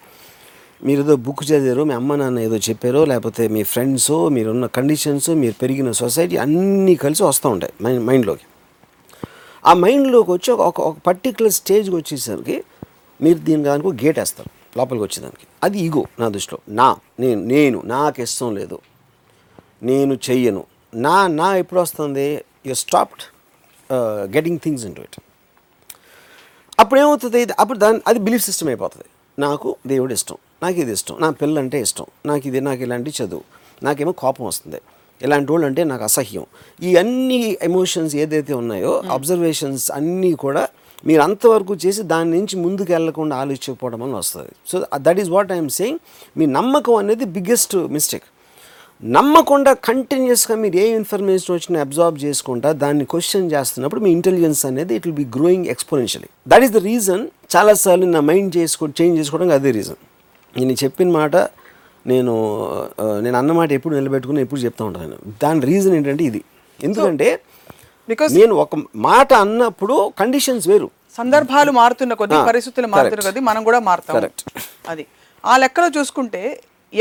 మీరు 0.84 1.00
ఏదో 1.00 1.16
బుక్ 1.16 1.44
చదివారు 1.44 1.84
మీ 1.84 1.94
అమ్మ 1.94 2.16
నాన్న 2.16 2.40
ఏదో 2.40 2.58
చెప్పారో 2.58 3.06
లేకపోతే 3.06 3.48
మీ 3.48 3.64
ఫ్రెండ్స్ 3.64 4.12
మీరున్న 4.12 4.66
కండిషన్స్ 4.66 5.30
మీరు 5.30 5.54
పెరిగిన 5.62 5.92
సొసైటీ 5.92 6.38
అన్నీ 6.38 6.96
కలిసి 6.96 7.24
వస్తూ 7.24 7.50
ఉంటాయి 7.50 7.74
మైండ్ 7.84 8.06
మైండ్లోకి 8.06 8.42
ఆ 9.66 9.74
మైండ్లోకి 9.74 10.32
వచ్చి 10.32 10.54
ఒక 10.54 10.60
ఒక- 10.60 10.84
ఒక 10.84 10.98
పర్టికులర్ 11.08 11.52
స్టేజ్కి 11.52 11.96
వచ్చేసరికి 11.96 12.64
మీరు 13.22 13.38
దీని 13.38 13.64
దానికి 13.64 14.06
గేట్ 14.06 14.20
వేస్తారు 14.20 14.80
లోపలికి 14.80 15.04
వచ్చేదానికి. 15.04 15.48
అది 15.64 15.80
ఈగో 15.80 16.06
నా 16.20 16.30
దృష్టిలో. 16.30 16.76
నా 16.76 16.98
నేను 17.20 17.44
నేను 17.44 17.82
నాకు 17.86 18.22
ఇష్టం 18.22 18.56
లేదు. 18.56 18.80
నేను 19.84 20.14
చెయ్యను. 20.14 20.64
నా 20.96 21.28
నా 21.28 21.56
ఎప్పుడు 21.56 21.80
వస్తుంది? 21.80 22.44
You 22.66 22.74
stopped 22.74 23.37
getting 24.36 24.60
things 24.60 24.86
in 24.86 24.95
to 24.95 25.02
it 25.02 25.17
అప్పుడు 26.80 27.00
ఏమవుతుంది? 27.00 27.47
అప్పుడు 27.60 27.78
దాని 27.78 28.00
అది 28.08 28.19
బిలీఫ్ 28.19 28.45
సిస్టమ్ 28.45 28.69
అయిపోతుంది. 28.69 29.06
నాకు 29.39 29.76
దేవుడు 29.88 30.13
ఇష్టం. 30.13 30.38
నాకు 30.63 30.80
ఇది 30.80 30.91
ఇష్టం. 30.91 31.17
నా 31.21 31.30
పిల్లలు 31.30 31.60
అంటే 31.60 31.82
ఇష్టం. 31.82 32.06
నాకు 32.26 32.47
ఇది 32.47 32.62
నాకు 32.62 32.82
ఇలాంటి 32.82 33.13
చదువు. 33.23 33.43
నాకేమో 33.84 34.12
కోపం 34.12 34.45
వస్తుంది. 34.45 34.82
ఇలాంటి 35.23 35.52
వాళ్ళు 35.52 35.67
అంటే 35.67 35.84
నాకు 35.84 36.04
అసహ్యం. 36.04 36.45
ఈ 36.84 36.95
అన్ని 36.95 37.58
ఎమోషన్స్ 37.62 38.15
ఏదైతే 38.15 38.54
ఉన్నాయో 38.54 39.04
అబ్జర్వేషన్స్ 39.12 39.91
అన్నీ 39.91 40.34
కూడా 40.34 40.67
మీరు 41.06 41.21
అంతవరకు 41.21 41.76
చేసి 41.76 42.04
దాని 42.04 42.32
నుంచి 42.32 42.56
ముందుకు 42.56 42.91
వెళ్ళకుండా 42.91 43.36
ఆలోచించకపోవడం 43.36 44.00
వల్ల 44.00 44.15
వస్తుంది. 44.15 44.52
So 44.67 44.86
that 44.95 45.19
is 45.19 45.30
what 45.30 45.52
I'm 45.52 45.69
saying 45.69 46.00
మీ 46.38 46.45
నమ్మకం 46.45 46.95
అనేది 46.95 47.26
బిగ్గెస్ట్ 47.26 47.76
మిస్టేక్ 47.76 48.23
నమ్మకుండా 49.04 49.74
కంటిన్యూస్గా 49.88 50.56
మీరు 50.56 50.76
ఏ 50.76 50.86
ఇన్ఫర్మేషన్ 50.92 51.56
వచ్చినా 51.56 51.82
అబ్జార్బ్ 51.82 52.18
చేసుకుంటా 52.24 52.72
దాన్ని 52.72 53.06
క్వశ్చన్ 53.06 53.52
చేస్తున్నప్పుడు 53.52 54.02
మీ 54.02 54.12
ఇంటెలిజెన్స్ 54.12 54.66
అనేది 54.66 54.96
it 54.96 55.06
will 55.08 55.16
be 55.16 55.28
growing 55.38 55.68
exponentially 55.68 56.30
that 56.48 56.64
is 56.64 56.72
the 56.72 56.82
reason 56.84 57.24
చాలాసార్లు 57.56 58.06
నా 58.06 58.20
మైండ్ 58.20 58.58
చేసుకో 58.58 58.88
చేంజ్ 59.02 59.20
చేసుకోవడానికి 59.20 59.56
అదే 59.56 59.72
రీజన్ 59.72 60.00
నేను 60.56 60.76
చెప్పిన 60.84 61.12
మాట 61.12 61.36
నేను 62.06 62.34
నేను 63.22 63.38
అన్న 63.38 63.52
మాట 63.52 63.72
ఎప్పుడు 63.72 63.94
నిలబెట్టుకుని 63.96 64.42
ఎప్పుడు 64.42 64.62
చెప్తా 64.62 64.84
ఉంటాను 64.86 65.18
దాని 65.44 65.62
రీజన్ 65.66 65.96
ఏంటంటే 65.96 66.24
ఇది. 66.24 66.42
ఎందుకంటే 66.80 67.28
బికాస్ 68.10 68.34
నేను 68.34 68.56
ఒక 68.56 68.76
మాట 68.96 69.34
అన్నప్పుడు 69.34 70.14
కండిషన్స్ 70.18 70.68
వేరు. 70.68 70.88
సందర్భాలు 71.18 71.72
మారుతున్న 71.72 72.14
కొద్దీ 72.14 72.36
Ah, 72.36 72.46
పరిస్థితులు 72.48 72.88
మారుతున్న. 72.88 73.24
కొద్దీ 73.24 73.40
మనం 73.40 73.62
కూడా 73.64 73.80
మారుతాం. 73.80 74.16
అది. 74.90 75.04
ఆ 75.44 75.58
లెక్కలో 75.58 75.88
చూసుకుంటే 75.98 76.42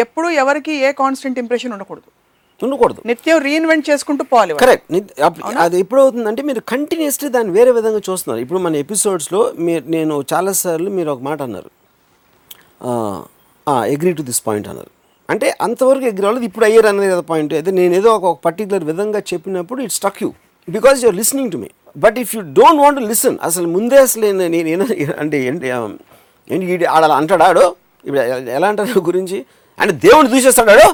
ఎప్పుడు 0.04 0.28
ఎవరికి 0.42 0.74
ఏ 0.86 0.90
కాన్స్టెంట్ 0.92 1.38
ఇంప్రెషన్ 1.38 1.72
ఉండకూడదు. 1.72 2.08
ఉండకూడదు. 2.60 3.00
నిత్యం 3.06 3.38
రీఇన్వెంట్ 3.46 3.84
చేసుకుంటూ 3.90 4.22
పోవాలి. 4.24 4.52
కరెక్ట్ 4.64 4.92
అది 5.64 5.76
ఎప్పుడు 5.80 6.00
అవుతుందంటే 6.00 6.42
మీరు 6.42 6.60
కంటిన్యూస్లీ 6.72 7.28
దాన్ని 7.28 7.52
వేరే 7.58 7.70
విధంగా 7.70 8.00
చూస్తున్నారు. 8.08 8.40
ఇప్పుడు 8.44 8.60
మన 8.66 8.76
ఎపిసోడ్స్లో 8.84 9.40
మీరు 9.58 9.84
నేను 9.96 10.14
చాలాసార్లు 10.32 10.90
మీరు 10.90 11.10
ఒక 11.14 11.22
మాట 11.22 11.42
అన్నారు. 11.42 11.70
అగ్రీ 13.94 14.12
టు 14.12 14.22
దిస్ 14.22 14.42
పాయింట్ 14.46 14.68
అన్నారు. 14.68 14.90
అంటే 15.28 15.46
అంతవరకు 15.60 16.06
ఎగ్రీ 16.06 16.26
అవ్వలేదు. 16.26 16.46
ఇప్పుడు 16.50 16.64
అయ్యారు 16.64 16.88
అనేది 16.88 17.08
కదా 17.12 17.24
పాయింట్ 17.30 17.52
అయితే 17.54 17.70
నేను 17.70 17.94
ఏదో 17.94 18.10
ఒక 18.18 18.38
పర్టికులర్ 18.44 18.84
విధంగా 18.84 19.20
చెప్పినప్పుడు 19.32 19.80
it 19.82 19.92
stuck 19.92 20.20
you 20.22 20.28
because 20.68 20.98
you're 21.04 21.16
listening 21.16 21.50
to 21.50 21.56
me 21.56 21.70
but 21.96 22.18
if 22.18 22.32
you 22.36 22.40
don't 22.58 22.80
want 22.80 23.00
listen 23.10 23.38
అసలు 23.42 23.68
ముందే 23.68 23.98
అసలు 23.98 24.30
నేను 24.42 24.86
అంటే 25.18 25.38
ఏంటి 25.46 25.70
ఆడ 26.86 27.02
అలా 27.04 27.14
అంటాడా 27.16 27.44
ఆడు? 27.44 27.64
ఇప్పుడు 28.04 28.20
ఎలా 28.58 28.66
అంటారు 28.68 29.00
గురించి? 29.10 29.38
అంటే 29.78 29.92
దేవుడు 30.04 30.28
దూషిస్తాడాడు? 30.28 30.86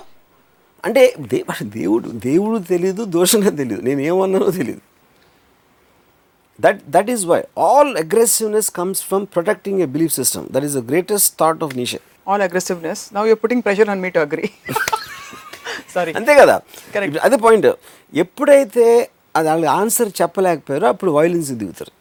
అంటే 0.84 1.02
దే 1.30 1.38
దేవుడు 1.74 2.08
దేవుడు 2.24 2.58
తెలియదు 2.70 3.02
దోషంగా 3.16 3.50
తెలియదు 3.60 3.82
నేను 3.82 4.00
ఏమన్నానో 4.08 4.48
తెలియదు 4.56 4.82
that 6.58 6.80
that 6.90 7.10
is 7.10 7.24
why 7.24 7.38
all 7.58 7.92
aggressiveness 7.96 8.70
comes 8.70 9.02
from 9.04 9.24
protecting 9.26 9.80
a 9.80 9.88
belief 9.94 10.14
system 10.14 10.46
that 10.52 10.64
is 10.64 10.76
the 10.76 10.82
greatest 10.90 11.30
thought 11.38 11.62
of 11.62 11.74
nature 11.76 12.02
all 12.28 12.42
aggressiveness 12.42 13.02
now 13.14 13.28
you 13.28 13.36
putting 13.44 13.62
pressure 13.62 13.90
on 13.90 14.00
me 14.00 14.10
to 14.10 14.18
agree 14.18 14.46
sorry 15.94 16.12
అంతే 16.12 16.34
కదా? 16.34 16.56
అదే 17.22 17.36
పాయింట్ 17.38 17.66
ఎప్పుడైతే 18.12 18.86
అది 19.36 19.48
వాళ్ళకి 19.48 19.70
answer 19.74 20.10
చెప్పలేకపోయారో 20.20 20.86
అప్పుడు 20.88 21.10
violence 21.10 21.50
దిగుతారు. 21.52 21.92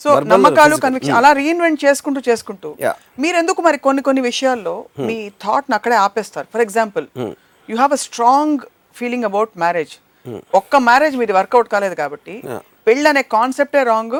so 0.00 0.08
నమ్మకాలు. 0.32 0.74
Conviction 0.84 1.16
అలా 1.18 1.30
రీఇన్వెంట్ 1.38 1.80
చేసుకుంటూ 1.84 2.20
చేసుకుంటూ. 2.28 2.68
Yeah. 2.80 2.96
మీరు 3.18 3.36
ఎందుకు 3.36 3.60
మరి 3.62 3.78
కొన్ని 3.78 4.02
కొన్ని 4.02 4.22
విషయాల్లో 4.22 4.74
మీ 5.06 5.16
థాట్ని 5.44 5.74
అక్కడే 5.74 5.96
ఆపేస్తారు? 6.04 6.46
For 6.52 6.62
example 6.62 7.06
you 7.68 7.76
have 7.76 7.92
a 7.92 8.00
strong 8.04 8.60
feeling 8.96 9.24
about 9.24 9.52
marriage 9.58 9.94
ఒక్క 10.54 10.76
మ్యారేజ్ 10.86 11.16
మీది 11.16 11.32
వర్కౌట్ 11.32 11.68
కాలేదు 11.68 11.94
కాబట్టి. 11.94 12.34
పెళ్ళి 12.86 13.08
అనే 13.08 13.22
కాన్సెప్టే 13.32 13.82
రాంగ్ 13.84 14.18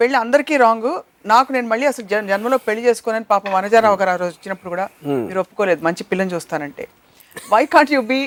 పెళ్ళి 0.00 0.16
అందరికీ 0.16 0.56
రాంగ్ 0.56 0.90
నాకు 1.26 1.48
నేను 1.52 1.68
మళ్ళీ 1.68 1.86
అసలు 1.86 2.06
జన్- 2.06 2.28
జన్మలో 2.28 2.56
పెళ్ళి 2.66 2.82
చేసుకోనని 2.84 3.24
పాపం 3.24 3.50
వనజారావు 3.52 3.96
గారు 3.96 4.10
ఆ 4.10 4.16
రోజు 4.16 4.34
వచ్చినప్పుడు 4.36 4.70
కూడా 4.70 4.86
మీరు 5.26 5.40
ఒప్పుకోలేదు 5.40 5.80
మంచి 5.84 6.02
పిల్లని 6.04 6.32
చూస్తానంటే. 6.32 6.84
Why 7.52 7.62
can't 7.66 7.92
you 7.92 8.00
be 8.12 8.20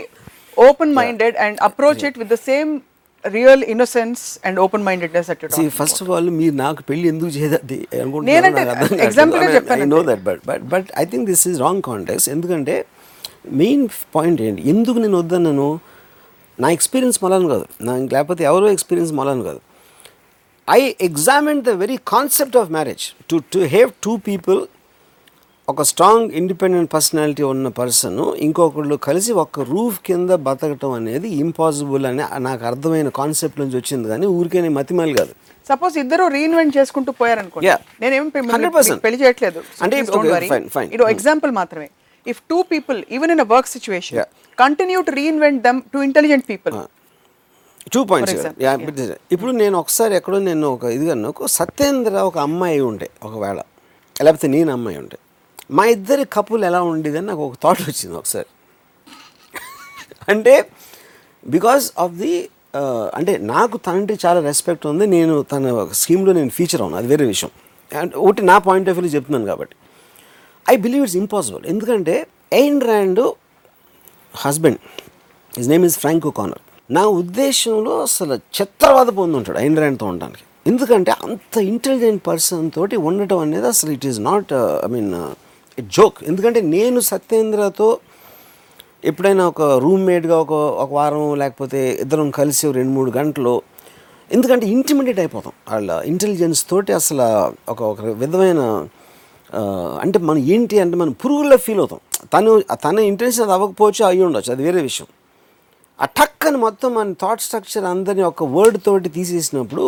open 0.57 0.93
minded 0.95 1.37
and 1.37 1.57
approach 1.61 2.03
it 2.09 2.17
with 2.17 2.29
the 2.29 2.39
same 2.43 2.71
real 3.26 3.63
innocence 3.74 4.21
and 4.47 4.57
open 4.59 4.84
mindedness 4.88 5.30
at 5.34 5.43
See, 5.57 5.67
first 5.80 5.99
of 6.03 6.09
all 6.15 6.30
మీరు 6.39 6.55
నాకు 6.55 6.82
పెళ్ళి 6.89 7.07
ఎందుకు 7.07 7.32
చేయదు 7.38 7.57
నేనంటే 8.30 8.63
example 9.07 9.39
గా 9.43 9.49
చెప్పాను 9.55 9.84
I 9.84 9.89
know 9.95 10.01
that 10.09 10.24
but 10.30 10.41
but 10.49 10.63
but 10.74 10.88
I 11.01 11.05
think 11.05 11.26
this 11.32 11.47
is 11.47 11.59
wrong 11.61 11.82
context 11.82 12.30
ఎందుకంటే 12.30 12.76
main 13.61 13.84
point 14.15 14.41
ఏంటి? 14.41 14.61
ఎందుకు 14.69 14.97
నేను 14.99 15.17
వద్దన్నాను? 15.17 15.69
నా 16.59 16.67
ఎక్స్పీరియన్స్ 16.78 17.17
మలాను 17.24 17.47
కాదు. 17.47 17.65
నా 17.82 17.93
లేకపోతే 18.15 18.43
ఎవరో 18.43 18.67
ఎక్స్పీరియన్స్ 18.71 19.13
మలాను 19.19 19.43
కాదు. 19.43 19.61
I 20.67 20.82
examine 21.01 21.61
the 21.61 21.69
very 21.84 21.97
concept 22.07 22.57
of 22.57 22.69
marriage 22.71 23.05
to 23.32 23.38
to 23.53 23.59
have 23.59 23.89
two 24.03 24.13
people 24.17 24.59
ఒక 25.70 25.82
స్ట్రాంగ్ 25.82 26.32
ఇండిపెండెంట్ 26.32 26.93
పర్సనాలిటీ 26.93 27.43
ఉన్న 27.43 27.68
పర్సన్ 27.68 28.20
ఇంకొకళ్ళు 28.20 28.95
కలిసి 28.95 29.32
ఒక 29.32 29.59
రూఫ్ 29.59 29.99
కింద 29.99 30.30
బతకటం 30.30 30.91
అనేది 30.91 31.30
ఇంపాసిబుల్ 31.30 32.05
అని 32.05 32.22
నాకు 32.39 32.66
అర్థమైన 32.66 33.09
కాన్సెప్ట్ 33.09 33.59
నుంచి 33.59 33.78
వచ్చింది 33.78 34.07
కానీ 34.07 34.26
ఊరికే 34.26 34.70
మతిమాలి 34.70 35.14
కాదు. 35.14 35.32
సపోజ్ 35.70 35.97
ఇద్దరు 35.97 36.28
రీఇన్వెంట్ 36.28 36.78
చేసుకుంటూ 36.78 37.11
పోయారనుకోండి. 37.11 37.68
నేనేం 38.01 38.30
పె- 38.30 38.41
మిమ్మల్ని 38.41 38.68
100%. 38.68 39.03
పెళ్ళి 39.03 39.24
చేయట్లేదు. 39.24 39.64
అంటే. 39.82 39.99
ఇది 40.93 41.03
ఎగ్జాంపుల్ 41.11 41.51
మాత్రమే. 41.51 41.89
If 42.28 42.41
two 42.49 42.61
people 42.61 43.03
even 43.11 43.32
in 43.32 43.39
a 43.39 43.43
work 43.43 43.68
situation. 43.68 44.20
Continue 44.59 45.01
to 45.01 45.11
reinvent 45.11 45.64
them 45.64 45.82
to 45.93 45.97
intelligent 45.97 46.49
people 46.49 46.74
two 47.93 48.03
points 48.03 49.11
ఇప్పుడు 49.32 49.51
నేను 49.51 49.80
ఒకసారి 49.80 50.16
ఎక్కడో 50.16 50.39
నేను 50.39 50.68
ఒక 50.68 50.84
ఇదిగా 50.84 51.28
ఒక 51.28 51.45
సత్యేంద్ర 51.45 52.14
ఒక 52.14 52.38
అమ్మాయి 52.38 52.80
ఉండే 52.80 53.09
ఒకవేళ. 53.24 53.61
లేకపోతే 54.24 54.47
నేను 54.47 54.72
అమ్మాయి 54.72 54.97
ఉండే. 54.97 55.18
మా 55.70 55.84
ఇద్దరి 55.95 56.24
కపుల్ 56.36 56.64
ఎలా 56.70 56.82
ఉండేదని 56.93 57.28
నాకు 57.32 57.43
ఒక 57.49 57.55
థాట్ 57.64 57.82
వచ్చింది 57.89 58.16
ఒకసారి. 58.22 58.49
అంటే 60.32 60.53
బికాస్ 61.55 61.86
ఆఫ్ 62.03 62.16
ది 62.24 62.34
అంటే 63.18 63.34
నాకు 63.53 63.76
తనంటే 63.86 64.14
చాలా 64.26 64.39
రెస్పెక్ట్ 64.49 64.86
ఉంది 64.91 65.05
నేను 65.16 65.34
తన 65.53 65.72
స్కీమ్లో 66.01 66.32
నేను 66.39 66.51
ఫీచర్ 66.57 66.82
అవును 66.84 66.97
అది 66.99 67.07
వేరే 67.14 67.26
విషయం. 67.34 67.51
అండ్ 67.91 68.14
ఒకటి 68.26 68.41
నా 68.51 68.55
పాయింట్ 68.68 68.88
ఆఫ్ 68.91 68.97
వ్యూ 68.99 69.11
చెప్తున్నాను 69.16 69.47
కాబట్టి. 69.51 69.76
ఐ 70.66 70.76
బిలీవ్ 70.86 71.03
ఇట్స్ 71.05 71.18
ఇంపాసిబుల్ 71.24 71.66
ఎందుకంటే 71.74 72.16
Ayn 72.61 72.82
Rand 72.89 73.22
husband 74.34 74.82
his 75.53 75.70
name 75.74 75.86
is 75.89 75.97
Frank O'Connor 76.39 76.64
నా 76.89 77.03
ఉద్దేశంలో 77.22 77.93
అసలు 78.07 78.36
చిత్రవాద 78.57 79.09
పొంది 79.20 79.36
ఉంటాడు 79.39 79.59
ఎయిన్ 79.64 79.78
ర్యాండ్తో 79.82 80.05
ఉండడానికి. 80.14 80.43
ఎందుకంటే 80.72 81.11
అంత 81.26 81.55
ఇంటెలిజెంట్ 81.72 82.22
పర్సన్ 82.28 82.66
తోటి 82.76 82.97
ఉండటం 83.09 83.39
అనేది 83.45 83.68
అసలు 83.74 83.91
it 83.97 84.05
is 84.11 84.20
not 84.30 84.51
I 84.86 84.89
mean 84.95 85.14
joke. 85.78 86.19
ఎందుకంటే 86.30 86.59
నేను 86.76 86.99
సత్యేంద్రతో 87.11 87.88
ఎప్పుడైనా 89.09 89.43
ఒక 89.51 89.61
రూమ్మేట్గా 89.84 90.36
ఒక 90.43 90.53
ఒక 90.84 90.89
వారం 90.97 91.24
లేకపోతే 91.41 91.80
ఇద్దరం 92.03 92.28
కలిసి 92.39 92.71
రెండు 92.80 92.91
మూడు 92.97 93.11
గంటలు 93.17 93.55
ఎందుకంటే 94.32 94.65
ఇంటిమీడియట్ 94.76 95.19
అయిపోతాం. 95.24 95.53
వాళ్ళ 95.71 95.91
ఇంటెలిజెన్స్ 96.11 96.61
తోటి 96.69 96.91
అసలు 96.93 97.26
ఒక 97.74 97.80
ఒక 97.93 98.01
విధమైన 98.21 98.61
అంటే 100.03 100.17
మనం 100.19 100.41
ఏంటి 100.53 100.76
అంటే 100.84 100.95
మనం 100.97 101.13
పురుగుల్లో 101.24 101.57
ఫీల్ 101.65 101.82
అవుతాం. 101.84 101.99
తను 102.34 102.51
తన 102.86 102.99
ఇంటెలిజెన్స్ 103.11 103.41
అది 103.45 103.53
అవ్వకపోవచ్చు 103.57 104.03
అయ్యి 104.09 104.24
ఉండొచ్చు 104.28 104.51
అది 104.53 104.63
వేరే 104.63 104.82
విషయం. 104.89 105.07
ఆ 105.99 106.05
టక్కని 106.19 106.57
మొత్తం 106.57 106.89
మన 106.95 107.13
థాట్ 107.21 107.41
స్ట్రక్చర్ 107.41 107.86
అందరినీ 107.86 108.24
ఒక 108.32 108.43
వర్డ్ 108.57 108.78
తోటి 108.86 109.09
తీసేసినప్పుడు 109.09 109.86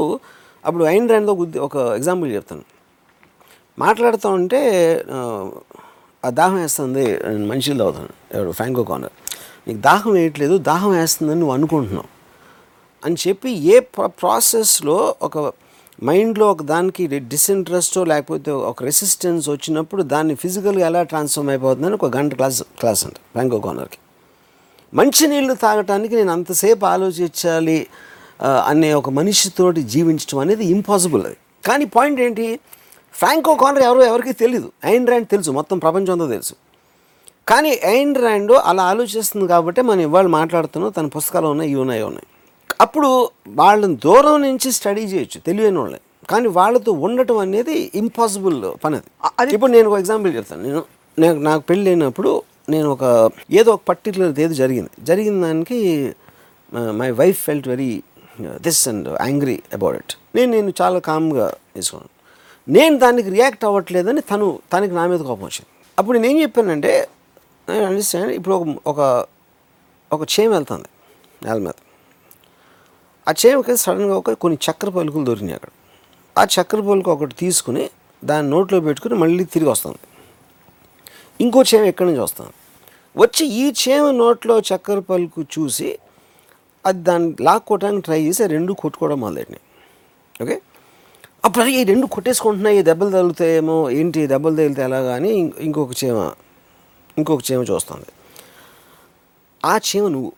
అప్పుడు 0.65 0.83
ఐన్ 0.85 1.09
ర్యాండ్తో 1.09 1.33
ఒక 1.67 1.75
ఎగ్జాంపుల్ 1.97 2.29
చెప్తాను. 2.33 2.63
మాట్లాడుతూ 3.77 4.29
ఉంటే 4.29 4.59
ఆ, 5.11 5.19
దాహం 6.23 6.55
వేస్తుంది. 6.55 7.05
నేను 7.27 7.45
మనిషిలో 7.45 7.85
అవుతాను 7.85 8.09
ఎవరు? 8.33 8.51
ఫ్యాంకో 8.51 8.83
కార్నర్ 8.83 9.15
నీకు 9.67 9.79
దాహం 9.79 10.11
వేయట్లేదు 10.11 10.57
దాహం 10.57 10.89
వేస్తుందని 10.91 11.39
నువ్వు 11.39 11.53
అనుకుంటున్నావు. 11.53 12.09
అని 13.03 13.15
చెప్పి 13.27 13.49
ఏ 13.67 13.79
ప్రాసెస్లో 14.13 15.15
ఒక 15.21 15.37
మైండ్లో 16.03 16.51
ఒక 16.51 16.63
దానికి 16.63 17.07
డిసింట్రెస్టో 17.27 18.03
లేకపోతే 18.03 18.51
ఒక 18.51 18.83
రెసిస్టెన్స్ 18.83 19.49
వచ్చినప్పుడు 19.49 20.03
దాన్ని 20.03 20.35
ఫిజికల్గా 20.35 20.87
ఎలా 20.87 21.03
ట్రాన్స్ఫార్మ్ 21.03 21.49
అయిపోతుందని 21.49 21.93
ఒక 21.93 22.17
గంట 22.17 22.33
క్లాస్ 22.33 22.63
క్లాస్ 22.79 23.05
అంట 23.05 23.15
ఫ్రాంకో 23.31 23.59
కార్నర్కి 23.59 23.99
మంచినీళ్ళు 24.93 25.53
తాగటానికి 25.53 26.15
నేను 26.15 26.31
అంతసేపు 26.31 26.85
ఆలోచించాలి 26.85 27.77
అనే 28.65 28.93
ఒక 28.93 29.09
మనిషితోటి 29.09 29.83
జీవించడం 29.83 30.39
అనేది 30.39 30.65
ఇంపాసిబుల్ 30.65 31.25
అది. 31.25 31.37
కానీ 31.63 31.85
పాయింట్ 31.85 32.21
ఏంటి? 32.21 32.47
ఫ్రాంకో 33.19 33.55
కార్నర్ 33.55 33.83
ఎవరో 33.83 34.05
ఎవరికి 34.05 34.33
తెలియదు 34.33 34.71
ఐన్ 34.85 35.07
ర్యాండ్ 35.07 35.27
తెలుసు. 35.27 35.51
మొత్తం 35.51 35.77
ప్రపంచంతో 35.79 36.27
తెలుసు. 36.27 36.55
కానీ 37.47 37.79
ఐన్ 37.85 38.15
ర్యాండ్ 38.15 38.51
అలా 38.51 38.83
ఆలోచిస్తుంది 38.83 39.47
కాబట్టి 39.47 39.81
మనం 39.81 40.01
ఇవాళ 40.01 40.27
మాట్లాడుతున్నాం. 40.27 40.91
తన 40.91 41.07
పుస్తకాలు 41.07 41.47
ఉన్నాయి 41.47 41.71
ఇవి 41.71 41.81
ఉన్నాయి 41.81 42.03
ఉన్నాయి. 42.03 42.27
అప్పుడు 42.81 43.29
వాళ్ళని 43.47 43.95
దూరం 43.95 44.41
నుంచి 44.41 44.71
స్టడీ 44.71 45.03
చేయొచ్చు. 45.03 45.37
తెలియని 45.39 45.79
వాళ్ళే. 45.79 45.99
కానీ 46.29 46.47
వాళ్ళతో 46.47 46.91
ఉండటం 46.91 47.37
అనేది 47.37 47.91
ఇంపాసిబుల్ 47.95 48.57
పని 48.83 48.97
అది. 49.39 49.53
ఇప్పుడు 49.53 49.71
నేను 49.71 49.89
ఒక 49.89 49.99
ఎగ్జాంపుల్ 49.99 50.35
చెప్తాను. 50.35 50.63
నేను 50.63 50.81
నాకు 51.19 51.39
నాకు 51.39 51.61
పెళ్ళి 51.61 51.87
అయినప్పుడు 51.89 52.31
నేను 52.69 52.87
ఒక 52.89 53.03
ఏదో 53.51 53.71
ఒక 53.71 53.81
పర్టికులర్ 53.89 54.39
ఏదో 54.39 54.53
జరిగింది. 54.53 54.91
జరిగిన 54.99 55.41
దానికి 55.41 55.79
my 56.73 57.11
wife 57.11 57.39
felt 57.39 57.67
very 57.67 57.91
this 58.65 58.87
and 58.87 59.07
angry 59.21 59.59
about 59.73 59.95
it 59.95 60.15
నేను 60.35 60.51
నేను 60.51 60.73
చాలా 60.81 60.99
కామ్గా 60.99 61.47
తీసుకున్నాను 61.75 62.14
నేను 62.69 62.97
దానికి 62.97 63.29
రియాక్ట్ 63.29 63.65
అవ్వట్లేదని 63.65 64.21
తను 64.21 64.59
తనకి 64.73 64.93
నా 64.93 65.07
మీద 65.07 65.19
కోపం 65.19 65.43
వచ్చింది. 65.43 65.65
అప్పుడు 65.99 66.17
నేను 66.17 66.41
చెప్పానంటే 66.41 67.09
చెప్పానంటే 67.67 67.85
అండర్స్టాండ్ 67.85 68.31
ఇప్పుడు 68.31 68.55
ఒక 68.55 68.87
ఒక 68.87 69.25
ఒక 70.13 70.21
చేయం 70.21 70.51
వెళ్తుంది 70.51 70.87
నేల 71.43 71.57
మీద. 71.57 71.77
ఆ 73.27 73.33
చేమకి 73.45 73.77
సడన్గా 73.77 74.17
ఒక 74.17 74.31
కొన్ని 74.31 74.59
చక్కెర 74.71 74.89
పలుకులు 74.89 75.25
దొరికినాయి 75.25 75.55
అక్కడ. 75.55 75.69
ఆ 76.37 76.43
చక్కెర 76.43 76.79
పలుకు 76.79 77.11
ఒకటి 77.11 77.35
తీసుకుని 77.35 77.89
దాన్ని 78.23 78.51
నోట్లో 78.51 78.79
పెట్టుకుని 78.79 79.15
మళ్ళీ 79.15 79.43
తిరిగి 79.43 79.71
వస్తుంది. 79.71 79.97
ఇంకో 81.41 81.63
చేమ 81.75 81.83
ఎక్కడి 81.83 82.09
నుంచి 82.09 82.21
వస్తుంది? 82.21 82.51
వచ్చి 83.17 83.45
ఈ 83.47 83.73
చేమ 83.89 84.11
నోట్లో 84.11 84.59
చక్కెర 84.59 84.99
పలుకు 84.99 85.41
చూసి 85.41 85.99
అది 86.85 87.03
దాన్ని 87.03 87.35
లాక్కోవడానికి 87.41 88.05
ట్రై 88.05 88.21
చేసి 88.21 88.47
రెండు 88.47 88.73
కొట్టుకోవడం 88.73 89.19
మొదలెట్టినాయి. 89.19 89.61
ఓకే? 90.43 90.61
అప్పుడు 91.45 91.65
ఈ 91.65 91.83
రెండు 91.83 92.05
కొట్టేసుకుంటున్నాయి. 92.05 92.81
దెబ్బలు 92.81 93.09
తగులుతాయేమో 93.09 93.89
ఏంటి 93.89 94.27
దెబ్బలు 94.27 94.55
తగిలితే 94.55 94.81
ఎలాగా 94.81 95.15
అని 95.15 95.29
ఇం- 95.29 95.51
ఇంకొక 95.59 95.89
చీమ 96.03 96.31
ఇంకొక 97.17 97.51
చీమ 97.51 97.61
చూస్తుంది. 97.63 98.05
ఆ 99.65 99.77
చీమ 99.77 100.07
నువ్వు 100.07 100.31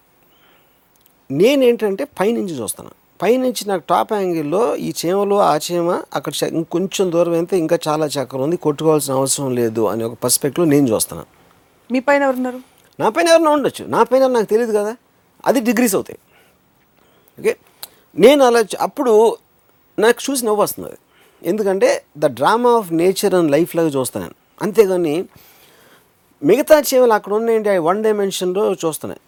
నేనేంటంటే 1.32 2.04
పైనుంచి 2.04 2.62
చూస్తాను 2.62 2.90
పైనుంచి 3.22 3.68
నాకు 3.68 3.84
టాప్ 3.90 4.14
యాంగిల్లో 4.14 4.76
ఈ 4.76 4.94
చీమలో 5.06 5.40
ఆ 5.40 5.58
చీమ 5.58 6.02
అక్కడ 6.14 6.34
ఇంకొంచెం 6.48 7.12
దూరం 7.12 7.34
అయితే 7.34 7.58
ఇంకా 7.58 7.80
చాలా 7.88 8.06
చక్కెర 8.06 8.42
ఉంది. 8.42 8.58
కొట్టుకోవాల్సిన 8.58 9.14
అవసరం 9.14 9.56
లేదు 9.56 9.86
అని 9.86 10.04
ఒక 10.04 10.14
పర్స్పెక్టివ్లో 10.24 10.72
నేను 10.72 10.88
చూస్తాను 10.88 11.26
మీ 11.92 12.00
పైన 12.00 12.24
ఎవరున్నారు? 12.24 12.60
నా 13.00 13.10
పైన 13.10 13.28
ఎవరైనా 13.28 13.52
ఉండొచ్చు. 13.52 13.86
నా 13.86 14.04
పైన 14.04 14.28
నాకు 14.28 14.46
తెలియదు 14.46 14.78
కదా. 14.78 14.96
అది 15.46 15.60
డిగ్రీస్ 15.60 15.96
అవుతాయి. 15.96 16.20
ఓకే? 17.40 17.58
నేను 18.20 18.46
అలా 18.46 18.64
అప్పుడు 18.80 19.38
నాకు 20.04 20.20
చూసి 20.26 20.42
నవ్వు 20.48 20.62
వస్తుంది. 20.64 20.98
ఎందుకంటే 21.52 21.90
the 22.24 22.26
drama 22.40 22.72
of 22.80 22.90
nature 23.02 23.34
and 23.38 23.52
life 23.56 23.72
లాగా 23.78 23.92
చూస్తాను 23.98 24.36
అంతేగాని 24.66 25.16
మిగతా 26.42 26.76
చీమలు 26.90 27.14
అక్కడ 27.18 27.34
ఉన్నాయంటే 27.40 27.70
అవి 27.74 27.82
వన్ 27.90 28.02
డైమెన్షన్లో 28.08 28.64
చూస్తున్నాయి. 28.84 29.22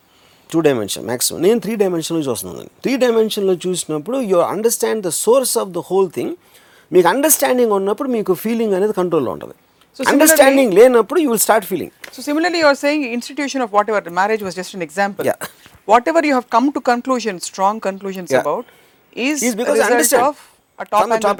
టూ 0.51 0.59
డైమెన్షన్ 0.67 1.05
మ్యాక్సిమం 1.09 1.39
నేను 1.45 1.59
త్రీ 1.63 1.73
డైమెన్షన్లో 1.83 2.21
చూస్తున్నాను 2.27 2.69
త్రీ 2.83 2.93
డైమెన్షన్లో 3.05 3.55
చూసినప్పుడు 3.65 4.17
you 4.31 4.37
understand 4.53 5.01
the 5.07 5.11
source 5.23 5.55
of 5.63 5.71
the 5.77 5.83
whole 5.89 6.09
thing. 6.17 6.33
మీకు 6.95 7.07
అండర్స్టాండింగ్ 7.13 7.73
ఉన్నప్పుడు 7.79 8.09
మీకు 8.17 8.33
ఫీలింగ్ 8.43 8.73
అనేది 8.79 8.93
కంట్రోల్లో 9.01 9.31
ఉంటుంది. 9.37 9.55
అండర్స్టాండింగ్ 10.13 10.73
లేనప్పుడు 10.79 11.19
you 11.23 11.29
will 11.33 11.43
start 11.47 11.67
feeling. 11.71 11.93
So 12.15 12.21
similarly, 12.27 12.59
you're 12.63 12.79
saying 12.85 13.01
institution 13.17 13.59
of 13.65 13.69
whatever 13.77 13.99
marriage 14.19 14.43
was 14.45 14.53
just 14.59 14.71
an 14.77 14.81
example. 14.85 15.23
Yeah. 15.29 15.39
Whatever 15.91 16.21
you 16.27 16.35
have 16.37 16.47
come 16.55 16.67
to 16.75 16.81
conclusions, 16.91 17.39
strong 17.51 17.75
conclusions 17.87 18.29
Yeah. 18.35 18.43
about, 18.43 18.65
is, 19.27 19.37
is 19.43 20.13
a 20.21 20.23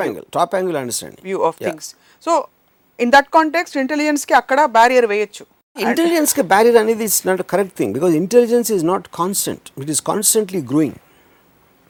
angle 0.05 0.25
top 0.31 0.53
angle 0.53 0.77
understanding 0.83 1.21
view 1.29 1.39
of 1.49 1.53
Yeah. 1.59 1.67
things. 1.67 1.85
So 2.23 2.31
in 2.99 3.09
that 3.15 3.27
context, 3.37 3.75
intelligence 3.83 4.23
కి 4.29 4.33
అక్కడ 4.41 4.59
barrier 4.77 5.05
వేయొచ్చు. 5.13 5.45
ఇంటెలిజెన్స్కి 5.75 6.43
barrier 6.51 6.77
అనేది 6.81 7.03
it's 7.09 7.21
not 7.27 7.41
correct 7.51 7.75
thing 7.79 7.91
because 7.97 8.13
intelligence 8.21 8.69
is 8.75 8.83
not 8.91 9.05
constant 9.19 9.65
it 9.83 9.91
is 9.93 10.01
constantly 10.09 10.61
growing 10.71 10.97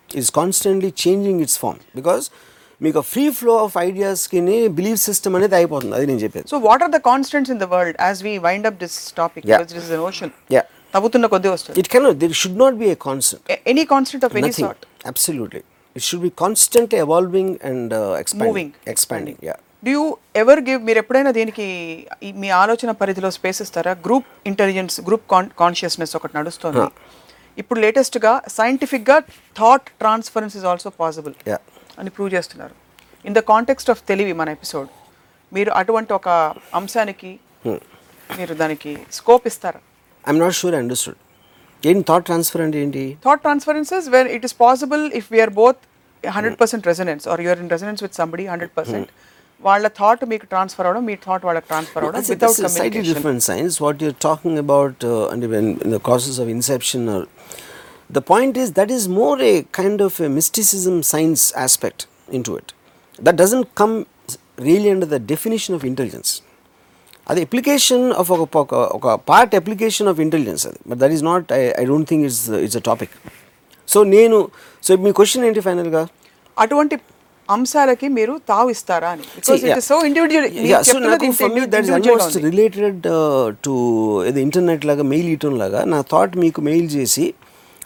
is 0.10 0.30
constantly 0.40 0.92
changing 1.04 1.42
its 1.46 1.58
form 1.64 1.80
because 2.00 2.26
మీకు 2.82 3.02
free 3.14 3.24
flow 3.40 3.54
of 3.66 3.76
ఐడియాస్కి 3.88 4.42
belief 4.80 5.00
system 5.08 5.34
అనేది 5.40 5.56
అయిపోతుంది 5.60 5.96
అది 6.00 6.06
నేను 6.12 6.22
చెప్పేది 6.26 6.46
So 6.54 6.60
what 6.68 6.82
are 6.86 6.92
the 6.98 7.02
constants 7.12 7.50
in 7.56 7.60
the 7.64 7.70
world 7.76 7.96
as 8.10 8.18
we 8.28 8.34
wind 8.48 8.66
up 8.70 8.78
this 8.84 8.96
topic? 9.22 9.42
Yeah. 9.44 9.58
Because 9.58 9.74
this 9.78 9.86
is 9.90 9.94
an 9.98 10.04
ocean. 10.10 10.32
Yeah. 10.58 10.68
తవ్వుతున్న 10.94 11.26
కొద్దీ 11.34 11.50
వస్తుంది. 11.56 11.76
It 11.82 11.90
can 11.94 12.06
there 12.22 12.38
should 12.44 12.60
not 12.64 12.78
be 12.84 12.88
a 12.94 12.96
constant 13.08 13.44
constant 13.96 14.24
of 14.28 14.32
any 14.40 14.48
nothing 14.48 14.70
sort. 14.70 14.84
Absolutely 15.12 15.62
it 16.00 16.06
should 16.08 16.22
be 16.22 16.32
constant 16.44 16.94
evolving 17.04 17.54
and 17.70 17.94
Moving. 17.94 18.20
Expanding 18.24 18.72
expanding 18.94 19.40
yeah 19.48 19.56
do 19.84 19.92
you 19.96 20.04
ever 20.36 20.62
give 20.68 20.80
మీరు 20.88 21.00
ఎప్పుడైనా 21.04 21.32
దీనికి 21.38 21.68
మీ 22.42 22.50
ఆలోచన 22.62 22.92
పరిధిలో 23.02 23.30
space 23.38 23.60
ఇస్తారా? 23.66 23.94
గ్రూప్ 24.08 24.28
ఇంటెలిజెన్స్ 24.46 24.96
గ్రూప్ 25.08 25.26
కాన్షియస్నెస్ 25.62 26.14
ఒకటి 26.20 26.34
నడుస్తుంది. 26.38 26.86
ఇప్పుడు 27.58 27.80
లేటెస్ట్గా 27.86 28.34
సైంటిఫిక్గా 28.58 29.18
thought 29.56 29.88
transference 30.02 30.56
is 30.60 30.66
also 30.72 30.90
possible 31.02 31.34
Yeah. 31.50 31.62
అని 31.98 32.10
ప్రూవ్ 32.18 32.32
చేస్తున్నారు. 32.36 32.76
ఇన్ 33.26 33.36
ద 33.38 33.44
కాంటెక్స్ట్ 33.52 33.90
ఆఫ్ 33.94 34.02
తెలివి 34.12 34.34
మన 34.42 34.50
ఎపిసోడ్ 34.58 34.90
మీరు 35.52 35.72
అటువంటి 35.80 36.14
ఒక 36.20 36.28
అంశానికి 36.80 37.32
మీరు 38.30 38.54
దానికి 38.56 38.92
స్కోప్ 39.20 39.48
ఇస్తారా? 39.52 39.80
ఐఎమ్ 40.24 40.42
నాట్ 40.44 40.58
షూర్ 40.60 40.76
అండర్స్టూడ్ 40.76 41.20
ఏంటి 41.84 42.04
థాట్ 42.10 42.26
ట్రాన్స్ఫర్ 42.26 42.62
అంటే 42.66 42.78
ఏంటి? 42.86 43.04
Thought 43.26 43.42
transferences 43.46 44.08
where 44.16 44.28
it 44.38 44.46
is 44.48 44.56
possible 44.66 45.04
if 45.20 45.28
we're 45.36 45.54
both 45.62 45.80
hundred 46.24 46.58
percent 46.62 46.86
resonance 46.92 47.26
or 47.34 47.42
you're 47.46 47.62
in 47.64 47.72
resonance 47.76 48.02
with 48.06 48.16
somebody 48.22 48.46
hundred 48.52 48.74
percent 48.80 49.10
వాళ్ళ 49.64 49.86
థాట్ 50.00 50.22
మీకు 50.32 50.46
ట్రాన్స్ఫర్ 50.54 50.88
అవడం 50.90 51.04
మీ 51.10 51.16
థాట్ 51.26 51.46
వాళ్ళకి 51.48 51.68
ట్రాన్స్ఫర్ 51.72 52.04
అవడం 52.04 52.16
That's, 52.18 52.30
a- 52.30 52.36
without 52.36 52.58
that's 52.58 52.72
a 52.72 52.76
slightly 52.76 52.92
communication 52.92 53.18
different 53.18 53.44
science. 53.48 53.76
What 53.86 53.96
you're 54.04 54.20
talking 54.28 54.56
about, 54.64 54.96
uh, 55.06 55.32
and 55.34 55.44
when 55.54 55.68
in 55.86 55.92
the 55.96 56.02
process 56.10 56.38
of 56.44 56.50
inception, 56.58 57.02
or 57.16 57.22
the 58.10 58.24
point 58.32 58.56
is 58.64 58.70
that 58.80 58.92
is 58.98 59.04
more 59.20 59.36
a 59.50 59.56
kind 59.80 60.00
of 60.08 60.14
a 60.20 60.30
mysticism 60.38 60.96
science 61.12 61.44
aspect 61.66 62.00
into 62.30 62.54
it. 62.60 62.70
That 63.20 63.36
doesn't 63.36 63.68
come 63.76 63.96
really 64.62 64.90
under 64.90 65.08
the 65.08 65.22
definition 65.34 65.74
of 65.76 65.84
intelligence. 65.92 66.32
అది 67.28 67.42
application 67.48 68.06
of 68.22 68.30
ఒక 68.36 68.44
ఒక 68.58 68.76
ఒక 68.98 69.08
part 69.30 69.52
application 69.60 70.08
of 70.12 70.20
intelligence 70.24 70.64
అది 70.70 70.80
but 70.90 71.00
that 71.02 71.14
is 71.18 71.24
not 71.28 71.52
I 71.58 71.62
I 71.82 71.84
don't 71.90 72.08
think 72.12 72.24
it's 72.28 72.40
it's 72.66 72.80
a 72.80 72.84
topic 72.88 73.14
so 73.88 74.00
నేను 74.16 74.38
so 74.84 74.98
మీ 74.98 75.12
question 75.12 75.46
ఏంటి 75.46 75.62
ఫైనల్గా 75.62 76.02
అటువంటి 76.58 76.96
అంశాలకి 77.50 78.08
మీరు 78.10 78.34
తావు 78.48 78.70
ఇస్తారా 78.70 79.10
అని 79.10 79.24
సో 79.82 79.96
ఇండివిజువల్ 80.06 80.48
uh, 83.12 83.46
to 83.64 83.74
ఇది 84.26 84.40
ఇంటర్నెట్ 84.42 84.84
లాగా 84.86 85.04
మెయిల్ 85.04 85.30
ఇయటం 85.30 85.56
లాగా 85.60 85.82
నా 85.86 86.00
థాట్ 86.12 86.34
మీకు 86.38 86.62
మెయిల్ 86.62 86.90
చేసి 86.96 87.26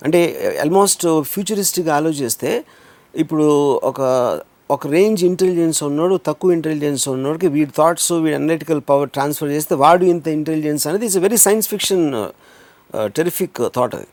అంటే 0.06 0.20
ఆల్మోస్ట్ 0.62 1.04
ఫ్యూచరిస్టిక్ 1.32 1.90
ఆలోచిస్తే 1.90 2.52
ఇప్పుడు 3.14 3.46
ఒక 3.84 4.00
ఒక 4.70 4.88
రేంజ్ 4.88 5.22
ఇంటెలిజెన్స్ 5.24 5.80
ఉన్నాడు 5.84 6.16
తక్కువ 6.26 6.52
ఇంటెలిజెన్స్ 6.52 7.04
ఉన్నోడికి 7.08 7.48
వీడి 7.48 7.74
థాట్స్ 7.78 8.12
వీడి 8.24 8.36
అనలిటికల్ 8.36 8.82
పవర్ 8.90 9.10
ట్రాన్స్ఫర్ 9.10 9.50
చేస్తే 9.50 9.76
వాడు 9.76 10.06
ఇంత 10.06 10.28
ఇంటెలిజెన్స్ 10.38 10.84
అనేది 10.88 11.06
it's 11.06 11.18
very 11.18 11.38
science 11.38 11.68
fiction 11.70 12.06
terrific 13.16 13.60
thought 13.76 13.96
అది. 13.96 14.08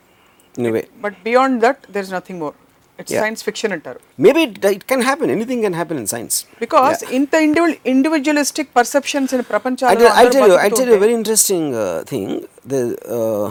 In 0.54 0.72
way 0.72 0.82
but 1.00 1.16
beyond 1.24 1.58
that 1.60 1.80
there 1.92 2.04
is 2.04 2.12
nothing 2.12 2.40
more 2.40 2.56
it's. 3.00 3.16
Science 3.24 3.42
fiction 3.48 3.72
అంటారు. 3.76 4.00
Maybe 4.26 4.42
it 4.76 4.86
can 4.92 5.04
happen 5.08 5.32
anything 5.36 5.62
can 5.66 5.76
happen 5.80 6.00
in 6.02 6.10
science 6.14 6.36
because 6.64 7.04
ఇంత 7.20 7.34
individual 7.48 7.76
individualistic 7.94 8.72
perceptions 8.80 9.34
in 9.38 9.44
ప్రపంచంలో 9.52 10.08
I'll 10.20 10.32
tell 10.78 10.88
you 10.90 10.96
a 11.00 11.04
very 11.06 11.16
interesting 11.20 11.64
uh, 11.84 12.00
thing. 12.12 12.28
The, 12.72 12.80
uh, 13.18 13.46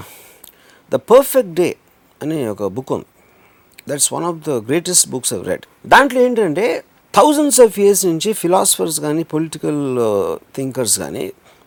the 0.91 0.99
Perfect 1.13 1.51
Day 1.61 1.73
అనే 2.21 2.37
ఒక 2.53 2.63
book 2.77 2.91
ఉంది. 2.97 3.09
That's 3.89 4.09
one 4.15 4.25
of 4.29 4.39
the 4.47 4.55
greatest 4.69 5.05
books 5.13 5.31
of 5.35 5.43
read 5.51 5.63
దాంట్లో 5.93 6.19
ఏంటంటే 6.27 6.65
thousands 7.13 7.59
of 7.65 7.75
years 7.83 8.03
నుంచి 8.09 8.29
philosophers 8.41 8.97
కానీ 9.05 9.23
political 9.35 9.81
thinkers 10.57 10.95
కానీ 11.03 11.23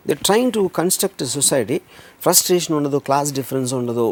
they 0.09 0.13
trying 0.27 0.51
to 0.57 0.61
construct 0.79 1.23
society 1.37 1.77
frustration 2.25 2.73
ఉండదు 2.79 2.97
class 3.07 3.29
difference 3.39 3.73
ఉండదు. 3.79 4.07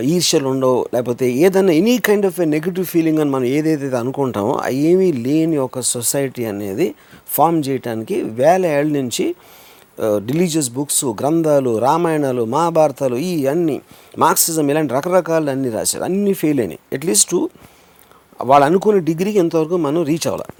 ఈర్ష్యలు 0.00 0.48
ఉండవు 0.48 0.88
లేకపోతే 0.94 1.30
ఏదైనా 1.32 1.72
any 1.72 1.98
kind 1.98 2.26
of 2.26 2.40
a 2.40 2.44
negative 2.44 2.86
feeling 2.86 3.18
అని 3.18 3.30
మనం 3.30 3.44
ఏదైతే 3.44 3.96
అనుకుంటామో 3.96 4.62
ఏమీ 4.70 5.12
లేని 5.12 5.56
ఒక 5.56 5.80
సొసైటీ 5.80 6.44
అనేది 6.44 6.94
ఫామ్ 7.28 7.62
చేయడానికి 7.68 8.22
వేల 8.22 8.66
ఏళ్ళ 8.66 8.92
నుంచి 8.92 9.34
రిలీజియస్ 10.00 10.70
బుక్స్ 10.70 11.04
గ్రంథాలు 11.04 11.78
రామాయణాలు 11.78 12.44
మహాభారతాలు 12.44 13.16
ఈ 13.16 13.46
అన్ని 13.46 13.80
మార్క్సిజం 14.18 14.70
ఇలాంటి 14.70 14.94
రకరకాలు 14.94 15.50
అన్ని 15.50 15.70
రాశారు. 15.70 16.04
అన్నీ 16.04 16.32
ఫెయిల్ 16.32 16.60
అయినాయి. 16.60 16.80
అట్లీస్ట్ 16.92 17.34
వాళ్ళు 18.40 18.66
అనుకునే 18.66 18.98
డిగ్రీకి 18.98 19.38
ఎంతవరకు 19.38 19.76
మనం 19.76 20.02
రీచ్ 20.04 20.26
అవ్వాలి? 20.26 20.54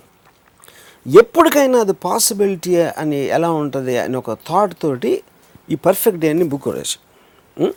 ఎప్పటికైనా 1.06 1.78
అది 1.78 1.92
పాసిబిలిటీ 1.92 2.76
అని 2.76 3.26
ఎలా 3.26 3.50
ఉంటుంది 3.50 3.98
అని 3.98 4.16
ఒక 4.16 4.32
థాట్ 4.32 4.74
తోటి 4.82 5.22
ఈ 5.70 5.74
పర్ఫెక్ట్ 5.74 6.20
డే 6.20 6.28
అని 6.28 6.44
బుక్ 6.44 6.68
రాశారు 6.68 7.72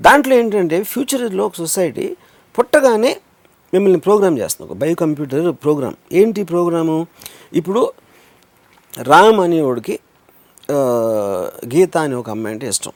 దాంట్లో 0.00 0.34
ఏంటంటే 0.40 0.78
ఫ్యూచర్లో 0.92 1.42
ఒక 1.48 1.56
సొసైటీ 1.64 2.06
పుట్టగానే 2.56 3.12
మిమ్మల్ని 3.74 4.00
ప్రోగ్రామ్ 4.06 4.36
చేస్తుంది. 4.40 4.66
ఒక 4.70 4.76
బయో 4.80 4.96
కంప్యూటర్ 5.02 5.46
ప్రోగ్రామ్ 5.64 5.96
ఏంటి 6.20 6.42
ప్రోగ్రాము 6.50 6.96
ఇప్పుడు 7.60 7.82
రామ్ 9.10 9.40
అనేవాడికి 9.44 9.94
గీత 11.72 11.94
అనే 12.04 12.14
ఒక 12.20 12.28
అమ్మాయి 12.34 12.54
అంటే 12.54 12.66
ఇష్టం. 12.74 12.92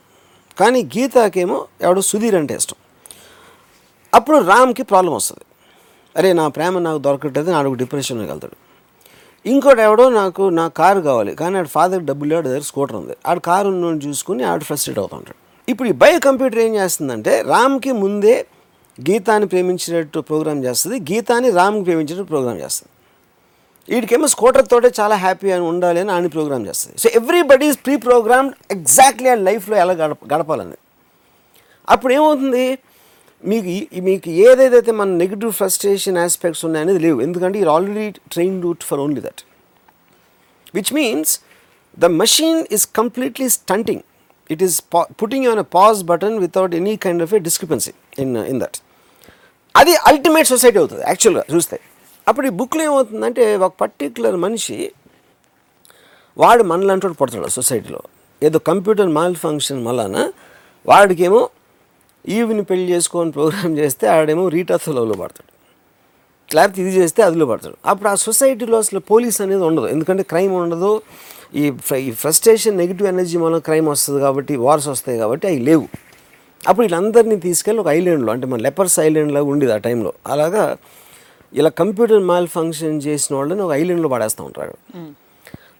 కానీ 0.59 0.79
గీతాకేమో 0.93 1.57
ఎవడో 1.85 2.01
సుధీర్ 2.11 2.37
అంటే 2.39 2.53
ఇష్టం. 2.61 2.77
అప్పుడు 4.13 4.37
రామ్కి 4.51 4.83
ప్రాబ్లం 4.91 5.13
వస్తుంది. 5.19 5.45
అరే 6.17 6.29
నా 6.39 6.45
ప్రేమ 6.55 6.79
నాకు 6.87 6.99
దొరకట్లేదు 7.07 7.49
నాడు 7.55 7.73
డిప్రెషన్ 7.81 8.19
వెళ్తాడు. 8.21 8.57
ఇంకోటి 9.45 9.81
ఎవడో 9.87 10.05
నాకు 10.21 10.43
నా 10.59 10.65
కారు 10.79 11.01
కావాలి. 11.09 11.31
కానీ 11.41 11.57
ఆడు 11.59 11.71
ఫాదర్ 11.75 12.01
డబ్బులు 12.09 12.29
లేడు 12.33 12.47
దగ్గర 12.47 12.65
స్కూటర్ 12.71 12.97
ఉంది. 13.01 13.15
ఆడు 13.29 13.41
కారు 13.49 13.67
ఉన్నోడిని 13.73 14.01
చూసుకుని 14.07 14.43
ఆడు 14.51 14.63
ఫ్రస్ట్రేట్ 14.69 14.99
అవుతుంటాడు. 15.03 15.39
ఇప్పుడు 15.69 15.87
ఈ 15.91 15.95
బయో 16.01 16.19
కంప్యూటర్ 16.27 16.61
ఏం 16.67 16.71
చేస్తుందంటే 16.81 17.33
రామ్కి 17.51 17.91
ముందే 18.03 18.35
గీతాన్ని 19.07 19.47
ప్రేమించినట్టు 19.51 20.19
ప్రోగ్రామ్ 20.29 20.61
చేస్తుంది. 20.67 20.97
గీతాన్ని 21.09 21.49
రామ్కి 21.59 21.83
ప్రేమించినట్టు 21.87 22.29
ప్రోగ్రామ్ 22.31 22.59
చేస్తుంది. 22.63 22.91
వీడికేమో 23.91 24.27
స్కూటర్తోటే 24.33 24.89
చాలా 24.99 25.15
హ్యాపీ 25.23 25.49
అని 25.55 25.65
ఉండాలి 25.71 25.99
అని 26.03 26.11
ఆయన 26.15 26.27
ప్రోగ్రామ్ 26.35 26.65
చేస్తుంది. 26.69 26.95
So 27.03 27.07
everybody 27.19 27.67
is 27.71 27.79
pre 27.85 27.95
programmed 28.07 28.55
exactly 28.75 29.29
ఆ 29.35 29.37
లైఫ్లో 29.47 29.75
ఎలా 29.83 29.93
గడప 30.01 30.27
గడపాలని 30.33 30.77
అప్పుడు 31.93 32.13
ఏమవుతుంది? 32.17 32.65
మీకు 33.43 33.73
మీకు 34.07 34.29
ఏదేదైతే 34.47 34.91
మన 34.99 35.09
నెగిటివ్ 35.23 35.51
ఫ్రస్ట్రేషన్ 35.59 36.17
ఆస్పెక్ట్స్ 36.25 36.63
ఉన్నాయనేది 36.67 37.01
లేవు. 37.05 37.17
ఎందుకంటే 37.27 37.57
ఈ 37.61 37.65
already 37.75 38.07
train 38.35 38.57
route 38.65 38.83
for 38.89 38.99
only 39.05 39.21
that. 39.27 39.41
Which 40.77 40.93
means 40.99 41.33
the 42.03 42.11
machine 42.21 42.61
is 42.77 42.85
completely 42.99 43.49
stunting. 43.59 44.03
It 44.53 44.63
is 44.67 44.77
putting 45.21 45.47
on 45.51 45.59
a 45.65 45.67
pause 45.77 45.99
button 46.11 46.37
without 46.45 46.75
any 46.81 46.93
kind 47.05 47.23
of 47.25 47.33
a 47.37 47.41
discrepancy 47.47 47.93
in 48.23 48.33
in 48.51 48.59
that 48.63 48.79
అది 49.75 49.93
ultimate 50.09 50.47
society 50.53 50.77
అవుతుంది 50.81 51.03
యాక్చువల్గా 51.09 51.43
చూస్తే. 51.53 51.77
అప్పుడు 52.27 52.45
ఈ 52.47 52.53
బుక్లో 52.59 52.81
ఏమవుతుందంటే 52.87 53.43
ఒక 53.65 53.73
particular 53.83 54.37
మనిషి 54.45 54.77
వాడు 56.37 56.63
మనలాంటి 56.71 57.13
పుడతాడు 57.21 57.51
సొసైటీలో 57.59 58.01
ఏదో 58.47 58.57
కంప్యూటర్ 58.69 59.09
మాల్ 59.19 59.37
ఫంక్షన్ 59.45 59.79
వలన 59.87 60.17
వాడికేమో 60.89 61.41
ఈవిని 62.25 62.63
పెళ్ళి 62.69 62.87
చేసుకొని 62.93 63.31
ప్రోగ్రామ్ 63.37 63.73
చేస్తే 63.81 64.05
ఆడేమో 64.07 64.43
రీటాథోలో 64.55 65.15
పడతాడు. 65.21 65.49
లేకపోతే 66.55 66.79
ఇది 66.81 66.91
చేస్తే 66.99 67.21
అదిలో 67.27 67.45
పడతాడు. 67.45 67.77
అప్పుడు 67.85 68.09
ఆ 68.09 68.15
సొసైటీలో 68.27 68.77
అసలు 68.83 68.99
పోలీస్ 69.11 69.37
అనేది 69.41 69.63
ఉండదు. 69.69 69.87
ఎందుకంటే 69.87 70.23
క్రైమ్ 70.23 70.53
ఉండదు 70.53 70.91
ఈ 71.55 71.71
ఫ్ర- 71.71 71.97
ఈ 71.97 72.11
ఫ్రస్ట్రేషన్ 72.11 72.77
నెగిటివ్ 72.77 73.07
ఎనర్జీ 73.07 73.37
వల్ల 73.37 73.57
క్రైమ్ 73.57 73.87
వస్తుంది 73.87 74.19
కాబట్టి 74.19 74.55
వార్స్ 74.55 74.87
వస్తాయి 74.87 75.17
కాబట్టి 75.17 75.47
అవి 75.47 75.57
లేవు. 75.57 75.87
అప్పుడు 76.67 76.83
వీళ్ళందరినీ 76.83 77.35
తీసుకెళ్ళి 77.35 77.81
ఒక 77.81 77.87
ఐలాండ్లో 77.87 78.33
అంటే 78.33 78.47
మన 78.47 78.59
లెపర్స్ 78.59 78.99
ఐలాండ్లో 78.99 79.43
ఉండేది 79.43 79.73
ఆ 79.73 79.77
టైంలో 79.77 80.13
అలాగా 80.27 80.77
ఇలా 81.53 81.69
కంప్యూటర్ 81.69 82.23
మాల్ 82.23 82.47
ఫంక్షన్ 82.47 83.01
చేసిన 83.01 83.35
వాళ్ళని 83.35 83.61
ఒక 83.61 83.71
ఐలాండ్లో 83.71 84.09
పడేస్తూ 84.09 84.43
ఉంటారు. 84.43 84.73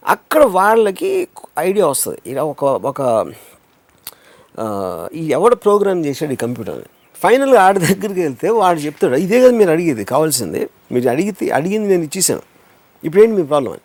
అక్కడ 0.06 0.44
వాళ్ళకి 0.44 1.28
ఐడియా 1.58 1.86
వస్తుంది. 1.86 2.18
ఇలా 2.26 2.44
ఒక 2.44 2.64
ఒక 2.64 3.32
ఈ 5.14 5.28
ఎవడ 5.28 5.52
ప్రోగ్రామ్ 5.52 6.06
చేశాడు 6.06 6.32
ఈ 6.32 6.36
కంప్యూటర్ని 6.36 6.84
ఫైనల్గా 7.14 7.62
ఆడి 7.62 7.78
దగ్గరికి 7.78 8.20
వెళ్తే 8.20 8.48
వాడు 8.48 8.78
చెప్తాడు 8.78 9.16
ఇదే 9.16 9.40
కదా 9.40 9.50
మీరు 9.50 9.70
అడిగేది 9.70 10.04
కావాల్సింది. 10.04 10.68
మీరు 10.92 11.08
అడిగితే 11.10 11.48
అడిగింది 11.48 11.88
నేను 11.88 12.02
ఇచ్చేసాను. 12.02 12.42
ఇప్పుడేంటి 13.04 13.36
మీ 13.36 13.42
ప్రాబ్లం 13.42 13.72
అని? 13.72 13.80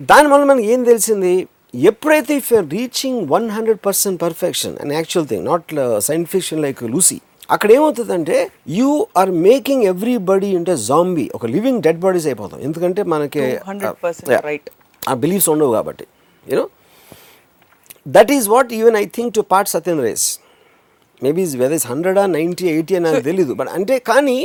దానివల్ల 0.00 0.44
మనకి 0.44 0.68
ఏం 0.72 0.80
తెలిసింది 0.84 1.34
ఎప్పుడైతే 1.84 2.32
if 2.36 2.48
you're 2.52 2.66
reaching 2.72 3.20
one 3.28 3.46
hundred 3.50 3.80
percent 3.84 4.18
perfection 4.20 4.74
and 4.78 4.92
actual 4.92 5.26
thing 5.28 5.44
not 5.44 5.72
science 6.08 6.28
fiction 6.30 6.60
like 6.62 6.82
Lucy 6.90 7.18
అక్కడ 7.50 7.70
ఏమవుతుందంటే 7.72 8.36
you 8.76 8.90
are 9.16 9.32
making 9.44 9.84
everybody 9.84 10.50
into 10.58 10.74
zombie 10.84 11.26
ఒక 11.34 11.46
లివింగ్ 11.46 11.80
డెడ్ 11.82 12.00
బాడీస్ 12.00 12.26
అయిపోతాం 12.26 12.60
ఎందుకంటే 12.60 13.02
మనకి 13.14 13.42
200% 13.42 14.30
Yeah. 14.30 14.42
right. 14.42 14.66
ఆ 15.02 15.14
బిలీఫ్స్ 15.24 15.48
ఉండవు 15.54 15.72
కాబట్టి 15.72 16.04
you know 16.46 16.64
that 18.06 18.32
is 18.32 18.46
what 18.48 18.70
even 18.72 18.96
I 18.96 19.04
think 19.16 19.32
to 19.34 19.42
part 19.52 19.70
Satyam 19.74 19.98
race 20.00 20.26
maybe 21.22 21.42
whether 21.56 21.76
is 21.80 21.86
hundred 21.86 22.20
ninety 22.32 22.66
eighty 22.68 22.94
అని 22.94 23.04
నాకు 23.08 23.22
తెలీదు 23.28 23.52
బట్ 23.54 23.70
అంటే 23.76 23.96
కానీ 24.08 24.38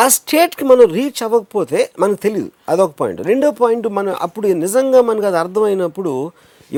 ఆ 0.00 0.04
స్టేట్కి 0.16 0.64
మనం 0.70 0.86
రీచ్ 0.96 1.20
అవ్వకపోతే 1.26 1.80
మనకు 2.02 2.20
తెలియదు 2.24 2.50
అదొక 2.72 2.94
పాయింట్. 3.00 3.20
రెండో 3.30 3.48
పాయింట్ 3.60 3.86
మనం 3.98 4.14
అప్పుడు 4.26 4.46
నిజంగా 4.64 5.00
మనకు 5.08 5.26
అది 5.30 5.38
అర్థమైనప్పుడు 5.42 6.12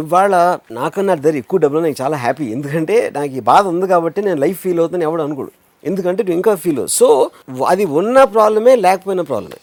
ఇవాళ 0.01 0.35
నాకన్నా 0.79 1.15
దగ్గర 1.15 1.37
ఎక్కువ 1.43 1.59
డబ్బులు 1.65 1.83
నాకు 1.87 1.99
చాలా 2.03 2.17
హ్యాపీ. 2.25 2.47
ఎందుకంటే 2.57 2.97
నాకు 3.17 3.33
ఈ 3.41 3.43
బాధ 3.51 3.65
ఉంది 3.75 3.87
కాబట్టి 3.93 4.21
నేను 4.29 4.39
లైఫ్ 4.45 4.59
ఫీల్ 4.65 4.81
అవుతాను 4.85 5.07
ఎవడు 5.09 5.23
అనుకోడు. 5.27 5.53
ఎందుకంటే 5.85 6.23
ఇంకా 6.39 6.53
ఫీల్ 6.65 6.83
సో 6.99 7.09
అది 7.73 7.85
ఉన్న 8.01 8.25
ప్రాబ్లమే 8.37 8.75
లేకపోయిన 8.87 9.25
ప్రాబ్లమే. 9.33 9.61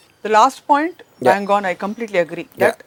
On, 1.55 1.63
I 1.71 1.75
completely 1.83 2.19
agree 2.25 2.47
that 2.61 2.77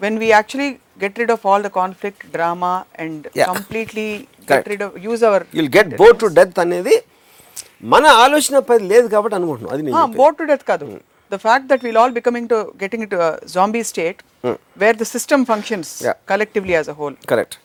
when 0.00 0.14
we 0.22 0.28
actually 0.38 0.70
get 1.02 1.12
rid 1.20 1.30
of 1.34 1.40
all 1.48 1.60
the 1.66 1.72
conflict, 1.80 2.20
drama, 2.36 2.72
and 3.02 3.18
Yeah. 3.34 3.48
completely 3.52 4.08
get 4.16 4.48
Correct. 4.48 4.68
rid 4.72 4.82
of, 4.86 4.90
use 5.10 5.22
our. 5.28 5.40
Will 5.58 5.70
get 5.76 5.92
bore 6.00 6.16
to 6.22 6.26
death 6.38 6.58
అనేది 6.64 6.96
మన 7.92 8.04
ఆలోచన 8.24 8.58
పది 8.70 8.84
లేదు 8.92 9.06
కాబట్టి 9.14 9.36
అనుకుంటున్నాం 9.38 9.72
అది 9.76 9.92
Ah, 10.00 10.06
death 10.52 10.64
kadu. 10.70 10.88
The 11.32 11.38
fact 11.46 11.64
that 11.70 11.80
we'll 11.84 11.98
all 12.02 12.12
becoming 12.18 12.44
to 12.52 12.58
getting 12.82 13.00
into 13.04 13.18
a 13.28 13.32
zombie 13.54 13.84
state 13.92 14.18
where 14.82 14.96
the 15.02 15.08
system 15.14 15.40
functions 15.50 15.88
Yeah. 16.06 16.16
collectively 16.30 16.74
as 16.80 16.88
a 16.92 16.96
whole. 17.00 17.16
Correct 17.32 17.56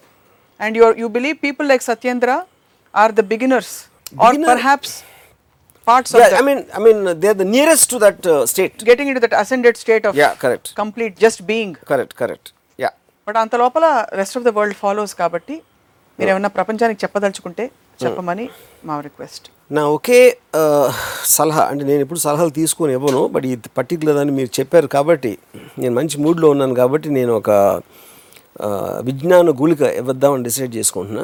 And 0.59 0.71
you 0.79 0.87
you 1.01 1.07
believe 1.17 1.35
people 1.47 1.65
like 1.71 1.83
Satyendra 1.89 2.35
are 2.93 3.11
the 3.19 3.25
beginners, 3.33 3.69
or 4.13 4.29
Beginner- 4.31 4.49
perhaps 4.51 4.89
parts 5.87 6.09
of 6.13 6.19
Yeah, 6.21 6.29
the, 6.29 6.39
I 6.41 6.43
mean, 6.47 6.59
I 6.77 6.81
mean, 6.85 6.99
they're 7.21 7.39
the 7.43 7.49
nearest 7.55 7.85
to 7.93 7.99
that 8.05 8.19
uh, 8.25 8.41
state. 8.53 8.75
getting 8.89 9.07
into 9.11 9.21
that 9.25 9.33
ascended 9.41 9.75
state 9.83 10.05
of 10.09 10.13
Yeah, 10.21 10.33
correct. 10.43 10.67
complete 10.81 11.13
just 11.25 11.39
being. 11.51 11.71
Correct, 11.91 12.13
correct. 12.21 12.47
Yeah. 12.79 12.93
But 13.27 13.39
అంత 13.43 13.55
లోపల 13.63 13.85
rest 14.19 14.37
of 14.39 14.45
the 14.47 14.53
world 14.57 14.77
follows 14.83 15.13
కాబట్టి 15.21 15.55
మీరు 16.19 16.29
ఏమన్నా 16.33 16.51
ప్రపంచానికి 16.59 17.01
చెప్పదలుచుకుంటే 17.05 17.65
చెప్పమని 18.05 18.49
మా 18.85 18.99
request. 19.01 19.51
నా 19.71 19.87
ఒకే 19.87 20.37
సలహా 21.23 21.63
అంటే 21.63 21.85
నేను 21.85 22.01
ఎప్పుడు 22.01 22.19
సలహాలు 22.19 22.49
తీసుకొని 22.49 22.93
ఇవ్వను 22.93 23.27
బట్ 23.27 23.45
ఈ 23.45 23.57
పర్టికులర్ 23.77 24.17
అని 24.17 24.31
మీరు 24.31 24.59
చెప్పారు 24.59 24.87
కాబట్టి 24.87 25.37
నేను 25.79 25.95
మంచి 25.95 26.17
మూడ్లో 26.17 26.49
ఉన్నాను 26.49 26.73
కాబట్టి 26.75 27.09
నేను 27.09 27.33
ఒక 27.33 27.49
విజ్ఞాన 29.01 29.49
గుళిక 29.51 29.81
ఇవ్వద్దామని 29.81 30.43
డిసైడ్ 30.43 30.75
చేసుకుంటున్నా. 30.75 31.21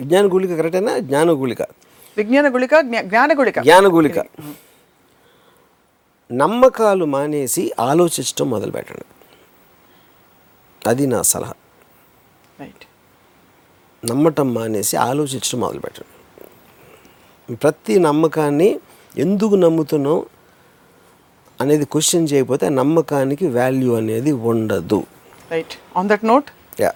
విజ్ఞాన 0.00 0.26
గుళిక 0.26 0.56
కరెక్టేనా? 0.56 0.98
జ్ఞాన 0.98 1.30
గుళిక. 1.30 1.62
విజ్ఞాన 2.16 2.54
గుళిక 2.54 2.80
జ్ఞా- 2.80 3.04
జ్ఞాన 3.04 3.38
గుళిక. 3.38 3.60
జ్ఞాన 3.60 3.86
గుళిక. 3.86 4.18
నమ్మకాలు 6.32 7.04
మానేసి 7.04 7.72
ఆలోచించడం 7.80 8.50
మొదలు 8.50 8.70
పెట్టండి 8.70 9.04
అది 10.86 11.06
నా 11.06 11.22
సలహా. 11.22 11.54
రైట్ 12.60 12.84
నమ్మటం 14.02 14.48
మానేసి 14.54 14.94
ఆలోచించడం 15.08 15.58
మొదలు 15.64 15.80
పెట్టండి 15.84 16.14
ప్రతి 17.62 17.94
నమ్మకాన్ని 18.06 18.68
ఎందుకు 19.24 19.54
నమ్ముతున్నాం 19.64 20.18
అనేది 21.62 21.84
క్వశ్చన్ 21.92 22.28
చేయకపోతే 22.30 22.66
నమ్మకానికి 22.80 23.46
వాల్యూ 23.56 23.90
అనేది 24.00 24.32
ఉండదు. 24.50 25.00
Right 25.52 25.74
on 25.98 26.08
that 26.12 26.24
note 26.30 26.48
yeah 26.82 26.92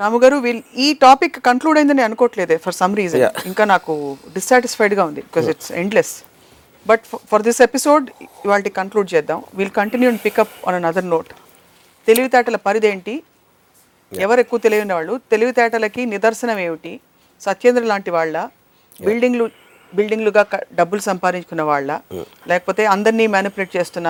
Ramu 0.00 0.18
garu 0.24 0.36
we'll 0.44 0.62
ఈ 0.84 0.88
టాపిక్ 1.06 1.36
కంక్లూడ్ 1.48 1.78
అయిందని 1.80 2.02
అనుకోవట్లేదే 2.08 2.56
ఫర్ 2.64 2.76
సమ్ 2.80 2.94
రీజన్. 3.00 3.24
ఇంకా 3.50 3.64
నాకు 3.72 3.92
డిస్సాటిస్ఫైడ్గా 4.36 5.04
ఉంది 5.10 5.22
because 5.28 5.48
it's 5.54 5.72
endless 5.82 6.14
but 6.86 7.04
for 7.32 7.44
this 7.48 7.62
episode 7.68 8.06
ఇవాళ 8.46 8.60
కంక్లూడ్ 8.80 9.08
చేద్దాం. 9.14 9.40
We'll 9.58 9.74
continue 9.80 10.08
and 10.12 10.22
pick up 10.26 10.56
on 10.68 10.76
another 10.90 11.08
note 11.14 11.30
తెలివితేటల 12.08 12.58
పరిధేంటి 12.68 13.14
ఎవరు 14.24 14.40
ఎక్కువ 14.44 14.58
తెలియని 14.64 14.94
వాళ్ళు 14.96 15.14
తెలివితేటలకి 15.32 16.02
నిదర్శనం 16.12 16.58
ఏమిటి? 16.66 16.92
సత్యేంద్ర 17.40 17.82
లాంటి 17.92 18.10
వాళ్ళ? 18.16 18.36
బిల్డింగ్లు 19.00 19.44
బిల్డింగ్లుగా 19.92 20.42
డబ్బులు 20.80 21.02
సంపాదించుకున్న 21.08 21.62
వాళ్ళ? 21.70 21.90
లేకపోతే 22.50 22.82
అందరినీ 22.94 23.26
మ్యానిపులేట్ 23.34 23.72
చేస్తున్న 23.76 24.08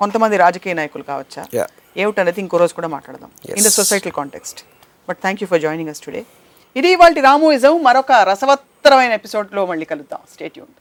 కొంతమంది 0.00 0.36
రాజకీయ 0.44 0.74
నాయకులు 0.80 1.04
కావచ్చా. 1.10 1.42
ఏమిటనేది 2.02 2.40
ఇంకో 2.44 2.58
రోజు 2.62 2.74
కూడా 2.78 2.88
మాట్లాడదాం. 2.96 3.30
In 3.58 3.66
the. 3.66 3.72
Societal 3.80 4.14
context 4.20 4.60
but 5.08 5.18
thank 5.24 5.42
you 5.42 5.48
for 5.52 5.62
joining 5.66 5.92
us 5.94 6.02
today 6.06 6.22
ఇది 6.76 6.88
ఇవాళ 6.96 7.20
రామోయిజం 7.28 7.74
మరొక 7.88 8.12
రసవత్తరమైన 8.30 9.12
ఎపిసోడ్లో 9.20 9.66
మళ్ళీ 9.70 9.86
కలుద్దాం. 9.92 10.20
స్టేట్యూన్ 10.34 10.72